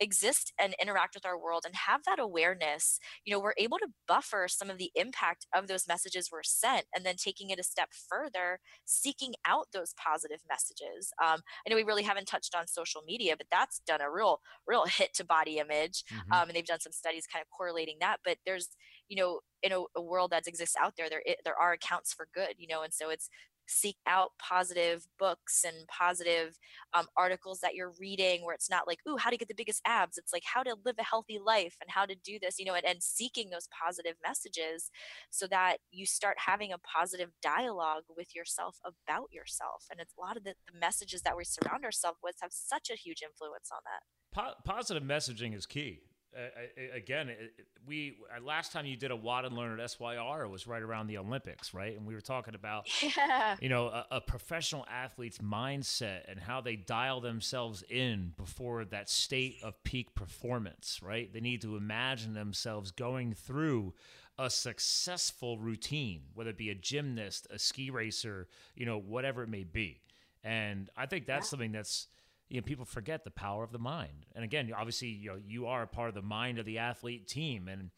exist 0.00 0.52
and 0.58 0.74
interact 0.80 1.14
with 1.14 1.26
our 1.26 1.38
world 1.38 1.62
and 1.64 1.74
have 1.74 2.02
that 2.04 2.18
awareness, 2.18 2.98
you 3.24 3.32
know, 3.32 3.40
we're 3.40 3.54
able 3.58 3.78
to 3.78 3.88
buffer 4.06 4.46
some 4.48 4.70
of 4.70 4.78
the 4.78 4.90
impact 4.94 5.46
of 5.54 5.68
those 5.68 5.86
messages 5.86 6.30
we're 6.30 6.42
sent 6.42 6.86
and 6.94 7.04
then 7.04 7.16
taking 7.16 7.50
it 7.50 7.58
a 7.58 7.62
step 7.62 7.90
further, 8.08 8.60
seeking 8.84 9.34
out 9.46 9.68
those 9.72 9.94
positive 9.94 10.40
messages. 10.48 11.12
Um, 11.22 11.40
I 11.66 11.70
know 11.70 11.76
we 11.76 11.84
really 11.84 12.02
haven't 12.02 12.26
touched 12.26 12.54
on 12.54 12.66
social 12.66 13.02
media, 13.06 13.36
but 13.36 13.46
that's 13.50 13.80
done 13.86 14.00
a 14.00 14.10
real, 14.10 14.40
real 14.66 14.84
hit 14.86 15.14
to 15.14 15.24
body 15.24 15.58
image. 15.58 16.04
Mm-hmm. 16.12 16.32
Um, 16.32 16.48
and 16.48 16.56
they've 16.56 16.64
done 16.64 16.80
some 16.80 16.92
studies 16.92 17.26
kind 17.30 17.42
of 17.42 17.48
correlating 17.56 17.96
that. 18.00 18.18
But 18.24 18.38
there's, 18.44 18.70
you 19.08 19.16
know, 19.16 19.40
in 19.62 19.72
a, 19.72 19.80
a 19.96 20.02
world 20.02 20.30
that 20.30 20.46
exists 20.46 20.76
out 20.80 20.94
there, 20.96 21.08
there, 21.08 21.22
there 21.44 21.58
are 21.58 21.72
accounts 21.72 22.12
for 22.12 22.28
good, 22.34 22.54
you 22.58 22.66
know, 22.68 22.82
and 22.82 22.92
so 22.92 23.10
it's 23.10 23.28
seek 23.66 23.96
out 24.06 24.30
positive 24.38 25.06
books 25.18 25.64
and 25.64 25.86
positive 25.88 26.58
um, 26.92 27.06
articles 27.16 27.60
that 27.60 27.74
you're 27.74 27.92
reading 27.98 28.44
where 28.44 28.54
it's 28.54 28.70
not 28.70 28.86
like 28.86 28.98
ooh 29.08 29.16
how 29.16 29.30
to 29.30 29.36
get 29.36 29.48
the 29.48 29.54
biggest 29.54 29.80
abs. 29.86 30.18
It's 30.18 30.32
like 30.32 30.44
how 30.44 30.62
to 30.62 30.76
live 30.84 30.96
a 30.98 31.04
healthy 31.04 31.38
life 31.44 31.76
and 31.80 31.90
how 31.90 32.06
to 32.06 32.14
do 32.14 32.38
this 32.40 32.58
you 32.58 32.64
know 32.64 32.74
and, 32.74 32.84
and 32.84 33.02
seeking 33.02 33.50
those 33.50 33.68
positive 33.68 34.14
messages 34.26 34.90
so 35.30 35.46
that 35.48 35.78
you 35.90 36.06
start 36.06 36.36
having 36.38 36.72
a 36.72 36.78
positive 36.78 37.30
dialogue 37.42 38.04
with 38.16 38.34
yourself 38.34 38.78
about 38.84 39.28
yourself. 39.32 39.84
And 39.90 40.00
it's 40.00 40.14
a 40.18 40.20
lot 40.20 40.36
of 40.36 40.44
the, 40.44 40.54
the 40.70 40.78
messages 40.78 41.22
that 41.22 41.36
we 41.36 41.44
surround 41.44 41.84
ourselves 41.84 42.18
with 42.22 42.36
have 42.40 42.52
such 42.52 42.90
a 42.90 42.96
huge 42.96 43.22
influence 43.22 43.70
on 43.72 43.80
that. 43.84 44.02
Po- 44.34 44.72
positive 44.72 45.02
messaging 45.02 45.54
is 45.54 45.66
key 45.66 46.00
uh, 46.36 46.96
again, 46.96 47.28
it, 47.28 47.66
we 47.86 48.16
uh, 48.34 48.42
last 48.42 48.72
time 48.72 48.86
you 48.86 48.96
did 48.96 49.10
a 49.10 49.16
WOD 49.16 49.44
and 49.46 49.56
Learn 49.56 49.78
at 49.78 49.90
SYR 49.90 50.48
was 50.48 50.66
right 50.66 50.82
around 50.82 51.06
the 51.06 51.18
Olympics, 51.18 51.72
right? 51.72 51.96
And 51.96 52.06
we 52.06 52.14
were 52.14 52.20
talking 52.20 52.54
about, 52.54 52.88
yeah. 53.16 53.56
you 53.60 53.68
know, 53.68 53.86
a, 53.86 54.06
a, 54.12 54.20
professional 54.20 54.86
athlete's 54.90 55.38
mindset 55.38 56.22
and 56.28 56.40
how 56.40 56.60
they 56.60 56.76
dial 56.76 57.20
themselves 57.20 57.84
in 57.88 58.32
before 58.36 58.84
that 58.86 59.08
state 59.08 59.58
of 59.62 59.82
peak 59.84 60.14
performance, 60.14 61.00
right? 61.02 61.32
They 61.32 61.40
need 61.40 61.62
to 61.62 61.76
imagine 61.76 62.34
themselves 62.34 62.90
going 62.90 63.34
through 63.34 63.94
a 64.38 64.50
successful 64.50 65.58
routine, 65.58 66.22
whether 66.34 66.50
it 66.50 66.58
be 66.58 66.70
a 66.70 66.74
gymnast, 66.74 67.46
a 67.50 67.58
ski 67.58 67.90
racer, 67.90 68.48
you 68.74 68.86
know, 68.86 68.98
whatever 68.98 69.42
it 69.42 69.48
may 69.48 69.64
be. 69.64 70.00
And 70.42 70.90
I 70.96 71.06
think 71.06 71.26
that's 71.26 71.46
yeah. 71.46 71.50
something 71.50 71.72
that's 71.72 72.08
you 72.48 72.60
know, 72.60 72.64
people 72.64 72.84
forget 72.84 73.24
the 73.24 73.30
power 73.30 73.64
of 73.64 73.72
the 73.72 73.78
mind. 73.78 74.26
And 74.34 74.44
again, 74.44 74.70
obviously, 74.76 75.08
you 75.08 75.30
know, 75.30 75.38
you 75.44 75.66
are 75.66 75.82
a 75.82 75.88
part 75.88 76.08
of 76.08 76.14
the 76.14 76.22
mind 76.22 76.58
of 76.58 76.66
the 76.66 76.78
athlete 76.78 77.26
team, 77.26 77.68
and 77.68 77.90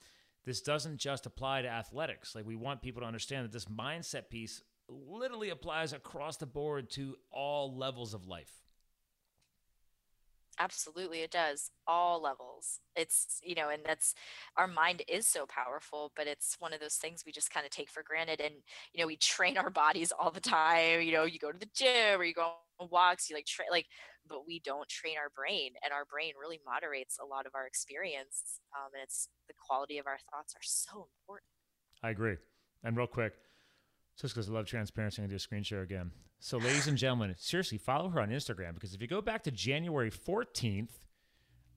this 0.44 0.60
doesn't 0.60 0.98
just 0.98 1.26
apply 1.26 1.62
to 1.62 1.68
athletics. 1.68 2.34
Like 2.34 2.46
we 2.46 2.56
want 2.56 2.82
people 2.82 3.02
to 3.02 3.06
understand 3.06 3.44
that 3.44 3.52
this 3.52 3.66
mindset 3.66 4.30
piece 4.30 4.62
literally 4.88 5.50
applies 5.50 5.92
across 5.92 6.36
the 6.36 6.46
board 6.46 6.90
to 6.90 7.16
all 7.30 7.76
levels 7.76 8.14
of 8.14 8.28
life. 8.28 8.65
Absolutely, 10.58 11.20
it 11.20 11.30
does. 11.30 11.70
All 11.86 12.22
levels. 12.22 12.80
It's, 12.94 13.40
you 13.42 13.54
know, 13.54 13.68
and 13.68 13.84
that's 13.84 14.14
our 14.56 14.66
mind 14.66 15.02
is 15.06 15.26
so 15.26 15.44
powerful, 15.44 16.12
but 16.16 16.26
it's 16.26 16.56
one 16.58 16.72
of 16.72 16.80
those 16.80 16.96
things 16.96 17.24
we 17.26 17.32
just 17.32 17.50
kind 17.50 17.66
of 17.66 17.70
take 17.70 17.90
for 17.90 18.02
granted. 18.02 18.40
And, 18.40 18.54
you 18.94 19.00
know, 19.02 19.06
we 19.06 19.18
train 19.18 19.58
our 19.58 19.68
bodies 19.68 20.12
all 20.12 20.30
the 20.30 20.40
time. 20.40 21.02
You 21.02 21.12
know, 21.12 21.24
you 21.24 21.38
go 21.38 21.52
to 21.52 21.58
the 21.58 21.68
gym 21.74 22.18
or 22.18 22.24
you 22.24 22.32
go 22.32 22.54
on 22.80 22.88
walks, 22.90 23.28
you 23.28 23.36
like, 23.36 23.44
train, 23.44 23.68
like, 23.70 23.86
but 24.26 24.46
we 24.46 24.58
don't 24.60 24.88
train 24.88 25.18
our 25.18 25.28
brain. 25.28 25.74
And 25.84 25.92
our 25.92 26.06
brain 26.06 26.32
really 26.40 26.60
moderates 26.64 27.18
a 27.22 27.26
lot 27.26 27.44
of 27.46 27.54
our 27.54 27.66
experience. 27.66 28.60
Um, 28.74 28.92
and 28.94 29.02
it's 29.02 29.28
the 29.48 29.54
quality 29.58 29.98
of 29.98 30.06
our 30.06 30.18
thoughts 30.32 30.54
are 30.54 30.62
so 30.62 31.08
important. 31.20 31.48
I 32.02 32.10
agree. 32.10 32.36
And 32.84 32.96
real 32.96 33.06
quick, 33.06 33.34
just 34.20 34.34
because 34.34 34.48
I 34.48 34.52
love 34.52 34.66
transparency, 34.66 35.20
I'm 35.20 35.24
going 35.24 35.30
to 35.30 35.34
do 35.34 35.36
a 35.36 35.40
screen 35.40 35.62
share 35.62 35.82
again. 35.82 36.10
So, 36.38 36.58
ladies 36.58 36.86
and 36.86 36.98
gentlemen, 36.98 37.34
seriously, 37.38 37.78
follow 37.78 38.08
her 38.10 38.20
on 38.20 38.30
Instagram 38.30 38.74
because 38.74 38.94
if 38.94 39.00
you 39.00 39.08
go 39.08 39.20
back 39.20 39.42
to 39.44 39.50
January 39.50 40.10
14th, 40.10 40.90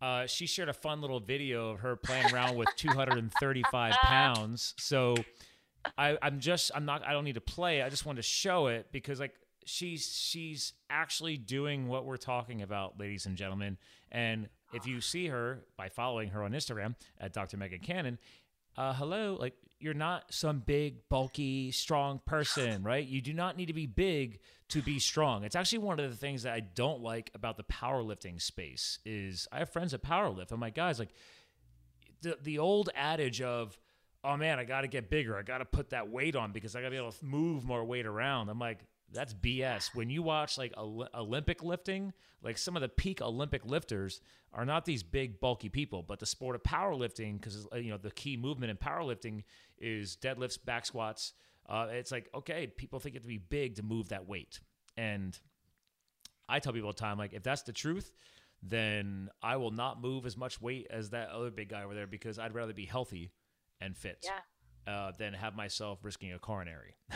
uh, 0.02 0.26
she 0.26 0.48
shared 0.48 0.70
a 0.70 0.74
fun 0.74 1.02
little 1.02 1.20
video 1.20 1.72
of 1.72 1.80
her 1.80 1.96
playing 1.96 2.34
around 2.34 2.56
with 2.56 2.70
235 2.76 3.94
pounds. 4.04 4.74
So, 4.78 5.16
I, 5.98 6.18
I'm 6.22 6.40
just, 6.40 6.72
I'm 6.76 6.86
not, 6.86 7.06
I 7.06 7.14
don't 7.14 7.24
need 7.24 7.36
to 7.36 7.42
play. 7.42 7.82
I 7.82 7.90
just 7.90 8.06
wanted 8.06 8.18
to 8.18 8.28
show 8.28 8.68
it 8.68 8.88
because, 8.92 9.20
like, 9.20 9.34
she's 9.66 10.12
she's 10.12 10.74
actually 10.90 11.38
doing 11.38 11.88
what 11.88 12.06
we're 12.06 12.18
talking 12.18 12.62
about, 12.62 13.00
ladies 13.00 13.26
and 13.26 13.38
gentlemen. 13.38 13.78
And 14.12 14.50
if 14.74 14.86
you 14.88 15.02
see 15.02 15.28
her 15.28 15.64
by 15.78 15.90
following 15.90 16.30
her 16.30 16.44
on 16.44 16.52
Instagram 16.52 16.96
at 17.20 17.34
Dr. 17.34 17.58
Megan 17.58 17.80
Cannon, 17.80 18.18
uh, 18.78 18.94
hello, 18.94 19.38
like 19.40 19.54
you're 19.80 19.94
not 19.94 20.34
some 20.34 20.60
big, 20.60 21.08
bulky, 21.10 21.72
strong 21.72 22.22
person, 22.26 22.84
right? 22.84 23.06
You 23.06 23.22
do 23.22 23.34
not 23.34 23.58
need 23.58 23.68
to 23.68 23.74
be 23.74 23.86
big 23.86 24.40
to 24.70 24.82
be 24.82 25.00
strong. 25.00 25.44
It's 25.44 25.56
actually 25.56 25.80
one 25.80 26.00
of 26.00 26.10
the 26.10 26.16
things 26.16 26.44
that 26.44 26.54
I 26.54 26.60
don't 26.60 27.02
like 27.02 27.32
about 27.34 27.58
the 27.58 27.64
powerlifting 27.64 28.42
space 28.42 29.00
is 29.06 29.48
I 29.52 29.60
have 29.60 29.70
friends 29.70 29.92
that 29.92 30.04
powerlift. 30.04 30.52
I'm 30.52 30.60
like, 30.60 30.76
guys, 30.76 31.00
like 31.00 31.10
the 32.22 32.38
the 32.42 32.60
old 32.60 32.90
adage 32.96 33.42
of, 33.42 33.78
oh 34.24 34.38
man, 34.38 34.60
I 34.60 34.66
got 34.66 34.82
to 34.82 34.88
get 34.88 35.10
bigger. 35.10 35.38
I 35.38 35.42
got 35.42 35.60
to 35.60 35.66
put 35.66 35.92
that 35.92 36.10
weight 36.10 36.36
on 36.36 36.52
because 36.52 36.76
I 36.76 36.82
got 36.82 36.88
to 36.88 36.92
be 36.92 36.98
able 36.98 37.12
to 37.12 37.26
move 37.26 37.66
more 37.66 37.84
weight 37.84 38.06
around. 38.06 38.50
I'm 38.50 38.60
like, 38.60 38.80
that's 39.12 39.34
BS. 39.34 39.96
When 39.96 40.10
you 40.10 40.22
watch 40.22 40.58
like 40.58 40.74
Olympic 40.78 41.64
lifting, 41.64 42.14
like 42.42 42.58
some 42.58 42.76
of 42.76 42.82
the 42.82 42.90
peak 42.90 43.22
Olympic 43.22 43.66
lifters 43.66 44.22
are 44.54 44.66
not 44.66 44.86
these 44.86 45.04
big 45.04 45.40
bulky 45.40 45.70
people, 45.70 46.04
but 46.04 46.20
the 46.20 46.26
sport 46.26 46.56
of 46.56 46.64
powerlifting, 46.64 47.40
because 47.40 47.68
uh, 47.74 47.78
you 47.78 47.92
know 47.92 47.98
the 47.98 48.12
key 48.12 48.38
movement 48.38 48.72
in 48.72 48.78
powerlifting 48.78 49.44
is 49.78 50.18
deadlifts, 50.22 50.64
back 50.64 50.86
squats. 50.86 51.34
Uh, 51.68 51.88
it's 51.92 52.12
like 52.12 52.30
okay, 52.34 52.68
people 52.68 53.00
think 53.00 53.14
you 53.14 53.18
have 53.18 53.24
to 53.24 53.28
be 53.28 53.38
big 53.38 53.76
to 53.76 53.84
move 53.84 54.10
that 54.10 54.28
weight, 54.28 54.60
and 54.98 55.40
I 56.48 56.60
tell 56.60 56.74
people 56.74 56.88
all 56.88 56.94
the 56.94 57.00
time, 57.00 57.18
like 57.18 57.34
if 57.34 57.44
that's 57.44 57.62
the 57.64 57.74
truth, 57.74 58.12
then 58.62 59.30
I 59.42 59.58
will 59.58 59.72
not 59.72 60.02
move 60.02 60.26
as 60.26 60.36
much 60.36 60.62
weight 60.62 60.88
as 60.90 61.12
that 61.12 61.30
other 61.30 61.52
big 61.52 61.70
guy 61.70 61.84
over 61.84 61.94
there 61.94 62.08
because 62.08 62.40
I'd 62.40 62.54
rather 62.54 62.74
be 62.74 62.86
healthy 62.86 63.32
and 63.80 63.96
fit 63.96 64.26
yeah. 64.26 64.92
uh, 64.92 65.12
than 65.18 65.34
have 65.34 65.56
myself 65.56 66.00
risking 66.04 66.34
a 66.34 66.40
coronary. 66.40 66.96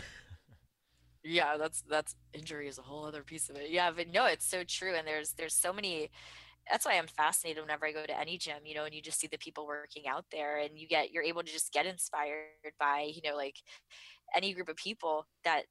yeah 1.23 1.57
that's 1.57 1.81
that's 1.89 2.15
injury 2.33 2.67
is 2.67 2.77
a 2.77 2.81
whole 2.81 3.05
other 3.05 3.23
piece 3.23 3.49
of 3.49 3.55
it. 3.55 3.69
Yeah 3.69 3.91
but 3.91 4.07
no 4.09 4.25
it's 4.25 4.45
so 4.45 4.63
true 4.63 4.95
and 4.95 5.07
there's 5.07 5.33
there's 5.33 5.53
so 5.55 5.73
many 5.73 6.09
that's 6.71 6.85
why 6.85 6.93
I'm 6.97 7.07
fascinated 7.07 7.61
whenever 7.61 7.85
I 7.85 7.91
go 7.91 8.05
to 8.05 8.19
any 8.19 8.37
gym, 8.37 8.65
you 8.65 8.75
know, 8.75 8.85
and 8.85 8.93
you 8.93 9.01
just 9.01 9.19
see 9.19 9.27
the 9.27 9.37
people 9.37 9.65
working 9.67 10.07
out 10.07 10.25
there 10.31 10.59
and 10.59 10.77
you 10.77 10.87
get, 10.87 11.11
you're 11.11 11.23
able 11.23 11.43
to 11.43 11.51
just 11.51 11.73
get 11.73 11.85
inspired 11.85 12.47
by, 12.79 13.11
you 13.13 13.21
know, 13.29 13.35
like 13.35 13.57
any 14.35 14.53
group 14.53 14.69
of 14.69 14.77
people 14.77 15.27
that 15.43 15.63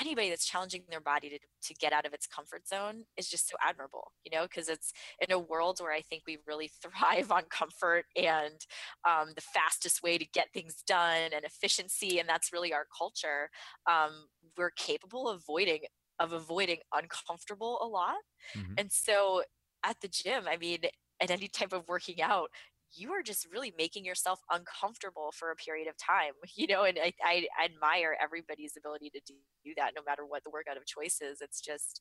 anybody 0.00 0.28
that's 0.28 0.46
challenging 0.46 0.82
their 0.88 1.00
body 1.00 1.28
to, 1.30 1.38
to 1.38 1.74
get 1.74 1.92
out 1.92 2.06
of 2.06 2.12
its 2.12 2.26
comfort 2.26 2.66
zone 2.66 3.04
is 3.16 3.28
just 3.28 3.48
so 3.48 3.56
admirable 3.66 4.12
you 4.24 4.36
know 4.36 4.44
because 4.44 4.68
it's 4.68 4.92
in 5.20 5.32
a 5.32 5.38
world 5.38 5.78
where 5.80 5.92
i 5.92 6.00
think 6.00 6.22
we 6.26 6.38
really 6.46 6.70
thrive 6.82 7.30
on 7.30 7.42
comfort 7.50 8.04
and 8.16 8.66
um, 9.08 9.28
the 9.34 9.42
fastest 9.42 10.02
way 10.02 10.18
to 10.18 10.26
get 10.32 10.48
things 10.52 10.82
done 10.86 11.30
and 11.34 11.44
efficiency 11.44 12.18
and 12.18 12.28
that's 12.28 12.52
really 12.52 12.72
our 12.72 12.86
culture 12.96 13.50
um, 13.90 14.26
we're 14.56 14.70
capable 14.70 15.28
of 15.28 15.40
avoiding 15.40 15.80
of 16.20 16.32
avoiding 16.32 16.78
uncomfortable 16.94 17.78
a 17.82 17.86
lot 17.86 18.16
mm-hmm. 18.56 18.72
and 18.78 18.92
so 18.92 19.42
at 19.84 19.96
the 20.00 20.08
gym 20.08 20.44
i 20.48 20.56
mean 20.56 20.78
at 21.20 21.30
any 21.30 21.48
type 21.48 21.72
of 21.72 21.86
working 21.88 22.20
out 22.22 22.50
you 22.96 23.12
are 23.12 23.22
just 23.22 23.46
really 23.52 23.72
making 23.76 24.04
yourself 24.04 24.40
uncomfortable 24.50 25.30
for 25.32 25.50
a 25.50 25.56
period 25.56 25.88
of 25.88 25.96
time, 25.96 26.32
you 26.54 26.66
know, 26.66 26.84
and 26.84 26.98
I, 27.02 27.12
I, 27.22 27.46
admire 27.64 28.16
everybody's 28.22 28.76
ability 28.76 29.10
to 29.10 29.20
do 29.26 29.72
that 29.76 29.92
no 29.96 30.02
matter 30.06 30.24
what 30.26 30.44
the 30.44 30.50
workout 30.50 30.76
of 30.76 30.86
choice 30.86 31.20
is. 31.20 31.40
It's 31.40 31.60
just, 31.60 32.00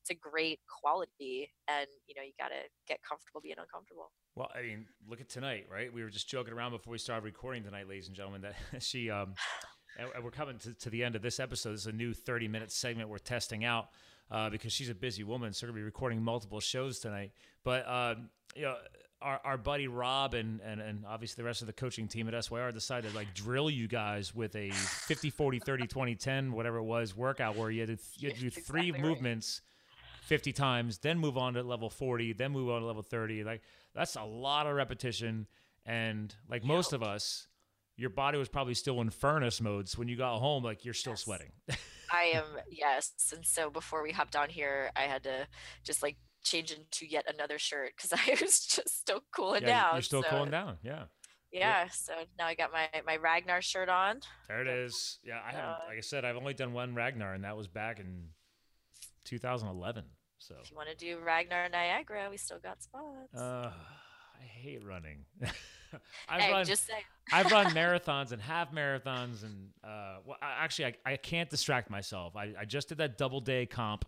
it's 0.00 0.10
a 0.10 0.14
great 0.14 0.60
quality 0.80 1.50
and, 1.68 1.86
you 2.06 2.14
know, 2.14 2.22
you 2.22 2.32
got 2.38 2.48
to 2.48 2.68
get 2.86 3.00
comfortable 3.06 3.40
being 3.40 3.56
uncomfortable. 3.58 4.12
Well, 4.36 4.50
I 4.54 4.62
mean, 4.62 4.86
look 5.08 5.20
at 5.20 5.28
tonight, 5.28 5.66
right? 5.70 5.92
We 5.92 6.02
were 6.02 6.10
just 6.10 6.28
joking 6.28 6.54
around 6.54 6.72
before 6.72 6.92
we 6.92 6.98
started 6.98 7.24
recording 7.24 7.64
tonight, 7.64 7.88
ladies 7.88 8.08
and 8.08 8.16
gentlemen, 8.16 8.42
that 8.42 8.54
she, 8.82 9.10
um, 9.10 9.34
and 9.98 10.24
we're 10.24 10.30
coming 10.30 10.58
to, 10.58 10.74
to 10.74 10.90
the 10.90 11.04
end 11.04 11.16
of 11.16 11.22
this 11.22 11.40
episode. 11.40 11.72
This 11.72 11.80
is 11.80 11.86
a 11.86 11.92
new 11.92 12.14
30 12.14 12.48
minute 12.48 12.70
segment 12.70 13.08
we're 13.08 13.18
testing 13.18 13.64
out. 13.64 13.88
Uh, 14.32 14.48
because 14.48 14.72
she's 14.72 14.88
a 14.88 14.94
busy 14.94 15.24
woman, 15.24 15.52
so 15.52 15.66
we're 15.66 15.72
gonna 15.72 15.80
be 15.80 15.84
recording 15.84 16.22
multiple 16.22 16.60
shows 16.60 17.00
tonight. 17.00 17.32
But 17.64 17.84
um, 17.88 18.30
you 18.54 18.62
know, 18.62 18.76
our, 19.22 19.40
our 19.44 19.58
buddy 19.58 19.88
Rob 19.88 20.34
and, 20.34 20.60
and, 20.60 20.80
and 20.80 21.04
obviously 21.06 21.42
the 21.42 21.46
rest 21.46 21.60
of 21.60 21.66
the 21.66 21.72
coaching 21.72 22.08
team 22.08 22.28
at 22.28 22.44
SYR 22.44 22.72
decided 22.72 23.10
to 23.10 23.16
like 23.16 23.34
drill 23.34 23.70
you 23.70 23.88
guys 23.88 24.34
with 24.34 24.54
a 24.56 24.70
50, 24.70 25.30
40, 25.30 25.58
30, 25.58 25.86
20, 25.86 26.14
10, 26.14 26.52
whatever 26.52 26.78
it 26.78 26.84
was, 26.84 27.16
workout 27.16 27.56
where 27.56 27.70
you 27.70 27.80
had 27.80 27.98
to, 27.98 28.04
you 28.16 28.28
had 28.28 28.36
to 28.36 28.42
do 28.42 28.50
three 28.50 28.88
exactly 28.88 29.08
movements 29.08 29.60
right. 29.62 30.26
50 30.26 30.52
times, 30.52 30.98
then 30.98 31.18
move 31.18 31.36
on 31.36 31.54
to 31.54 31.62
level 31.62 31.90
40, 31.90 32.32
then 32.34 32.52
move 32.52 32.70
on 32.70 32.80
to 32.80 32.86
level 32.86 33.02
30. 33.02 33.44
Like 33.44 33.62
that's 33.94 34.16
a 34.16 34.24
lot 34.24 34.66
of 34.66 34.74
repetition. 34.74 35.46
And 35.84 36.34
like 36.48 36.64
most 36.64 36.92
of 36.92 37.02
us, 37.02 37.46
your 37.96 38.10
body 38.10 38.38
was 38.38 38.48
probably 38.48 38.74
still 38.74 39.00
in 39.02 39.10
furnace 39.10 39.60
modes 39.60 39.98
when 39.98 40.08
you 40.08 40.16
got 40.16 40.38
home, 40.38 40.64
like 40.64 40.84
you're 40.84 40.94
still 40.94 41.12
yes. 41.12 41.22
sweating. 41.22 41.52
I 42.12 42.32
am, 42.34 42.44
yes. 42.70 43.12
And 43.34 43.44
so 43.44 43.70
before 43.70 44.02
we 44.02 44.10
hopped 44.10 44.34
on 44.34 44.48
here, 44.48 44.90
I 44.96 45.02
had 45.02 45.22
to 45.24 45.46
just 45.84 46.02
like 46.02 46.16
change 46.42 46.72
into 46.72 47.06
yet 47.06 47.24
another 47.32 47.58
shirt 47.58 47.92
because 47.96 48.12
I 48.28 48.30
was 48.40 48.60
just 48.60 49.00
still 49.00 49.22
cooling 49.34 49.62
yeah, 49.62 49.82
down. 49.82 49.94
You're 49.94 50.02
still 50.02 50.22
so. 50.22 50.28
cooling 50.28 50.50
down, 50.50 50.78
yeah. 50.82 51.04
Yeah, 51.52 51.88
so 51.88 52.12
now 52.38 52.46
I 52.46 52.54
got 52.54 52.70
my 52.70 52.88
my 53.04 53.16
Ragnar 53.16 53.60
shirt 53.60 53.88
on. 53.88 54.20
There 54.46 54.60
it 54.60 54.68
is. 54.68 55.18
Yeah, 55.24 55.40
I 55.44 55.50
haven't. 55.50 55.88
Like 55.88 55.98
I 55.98 56.00
said, 56.00 56.24
I've 56.24 56.36
only 56.36 56.54
done 56.54 56.72
one 56.72 56.94
Ragnar, 56.94 57.34
and 57.34 57.42
that 57.42 57.56
was 57.56 57.66
back 57.66 57.98
in 57.98 58.28
2011. 59.24 60.04
So. 60.38 60.54
If 60.62 60.70
you 60.70 60.76
want 60.76 60.88
to 60.88 60.94
do 60.96 61.18
Ragnar 61.18 61.68
Niagara, 61.68 62.28
we 62.30 62.36
still 62.36 62.58
got 62.58 62.82
spots. 62.82 63.36
Uh, 63.36 63.72
I 64.40 64.44
hate 64.44 64.82
running. 64.84 65.24
I've 66.28 66.40
hey, 66.40 66.52
run. 66.52 66.66
I've 67.32 67.50
run 67.50 67.66
marathons 67.74 68.32
and 68.32 68.40
half 68.40 68.72
marathons, 68.72 69.42
and 69.42 69.68
uh, 69.84 70.18
well, 70.24 70.36
I, 70.40 70.64
actually, 70.64 70.86
I, 70.86 70.94
I 71.12 71.16
can't 71.16 71.50
distract 71.50 71.90
myself. 71.90 72.36
I, 72.36 72.54
I 72.58 72.64
just 72.64 72.88
did 72.88 72.98
that 72.98 73.18
double 73.18 73.40
day 73.40 73.66
comp, 73.66 74.04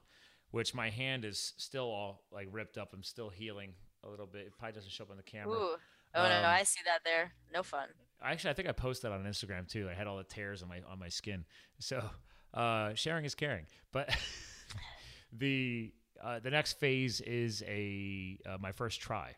which 0.52 0.72
my 0.74 0.88
hand 0.90 1.24
is 1.24 1.52
still 1.56 1.84
all 1.86 2.22
like 2.30 2.46
ripped 2.52 2.78
up. 2.78 2.92
I'm 2.94 3.02
still 3.02 3.28
healing 3.28 3.72
a 4.04 4.08
little 4.08 4.26
bit. 4.26 4.46
It 4.46 4.52
probably 4.58 4.74
doesn't 4.74 4.90
show 4.92 5.04
up 5.04 5.10
on 5.10 5.16
the 5.16 5.22
camera. 5.24 5.52
Ooh. 5.56 5.76
Oh 6.14 6.28
no, 6.28 6.36
Um, 6.36 6.42
no, 6.42 6.48
I 6.48 6.62
see 6.62 6.80
that 6.84 7.00
there. 7.04 7.32
No 7.52 7.62
fun. 7.62 7.88
Actually, 8.22 8.50
I 8.50 8.54
think 8.54 8.68
I 8.68 8.72
posted 8.72 9.10
that 9.10 9.14
on 9.14 9.24
Instagram 9.24 9.66
too. 9.68 9.88
I 9.90 9.94
had 9.94 10.06
all 10.06 10.16
the 10.18 10.24
tears 10.24 10.62
on 10.62 10.68
my 10.68 10.80
on 10.88 10.98
my 10.98 11.08
skin. 11.08 11.44
So 11.80 12.08
uh, 12.54 12.94
sharing 12.94 13.24
is 13.24 13.34
caring. 13.34 13.66
But 13.92 14.14
the 15.32 15.92
uh, 16.22 16.38
the 16.40 16.50
next 16.50 16.78
phase 16.78 17.20
is 17.22 17.62
a 17.66 18.38
uh, 18.46 18.58
my 18.60 18.72
first 18.72 19.00
tri 19.00 19.34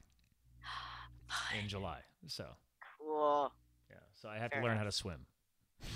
in 1.61 1.69
July. 1.69 2.01
So 2.27 2.45
Cool. 3.01 3.53
yeah, 3.91 3.97
so 4.15 4.29
I 4.29 4.39
have 4.39 4.51
Fair 4.51 4.61
to 4.61 4.65
learn 4.67 4.73
enough. 4.73 4.85
how 4.85 4.91
to 4.91 4.93
swim. 4.93 5.27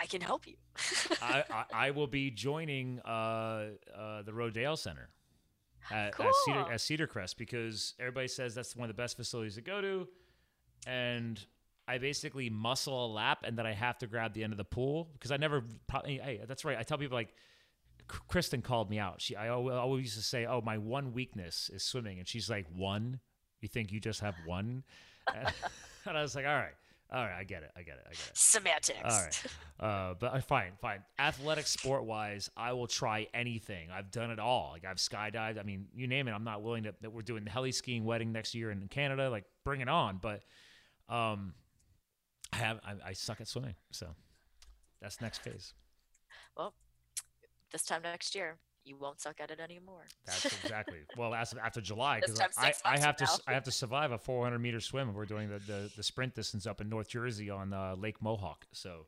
I 0.00 0.06
can 0.06 0.22
help 0.22 0.46
you. 0.46 0.54
I, 1.22 1.44
I 1.50 1.64
I 1.74 1.90
will 1.90 2.06
be 2.06 2.30
joining 2.30 3.00
uh, 3.00 3.66
uh, 3.94 4.22
the 4.22 4.32
Rodale 4.32 4.78
Center 4.78 5.10
at, 5.90 6.18
at 6.18 6.34
Cedar 6.46 6.72
at 6.72 6.80
Cedar 6.80 7.06
Crest 7.06 7.36
because 7.36 7.94
everybody 8.00 8.26
says 8.26 8.54
that's 8.54 8.74
one 8.74 8.88
of 8.88 8.96
the 8.96 9.00
best 9.00 9.16
facilities 9.16 9.56
to 9.56 9.60
go 9.60 9.82
to, 9.82 10.08
and 10.86 11.44
I 11.86 11.98
basically 11.98 12.48
muscle 12.48 13.06
a 13.06 13.08
lap 13.08 13.40
and 13.44 13.58
then 13.58 13.66
I 13.66 13.72
have 13.72 13.98
to 13.98 14.06
grab 14.06 14.32
the 14.32 14.42
end 14.42 14.54
of 14.54 14.56
the 14.56 14.64
pool 14.64 15.10
because 15.12 15.32
I 15.32 15.36
never. 15.36 15.64
Hey, 16.04 16.40
that's 16.48 16.64
right. 16.64 16.78
I 16.78 16.82
tell 16.82 16.98
people 16.98 17.16
like. 17.16 17.34
Kristen 18.26 18.60
called 18.60 18.90
me 18.90 18.98
out. 18.98 19.20
She, 19.20 19.36
I 19.36 19.50
always 19.50 20.06
used 20.06 20.16
to 20.16 20.24
say, 20.24 20.44
"Oh, 20.44 20.60
my 20.60 20.78
one 20.78 21.12
weakness 21.12 21.70
is 21.72 21.84
swimming," 21.84 22.18
and 22.18 22.26
she's 22.26 22.50
like, 22.50 22.66
"One? 22.74 23.20
You 23.60 23.68
think 23.68 23.92
you 23.92 24.00
just 24.00 24.18
have 24.18 24.34
one?" 24.44 24.82
and 25.32 26.18
I 26.18 26.20
was 26.20 26.34
like, 26.34 26.44
"All 26.44 26.56
right, 26.56 26.74
all 27.12 27.24
right, 27.24 27.38
I 27.38 27.44
get 27.44 27.62
it, 27.62 27.70
I 27.76 27.82
get 27.82 27.96
it, 27.96 28.04
I 28.06 28.10
get 28.10 28.26
it." 28.30 28.36
Semantics. 28.36 28.98
All 29.04 29.10
right. 29.10 29.44
Uh, 29.80 30.14
but 30.18 30.34
uh, 30.34 30.40
fine, 30.40 30.72
fine. 30.80 31.02
Athletic 31.18 31.66
sport 31.66 32.04
wise, 32.04 32.50
I 32.56 32.72
will 32.72 32.86
try 32.86 33.26
anything. 33.34 33.88
I've 33.90 34.10
done 34.10 34.30
it 34.30 34.38
all. 34.38 34.70
Like 34.72 34.84
I've 34.84 34.98
skydived. 34.98 35.58
I 35.58 35.62
mean, 35.62 35.86
you 35.94 36.06
name 36.06 36.28
it. 36.28 36.32
I'm 36.32 36.44
not 36.44 36.62
willing 36.62 36.84
to. 36.84 36.94
That 37.00 37.12
we're 37.12 37.22
doing 37.22 37.44
the 37.44 37.50
heli 37.50 37.72
skiing 37.72 38.04
wedding 38.04 38.32
next 38.32 38.54
year 38.54 38.70
in 38.70 38.86
Canada. 38.88 39.30
Like, 39.30 39.44
bring 39.64 39.80
it 39.80 39.88
on. 39.88 40.18
But, 40.20 40.42
um, 41.08 41.54
I 42.52 42.56
have. 42.56 42.80
I, 42.84 43.10
I 43.10 43.12
suck 43.12 43.40
at 43.40 43.48
swimming. 43.48 43.74
So, 43.90 44.06
that's 45.00 45.20
next 45.20 45.38
phase. 45.38 45.74
Well, 46.56 46.74
this 47.72 47.82
time 47.82 48.02
next 48.02 48.34
year, 48.34 48.58
you 48.84 48.96
won't 48.96 49.20
suck 49.20 49.40
at 49.40 49.50
it 49.50 49.60
anymore. 49.60 50.06
That's 50.26 50.46
exactly. 50.46 50.98
well, 51.16 51.34
as 51.34 51.54
after 51.62 51.80
July, 51.80 52.20
because 52.20 52.40
I, 52.56 52.72
I 52.84 52.98
have 52.98 53.16
to 53.16 53.24
s- 53.24 53.40
I 53.46 53.52
have 53.52 53.64
to 53.64 53.70
survive 53.72 54.12
a 54.12 54.18
400 54.18 54.58
meter 54.58 54.80
swim. 54.80 55.12
We're 55.14 55.26
doing 55.26 55.48
the, 55.50 55.58
the 55.58 55.90
the 55.96 56.02
sprint 56.02 56.34
distance 56.34 56.66
up 56.66 56.80
in 56.80 56.88
North 56.88 57.08
Jersey 57.08 57.50
on 57.50 57.72
uh, 57.72 57.94
Lake 57.96 58.22
Mohawk. 58.22 58.66
So 58.72 59.06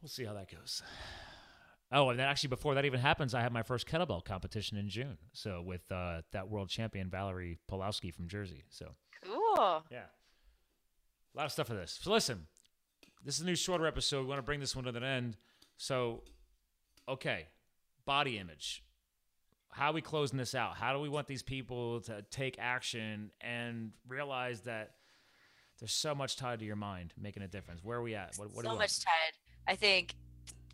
we'll 0.00 0.08
see 0.08 0.24
how 0.24 0.34
that 0.34 0.50
goes. 0.50 0.82
Oh, 1.94 2.08
and 2.08 2.18
then 2.18 2.26
actually 2.26 2.48
before 2.48 2.74
that 2.74 2.86
even 2.86 3.00
happens, 3.00 3.34
I 3.34 3.42
have 3.42 3.52
my 3.52 3.62
first 3.62 3.86
kettlebell 3.86 4.24
competition 4.24 4.78
in 4.78 4.88
June. 4.88 5.18
So 5.32 5.60
with 5.60 5.82
uh, 5.92 6.22
that 6.32 6.48
world 6.48 6.70
champion 6.70 7.10
Valerie 7.10 7.58
Pawlowski 7.70 8.12
from 8.14 8.28
Jersey. 8.28 8.64
So 8.70 8.94
Cool. 9.22 9.84
yeah, 9.90 10.06
a 11.34 11.36
lot 11.36 11.44
of 11.44 11.52
stuff 11.52 11.66
for 11.66 11.74
this. 11.74 11.98
So 12.00 12.10
listen, 12.10 12.46
this 13.22 13.34
is 13.36 13.42
a 13.42 13.44
new 13.44 13.54
shorter 13.54 13.86
episode. 13.86 14.22
We 14.22 14.26
want 14.28 14.38
to 14.38 14.42
bring 14.42 14.58
this 14.58 14.74
one 14.74 14.86
to 14.86 14.90
an 14.96 15.04
end. 15.04 15.36
So, 15.76 16.22
okay, 17.08 17.46
body 18.04 18.38
image. 18.38 18.82
How 19.70 19.90
are 19.90 19.94
we 19.94 20.02
closing 20.02 20.38
this 20.38 20.54
out? 20.54 20.76
How 20.76 20.92
do 20.92 21.00
we 21.00 21.08
want 21.08 21.26
these 21.26 21.42
people 21.42 22.00
to 22.02 22.22
take 22.30 22.56
action 22.58 23.30
and 23.40 23.92
realize 24.06 24.60
that 24.62 24.92
there's 25.80 25.92
so 25.92 26.14
much 26.14 26.36
tied 26.36 26.58
to 26.58 26.64
your 26.64 26.76
mind 26.76 27.14
making 27.18 27.42
a 27.42 27.48
difference? 27.48 27.82
Where 27.82 27.98
are 27.98 28.02
we 28.02 28.14
at? 28.14 28.34
What, 28.36 28.54
what 28.54 28.64
so 28.64 28.76
much 28.76 29.00
tied. 29.00 29.32
I 29.66 29.74
think 29.74 30.14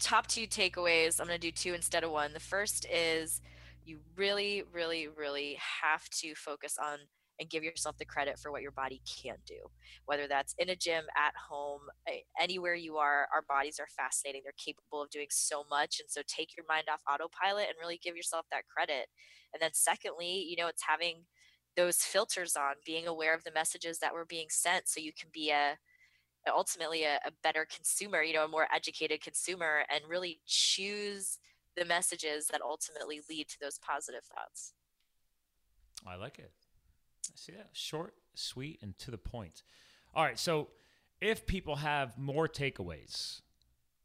top 0.01 0.27
two 0.27 0.47
takeaways. 0.47 1.21
I'm 1.21 1.27
going 1.27 1.41
to 1.41 1.47
do 1.47 1.53
two 1.53 1.75
instead 1.75 2.03
of 2.03 2.11
one. 2.11 2.33
The 2.33 2.41
first 2.41 2.87
is 2.93 3.41
you 3.85 3.99
really, 4.17 4.65
really, 4.73 5.09
really 5.09 5.59
have 5.81 6.09
to 6.11 6.35
focus 6.35 6.77
on 6.83 6.99
and 7.41 7.49
give 7.49 7.63
yourself 7.63 7.97
the 7.99 8.05
credit 8.05 8.39
for 8.39 8.51
what 8.51 8.63
your 8.63 8.73
body 8.73 9.01
can 9.07 9.37
do. 9.47 9.59
Whether 10.07 10.27
that's 10.27 10.55
in 10.59 10.71
a 10.71 10.77
gym, 10.77 11.05
at 11.17 11.35
home, 11.49 11.83
anywhere 12.41 12.75
you 12.75 12.97
are, 12.97 13.29
our 13.33 13.43
bodies 13.49 13.79
are 13.79 13.87
fascinating. 13.97 14.43
They're 14.45 14.53
capable 14.57 15.03
of 15.03 15.11
doing 15.11 15.29
so 15.31 15.65
much. 15.71 16.01
And 16.01 16.11
so 16.11 16.23
take 16.27 16.57
your 16.57 16.67
mind 16.69 16.85
off 16.93 17.03
autopilot 17.09 17.69
and 17.69 17.77
really 17.81 18.01
give 18.03 18.17
yourself 18.17 18.47
that 18.51 18.67
credit. 18.67 19.07
And 19.55 19.63
then, 19.63 19.71
secondly, 19.73 20.47
you 20.49 20.57
know, 20.57 20.69
it's 20.69 20.83
having 20.87 21.25
those 21.77 21.99
filters 21.99 22.57
on, 22.57 22.75
being 22.85 23.07
aware 23.07 23.35
of 23.35 23.45
the 23.45 23.53
messages 23.53 23.99
that 24.01 24.13
were 24.13 24.25
being 24.25 24.49
sent 24.51 24.89
so 24.89 25.01
you 25.01 25.13
can 25.19 25.31
be 25.33 25.51
a 25.51 25.79
ultimately 26.53 27.05
a, 27.05 27.17
a 27.27 27.31
better 27.43 27.67
consumer, 27.73 28.23
you 28.23 28.33
know, 28.33 28.45
a 28.45 28.49
more 28.49 28.67
educated 28.75 29.21
consumer, 29.21 29.85
and 29.93 30.03
really 30.09 30.41
choose 30.47 31.39
the 31.77 31.85
messages 31.85 32.47
that 32.49 32.63
ultimately 32.63 33.21
lead 33.29 33.49
to 33.49 33.57
those 33.61 33.79
positive 33.79 34.23
thoughts. 34.25 34.73
I 36.07 36.17
like 36.17 36.39
it. 36.39 36.53
See 37.39 37.53
that. 37.53 37.71
Short, 37.73 38.15
sweet, 38.35 38.79
and 38.83 38.99
to 38.99 39.11
the 39.11 39.19
point. 39.19 39.63
All 40.15 40.25
right. 40.25 40.39
So, 40.39 40.69
if 41.21 41.47
people 41.47 41.77
have 41.77 42.17
more 42.19 42.49
takeaways, 42.49 43.41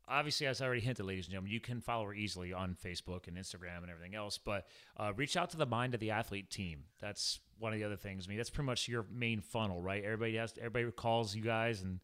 obviously, 0.07 0.47
as 0.47 0.61
I 0.61 0.65
already 0.65 0.81
hinted, 0.81 1.05
ladies 1.05 1.25
and 1.25 1.31
gentlemen, 1.31 1.51
you 1.51 1.59
can 1.59 1.81
follow 1.81 2.05
her 2.05 2.13
easily 2.13 2.53
on 2.53 2.75
Facebook 2.75 3.27
and 3.27 3.37
Instagram 3.37 3.81
and 3.81 3.89
everything 3.91 4.15
else. 4.15 4.37
But 4.37 4.67
uh, 4.97 5.13
reach 5.15 5.37
out 5.37 5.49
to 5.51 5.57
the 5.57 5.65
Mind 5.65 5.93
of 5.93 5.99
the 5.99 6.11
Athlete 6.11 6.49
team. 6.49 6.83
That's 6.99 7.39
one 7.59 7.71
of 7.73 7.79
the 7.79 7.85
other 7.85 7.95
things. 7.95 8.25
I 8.25 8.29
mean, 8.29 8.37
that's 8.37 8.49
pretty 8.49 8.65
much 8.65 8.87
your 8.87 9.05
main 9.11 9.41
funnel, 9.41 9.81
right? 9.81 10.03
Everybody 10.03 10.35
has, 10.37 10.53
everybody 10.57 10.91
calls 10.91 11.35
you 11.35 11.41
guys 11.43 11.81
and 11.81 11.99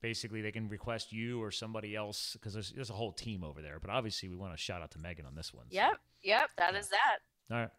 basically 0.00 0.40
they 0.40 0.52
can 0.52 0.68
request 0.68 1.12
you 1.12 1.42
or 1.42 1.50
somebody 1.50 1.94
else 1.96 2.32
because 2.34 2.52
there's, 2.54 2.70
there's 2.72 2.90
a 2.90 2.94
whole 2.94 3.12
team 3.12 3.42
over 3.44 3.60
there. 3.60 3.78
But 3.80 3.90
obviously, 3.90 4.28
we 4.28 4.36
want 4.36 4.52
to 4.52 4.58
shout 4.58 4.82
out 4.82 4.90
to 4.92 4.98
Megan 4.98 5.26
on 5.26 5.34
this 5.34 5.52
one. 5.52 5.66
so- 5.70 5.74
Yep, 5.76 5.98
yep, 6.22 6.50
that 6.58 6.74
is 6.74 6.88
that. 6.88 7.18
All 7.50 7.58
right. 7.60 7.70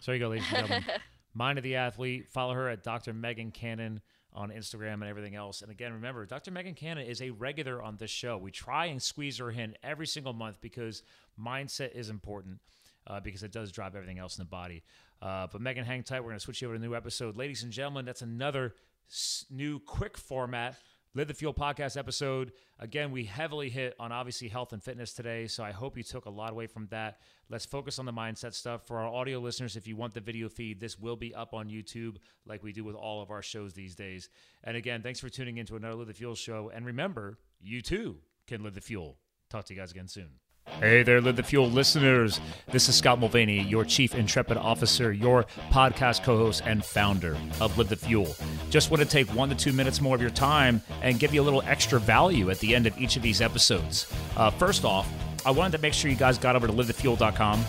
So 0.00 0.12
there 0.12 0.14
you 0.16 0.20
go, 0.20 0.28
ladies 0.28 0.46
and 0.52 0.56
gentlemen. 0.68 0.84
Mind 1.34 1.58
of 1.58 1.64
the 1.64 1.76
Athlete. 1.76 2.28
Follow 2.30 2.54
her 2.54 2.68
at 2.68 2.82
Dr. 2.82 3.12
Megan 3.12 3.50
Cannon 3.50 4.00
on 4.32 4.50
Instagram 4.50 4.94
and 4.94 5.04
everything 5.04 5.34
else. 5.34 5.62
And 5.62 5.70
again, 5.70 5.92
remember, 5.92 6.24
Dr. 6.26 6.50
Megan 6.50 6.74
Cannon 6.74 7.06
is 7.06 7.20
a 7.20 7.30
regular 7.30 7.82
on 7.82 7.96
this 7.96 8.10
show. 8.10 8.36
We 8.38 8.50
try 8.50 8.86
and 8.86 9.02
squeeze 9.02 9.38
her 9.38 9.50
in 9.50 9.76
every 9.82 10.06
single 10.06 10.32
month 10.32 10.60
because 10.60 11.02
mindset 11.38 11.92
is 11.94 12.10
important 12.10 12.58
uh, 13.06 13.20
because 13.20 13.42
it 13.42 13.52
does 13.52 13.72
drive 13.72 13.94
everything 13.96 14.18
else 14.18 14.38
in 14.38 14.42
the 14.42 14.48
body. 14.48 14.82
Uh, 15.20 15.46
but 15.50 15.60
Megan, 15.60 15.84
hang 15.84 16.02
tight. 16.02 16.20
We're 16.20 16.30
going 16.30 16.38
to 16.38 16.44
switch 16.44 16.62
you 16.62 16.68
over 16.68 16.76
to 16.78 16.82
a 16.82 16.86
new 16.86 16.94
episode. 16.94 17.36
Ladies 17.36 17.62
and 17.62 17.72
gentlemen, 17.72 18.04
that's 18.04 18.22
another 18.22 18.74
s- 19.08 19.44
new 19.50 19.80
quick 19.80 20.16
format. 20.16 20.76
Live 21.12 21.26
the 21.26 21.34
Fuel 21.34 21.52
podcast 21.52 21.96
episode. 21.96 22.52
Again, 22.78 23.10
we 23.10 23.24
heavily 23.24 23.68
hit 23.68 23.96
on 23.98 24.12
obviously 24.12 24.46
health 24.46 24.72
and 24.72 24.80
fitness 24.80 25.12
today, 25.12 25.48
so 25.48 25.64
I 25.64 25.72
hope 25.72 25.96
you 25.96 26.04
took 26.04 26.26
a 26.26 26.30
lot 26.30 26.52
away 26.52 26.68
from 26.68 26.86
that. 26.92 27.18
Let's 27.48 27.66
focus 27.66 27.98
on 27.98 28.06
the 28.06 28.12
mindset 28.12 28.54
stuff. 28.54 28.86
For 28.86 29.00
our 29.00 29.12
audio 29.12 29.40
listeners, 29.40 29.74
if 29.74 29.88
you 29.88 29.96
want 29.96 30.14
the 30.14 30.20
video 30.20 30.48
feed, 30.48 30.78
this 30.78 31.00
will 31.00 31.16
be 31.16 31.34
up 31.34 31.52
on 31.52 31.68
YouTube 31.68 32.18
like 32.46 32.62
we 32.62 32.72
do 32.72 32.84
with 32.84 32.94
all 32.94 33.20
of 33.20 33.32
our 33.32 33.42
shows 33.42 33.74
these 33.74 33.96
days. 33.96 34.28
And 34.62 34.76
again, 34.76 35.02
thanks 35.02 35.18
for 35.18 35.28
tuning 35.28 35.56
in 35.56 35.66
to 35.66 35.74
another 35.74 35.96
Live 35.96 36.06
the 36.06 36.14
Fuel 36.14 36.36
show. 36.36 36.70
And 36.72 36.86
remember, 36.86 37.40
you 37.60 37.82
too 37.82 38.18
can 38.46 38.62
live 38.62 38.76
the 38.76 38.80
fuel. 38.80 39.18
Talk 39.48 39.64
to 39.64 39.74
you 39.74 39.80
guys 39.80 39.90
again 39.90 40.06
soon. 40.06 40.28
Hey 40.78 41.02
there, 41.02 41.20
Live 41.20 41.36
the 41.36 41.42
Fuel 41.42 41.68
listeners. 41.68 42.40
This 42.68 42.88
is 42.88 42.94
Scott 42.94 43.18
Mulvaney, 43.18 43.60
your 43.64 43.84
Chief 43.84 44.14
Intrepid 44.14 44.56
Officer, 44.56 45.12
your 45.12 45.44
podcast 45.70 46.22
co 46.22 46.38
host, 46.38 46.62
and 46.64 46.82
founder 46.82 47.36
of 47.60 47.76
Live 47.76 47.90
the 47.90 47.96
Fuel. 47.96 48.34
Just 48.70 48.90
want 48.90 49.02
to 49.02 49.08
take 49.08 49.26
one 49.34 49.50
to 49.50 49.54
two 49.54 49.72
minutes 49.74 50.00
more 50.00 50.14
of 50.14 50.22
your 50.22 50.30
time 50.30 50.80
and 51.02 51.18
give 51.18 51.34
you 51.34 51.42
a 51.42 51.44
little 51.44 51.62
extra 51.66 52.00
value 52.00 52.48
at 52.48 52.58
the 52.60 52.74
end 52.74 52.86
of 52.86 52.98
each 52.98 53.16
of 53.16 53.22
these 53.22 53.42
episodes. 53.42 54.10
Uh, 54.38 54.48
first 54.50 54.86
off, 54.86 55.06
I 55.44 55.50
wanted 55.50 55.76
to 55.76 55.82
make 55.82 55.92
sure 55.92 56.10
you 56.10 56.16
guys 56.16 56.38
got 56.38 56.56
over 56.56 56.66
to 56.66 56.72
livethefuel.com 56.72 57.62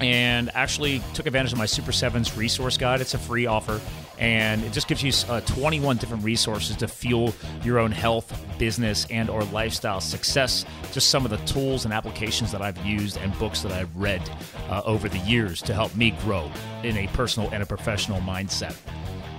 and 0.00 0.50
actually 0.54 1.00
took 1.14 1.26
advantage 1.26 1.52
of 1.52 1.58
my 1.58 1.66
Super 1.66 1.92
Sevens 1.92 2.36
resource 2.36 2.76
guide. 2.76 3.00
It's 3.00 3.14
a 3.14 3.18
free 3.18 3.46
offer, 3.46 3.80
and 4.18 4.64
it 4.64 4.72
just 4.72 4.88
gives 4.88 5.02
you 5.02 5.12
uh, 5.32 5.40
21 5.42 5.96
different 5.96 6.24
resources 6.24 6.76
to 6.76 6.88
fuel 6.88 7.32
your 7.62 7.78
own 7.78 7.92
health, 7.92 8.32
business, 8.58 9.06
and 9.10 9.30
or 9.30 9.44
lifestyle 9.44 10.00
success. 10.00 10.64
Just 10.92 11.10
some 11.10 11.24
of 11.24 11.30
the 11.30 11.36
tools 11.38 11.84
and 11.84 11.94
applications 11.94 12.50
that 12.52 12.62
I've 12.62 12.84
used 12.84 13.16
and 13.18 13.36
books 13.38 13.62
that 13.62 13.72
I've 13.72 13.94
read 13.96 14.28
uh, 14.68 14.82
over 14.84 15.08
the 15.08 15.18
years 15.18 15.62
to 15.62 15.74
help 15.74 15.94
me 15.96 16.10
grow 16.22 16.50
in 16.82 16.96
a 16.96 17.06
personal 17.08 17.48
and 17.50 17.62
a 17.62 17.66
professional 17.66 18.20
mindset. 18.20 18.76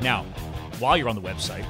Now, 0.01 0.23
while 0.79 0.95
you're 0.95 1.09
on 1.09 1.15
the 1.15 1.21
website, 1.21 1.65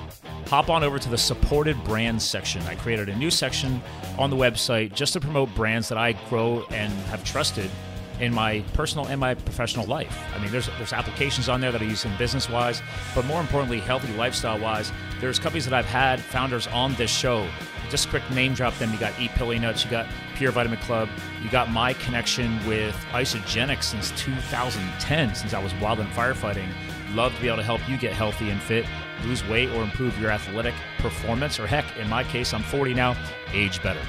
hop 0.48 0.70
on 0.70 0.84
over 0.84 1.00
to 1.00 1.10
the 1.10 1.18
supported 1.18 1.84
brands 1.84 2.24
section. 2.24 2.62
I 2.64 2.76
created 2.76 3.10
a 3.10 3.16
new 3.16 3.32
section 3.32 3.82
on 4.18 4.30
the 4.30 4.36
website 4.36 4.94
just 4.94 5.14
to 5.14 5.20
promote 5.20 5.54
brands 5.56 5.90
that 5.90 5.98
I 5.98 6.14
grow 6.30 6.64
and 6.70 6.94
have 7.08 7.24
trusted 7.24 7.72
in 8.20 8.34
my 8.34 8.62
personal 8.74 9.08
and 9.08 9.20
my 9.20 9.34
professional 9.34 9.86
life. 9.86 10.18
I 10.36 10.40
mean, 10.40 10.52
there's 10.52 10.68
there's 10.78 10.94
applications 10.94 11.50
on 11.50 11.62
there 11.62 11.72
that 11.72 11.82
I 11.82 11.86
use 11.86 12.06
in 12.06 12.16
business 12.18 12.50
wise, 12.50 12.82
but 13.16 13.26
more 13.26 13.42
importantly, 13.42 13.80
healthy 13.80 14.12
lifestyle 14.14 14.60
wise. 14.60 14.92
There's 15.20 15.40
companies 15.40 15.66
that 15.66 15.74
I've 15.74 15.86
had 15.86 16.20
founders 16.20 16.68
on 16.68 16.94
this 16.96 17.12
show. 17.12 17.48
Just 17.90 18.10
quick 18.10 18.30
name 18.32 18.54
drop 18.54 18.78
them. 18.78 18.92
You 18.94 19.00
got 19.00 19.20
Eat 19.20 19.32
Pili 19.32 19.60
Nuts, 19.60 19.84
you 19.84 19.92
got 19.92 20.06
Pure 20.36 20.52
Vitamin 20.52 20.80
Club, 20.80 21.10
you 21.44 21.50
got 21.50 21.72
my 21.72 21.94
connection 21.94 22.66
with 22.68 22.96
Isagenix 23.12 23.84
since 23.84 24.12
2010, 24.12 25.36
since 25.36 25.54
I 25.54 25.64
was 25.64 25.74
wild 25.76 26.00
and 26.00 26.10
firefighting. 26.10 26.70
Love 27.14 27.34
to 27.36 27.42
be 27.42 27.48
able 27.48 27.58
to 27.58 27.64
help 27.64 27.88
you 27.90 27.98
get 27.98 28.14
healthy 28.14 28.52
and 28.52 28.62
fit, 28.62 28.86
lose 29.24 29.44
weight, 29.48 29.70
or 29.72 29.82
improve 29.82 30.18
your 30.20 30.30
athletic 30.30 30.76
performance. 31.00 31.60
Or 31.60 31.66
heck, 31.66 31.86
in 31.98 32.08
my 32.08 32.24
case, 32.24 32.54
I'm 32.54 32.62
40 32.62 32.94
now, 32.94 33.16
age 33.52 33.82
better. 33.82 34.02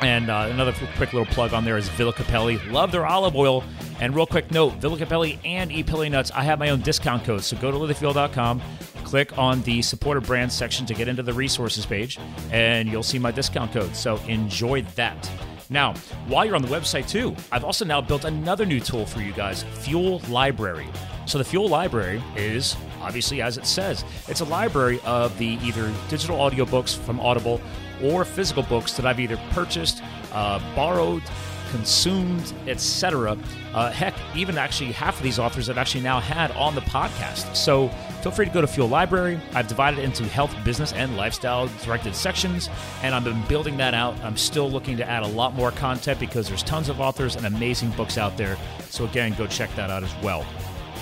And 0.00 0.30
uh, 0.30 0.48
another 0.50 0.72
quick 0.96 1.12
little 1.12 1.26
plug 1.26 1.52
on 1.52 1.64
there 1.64 1.76
is 1.76 1.88
Villa 1.90 2.12
Cappelli. 2.12 2.58
Love 2.70 2.92
their 2.92 3.06
olive 3.06 3.34
oil. 3.34 3.64
And 4.00 4.14
real 4.14 4.26
quick 4.26 4.50
note 4.52 4.74
Villa 4.74 4.96
Cappelli 4.96 5.38
and 5.44 5.70
Pili 5.70 6.10
Nuts, 6.10 6.30
I 6.30 6.42
have 6.42 6.58
my 6.58 6.70
own 6.70 6.80
discount 6.82 7.24
code. 7.24 7.42
So 7.42 7.56
go 7.56 7.70
to 7.70 7.76
livethefuel.com, 7.76 8.62
click 9.04 9.36
on 9.36 9.60
the 9.62 9.82
supported 9.82 10.22
brands 10.22 10.54
section 10.54 10.86
to 10.86 10.94
get 10.94 11.08
into 11.08 11.22
the 11.22 11.32
resources 11.32 11.84
page, 11.84 12.18
and 12.52 12.88
you'll 12.88 13.02
see 13.02 13.18
my 13.18 13.32
discount 13.32 13.72
code. 13.72 13.96
So 13.96 14.18
enjoy 14.28 14.82
that. 14.94 15.28
Now, 15.70 15.94
while 16.28 16.46
you're 16.46 16.56
on 16.56 16.62
the 16.62 16.68
website 16.68 17.08
too, 17.08 17.34
I've 17.52 17.64
also 17.64 17.84
now 17.84 18.00
built 18.00 18.24
another 18.24 18.64
new 18.64 18.80
tool 18.80 19.04
for 19.04 19.20
you 19.20 19.32
guys 19.32 19.64
Fuel 19.80 20.20
Library. 20.28 20.86
So 21.26 21.38
the 21.38 21.44
Fuel 21.44 21.68
Library 21.68 22.22
is 22.36 22.76
obviously 23.00 23.42
as 23.42 23.58
it 23.58 23.66
says, 23.66 24.04
it's 24.28 24.40
a 24.40 24.44
library 24.44 25.00
of 25.04 25.36
the 25.38 25.58
either 25.62 25.92
digital 26.08 26.38
audiobooks 26.38 26.96
from 26.96 27.20
Audible 27.20 27.60
or 28.02 28.24
physical 28.24 28.62
books 28.62 28.94
that 28.94 29.06
I've 29.06 29.20
either 29.20 29.38
purchased, 29.50 30.02
uh, 30.32 30.60
borrowed, 30.74 31.22
consumed, 31.70 32.52
etc. 32.66 33.36
Uh, 33.74 33.90
heck, 33.90 34.14
even 34.34 34.58
actually 34.58 34.92
half 34.92 35.16
of 35.16 35.22
these 35.22 35.38
authors 35.38 35.68
I've 35.68 35.78
actually 35.78 36.02
now 36.02 36.20
had 36.20 36.50
on 36.52 36.74
the 36.74 36.80
podcast. 36.82 37.54
So 37.54 37.88
feel 38.22 38.32
free 38.32 38.46
to 38.46 38.52
go 38.52 38.60
to 38.60 38.66
Fuel 38.66 38.88
Library. 38.88 39.38
I've 39.54 39.68
divided 39.68 40.00
into 40.00 40.24
health, 40.24 40.54
business, 40.64 40.92
and 40.92 41.16
lifestyle 41.16 41.68
directed 41.84 42.14
sections, 42.14 42.68
and 43.02 43.14
I've 43.14 43.24
been 43.24 43.42
building 43.46 43.76
that 43.78 43.94
out. 43.94 44.18
I'm 44.24 44.36
still 44.36 44.70
looking 44.70 44.96
to 44.96 45.08
add 45.08 45.22
a 45.22 45.28
lot 45.28 45.54
more 45.54 45.70
content 45.70 46.18
because 46.18 46.48
there's 46.48 46.62
tons 46.62 46.88
of 46.88 47.00
authors 47.00 47.36
and 47.36 47.46
amazing 47.46 47.90
books 47.90 48.18
out 48.18 48.36
there. 48.36 48.56
So 48.90 49.04
again, 49.04 49.34
go 49.34 49.46
check 49.46 49.74
that 49.76 49.90
out 49.90 50.02
as 50.02 50.14
well. 50.22 50.46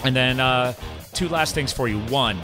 And 0.05 0.15
then 0.15 0.41
uh, 0.41 0.75
two 1.13 1.29
last 1.29 1.55
things 1.55 1.73
for 1.73 1.89
you. 1.89 1.99
One, 2.07 2.39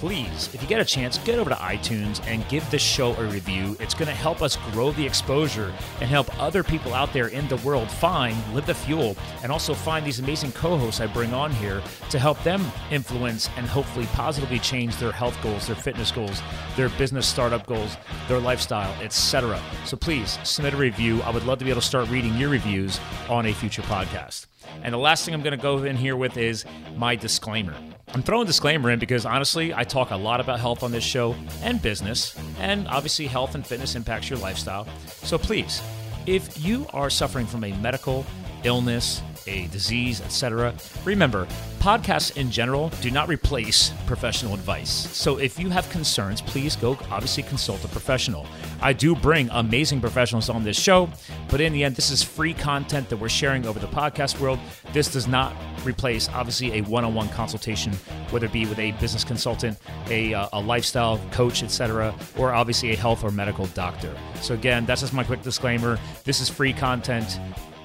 please, 0.00 0.48
if 0.54 0.62
you 0.62 0.66
get 0.66 0.80
a 0.80 0.84
chance, 0.84 1.18
get 1.18 1.38
over 1.38 1.50
to 1.50 1.56
iTunes 1.56 2.26
and 2.26 2.48
give 2.48 2.68
this 2.70 2.80
show 2.80 3.14
a 3.16 3.24
review. 3.26 3.76
It's 3.78 3.92
going 3.92 4.08
to 4.08 4.14
help 4.14 4.40
us 4.40 4.56
grow 4.72 4.92
the 4.92 5.04
exposure 5.04 5.74
and 6.00 6.08
help 6.08 6.26
other 6.40 6.64
people 6.64 6.94
out 6.94 7.12
there 7.12 7.28
in 7.28 7.46
the 7.48 7.58
world 7.58 7.90
find 7.90 8.34
Live 8.54 8.64
the 8.64 8.72
Fuel 8.72 9.14
and 9.42 9.52
also 9.52 9.74
find 9.74 10.06
these 10.06 10.18
amazing 10.18 10.52
co 10.52 10.78
hosts 10.78 11.02
I 11.02 11.06
bring 11.06 11.34
on 11.34 11.52
here 11.52 11.82
to 12.08 12.18
help 12.18 12.42
them 12.44 12.64
influence 12.90 13.50
and 13.58 13.66
hopefully 13.66 14.06
positively 14.14 14.58
change 14.58 14.96
their 14.96 15.12
health 15.12 15.36
goals, 15.42 15.66
their 15.66 15.76
fitness 15.76 16.10
goals, 16.10 16.40
their 16.76 16.88
business 16.88 17.26
startup 17.26 17.66
goals, 17.66 17.98
their 18.26 18.40
lifestyle, 18.40 18.94
etc. 19.02 19.60
So 19.84 19.98
please 19.98 20.38
submit 20.44 20.72
a 20.72 20.78
review. 20.78 21.20
I 21.22 21.30
would 21.30 21.44
love 21.44 21.58
to 21.58 21.66
be 21.66 21.70
able 21.70 21.82
to 21.82 21.86
start 21.86 22.08
reading 22.08 22.38
your 22.38 22.48
reviews 22.48 22.98
on 23.28 23.44
a 23.44 23.52
future 23.52 23.82
podcast. 23.82 24.46
And 24.82 24.92
the 24.92 24.98
last 24.98 25.24
thing 25.24 25.34
I'm 25.34 25.42
going 25.42 25.56
to 25.56 25.62
go 25.62 25.78
in 25.84 25.96
here 25.96 26.16
with 26.16 26.36
is 26.36 26.64
my 26.96 27.16
disclaimer. 27.16 27.74
I'm 28.12 28.22
throwing 28.22 28.46
disclaimer 28.46 28.90
in 28.90 28.98
because 28.98 29.24
honestly, 29.24 29.72
I 29.72 29.84
talk 29.84 30.10
a 30.10 30.16
lot 30.16 30.40
about 30.40 30.58
health 30.58 30.82
on 30.82 30.90
this 30.90 31.04
show 31.04 31.36
and 31.62 31.80
business, 31.80 32.36
and 32.58 32.88
obviously, 32.88 33.26
health 33.26 33.54
and 33.54 33.64
fitness 33.64 33.94
impacts 33.94 34.28
your 34.28 34.38
lifestyle. 34.40 34.88
So 35.06 35.38
please, 35.38 35.80
if 36.26 36.64
you 36.64 36.86
are 36.92 37.08
suffering 37.08 37.46
from 37.46 37.62
a 37.64 37.72
medical 37.78 38.26
illness, 38.64 39.22
a 39.46 39.66
disease, 39.68 40.20
etc. 40.20 40.74
Remember, 41.04 41.46
podcasts 41.78 42.36
in 42.36 42.50
general 42.50 42.90
do 43.00 43.10
not 43.10 43.28
replace 43.28 43.92
professional 44.06 44.54
advice. 44.54 44.90
So 44.90 45.38
if 45.38 45.58
you 45.58 45.70
have 45.70 45.88
concerns, 45.90 46.42
please 46.42 46.76
go 46.76 46.98
obviously 47.10 47.42
consult 47.42 47.84
a 47.84 47.88
professional. 47.88 48.46
I 48.82 48.92
do 48.92 49.14
bring 49.14 49.48
amazing 49.50 50.00
professionals 50.00 50.48
on 50.48 50.64
this 50.64 50.78
show, 50.78 51.08
but 51.48 51.60
in 51.60 51.72
the 51.72 51.84
end, 51.84 51.96
this 51.96 52.10
is 52.10 52.22
free 52.22 52.54
content 52.54 53.08
that 53.08 53.16
we're 53.16 53.28
sharing 53.28 53.66
over 53.66 53.78
the 53.78 53.86
podcast 53.86 54.40
world. 54.40 54.58
This 54.92 55.10
does 55.10 55.26
not 55.26 55.54
replace 55.84 56.28
obviously 56.28 56.78
a 56.78 56.82
one-on-one 56.82 57.28
consultation, 57.30 57.92
whether 58.30 58.46
it 58.46 58.52
be 58.52 58.66
with 58.66 58.78
a 58.78 58.92
business 58.92 59.24
consultant, 59.24 59.78
a, 60.08 60.34
uh, 60.34 60.48
a 60.52 60.60
lifestyle 60.60 61.18
coach, 61.30 61.62
etc., 61.62 62.14
or 62.36 62.52
obviously 62.52 62.92
a 62.92 62.96
health 62.96 63.24
or 63.24 63.30
medical 63.30 63.66
doctor. 63.68 64.14
So 64.40 64.54
again, 64.54 64.86
that's 64.86 65.00
just 65.00 65.12
my 65.12 65.24
quick 65.24 65.42
disclaimer. 65.42 65.98
This 66.24 66.40
is 66.40 66.48
free 66.48 66.72
content. 66.72 67.38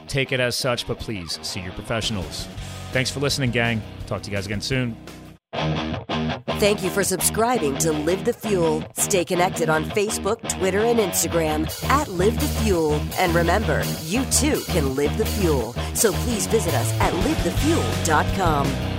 Take 0.07 0.31
it 0.31 0.39
as 0.39 0.55
such, 0.55 0.87
but 0.87 0.99
please 0.99 1.39
see 1.41 1.61
your 1.61 1.73
professionals. 1.73 2.47
Thanks 2.91 3.11
for 3.11 3.19
listening, 3.19 3.51
gang. 3.51 3.81
Talk 4.07 4.21
to 4.23 4.31
you 4.31 4.35
guys 4.35 4.45
again 4.45 4.61
soon. 4.61 4.95
Thank 6.59 6.83
you 6.83 6.89
for 6.89 7.03
subscribing 7.03 7.77
to 7.79 7.91
Live 7.91 8.23
the 8.25 8.33
Fuel. 8.33 8.83
Stay 8.93 9.25
connected 9.25 9.69
on 9.69 9.85
Facebook, 9.85 10.47
Twitter, 10.49 10.79
and 10.79 10.99
Instagram 10.99 11.67
at 11.89 12.07
Live 12.07 12.39
the 12.39 12.47
Fuel. 12.63 12.93
And 13.17 13.35
remember, 13.35 13.83
you 14.03 14.25
too 14.25 14.61
can 14.67 14.95
live 14.95 15.17
the 15.17 15.25
fuel. 15.25 15.73
So 15.93 16.13
please 16.13 16.47
visit 16.47 16.73
us 16.73 16.91
at 16.99 17.13
livethefuel.com. 17.13 18.94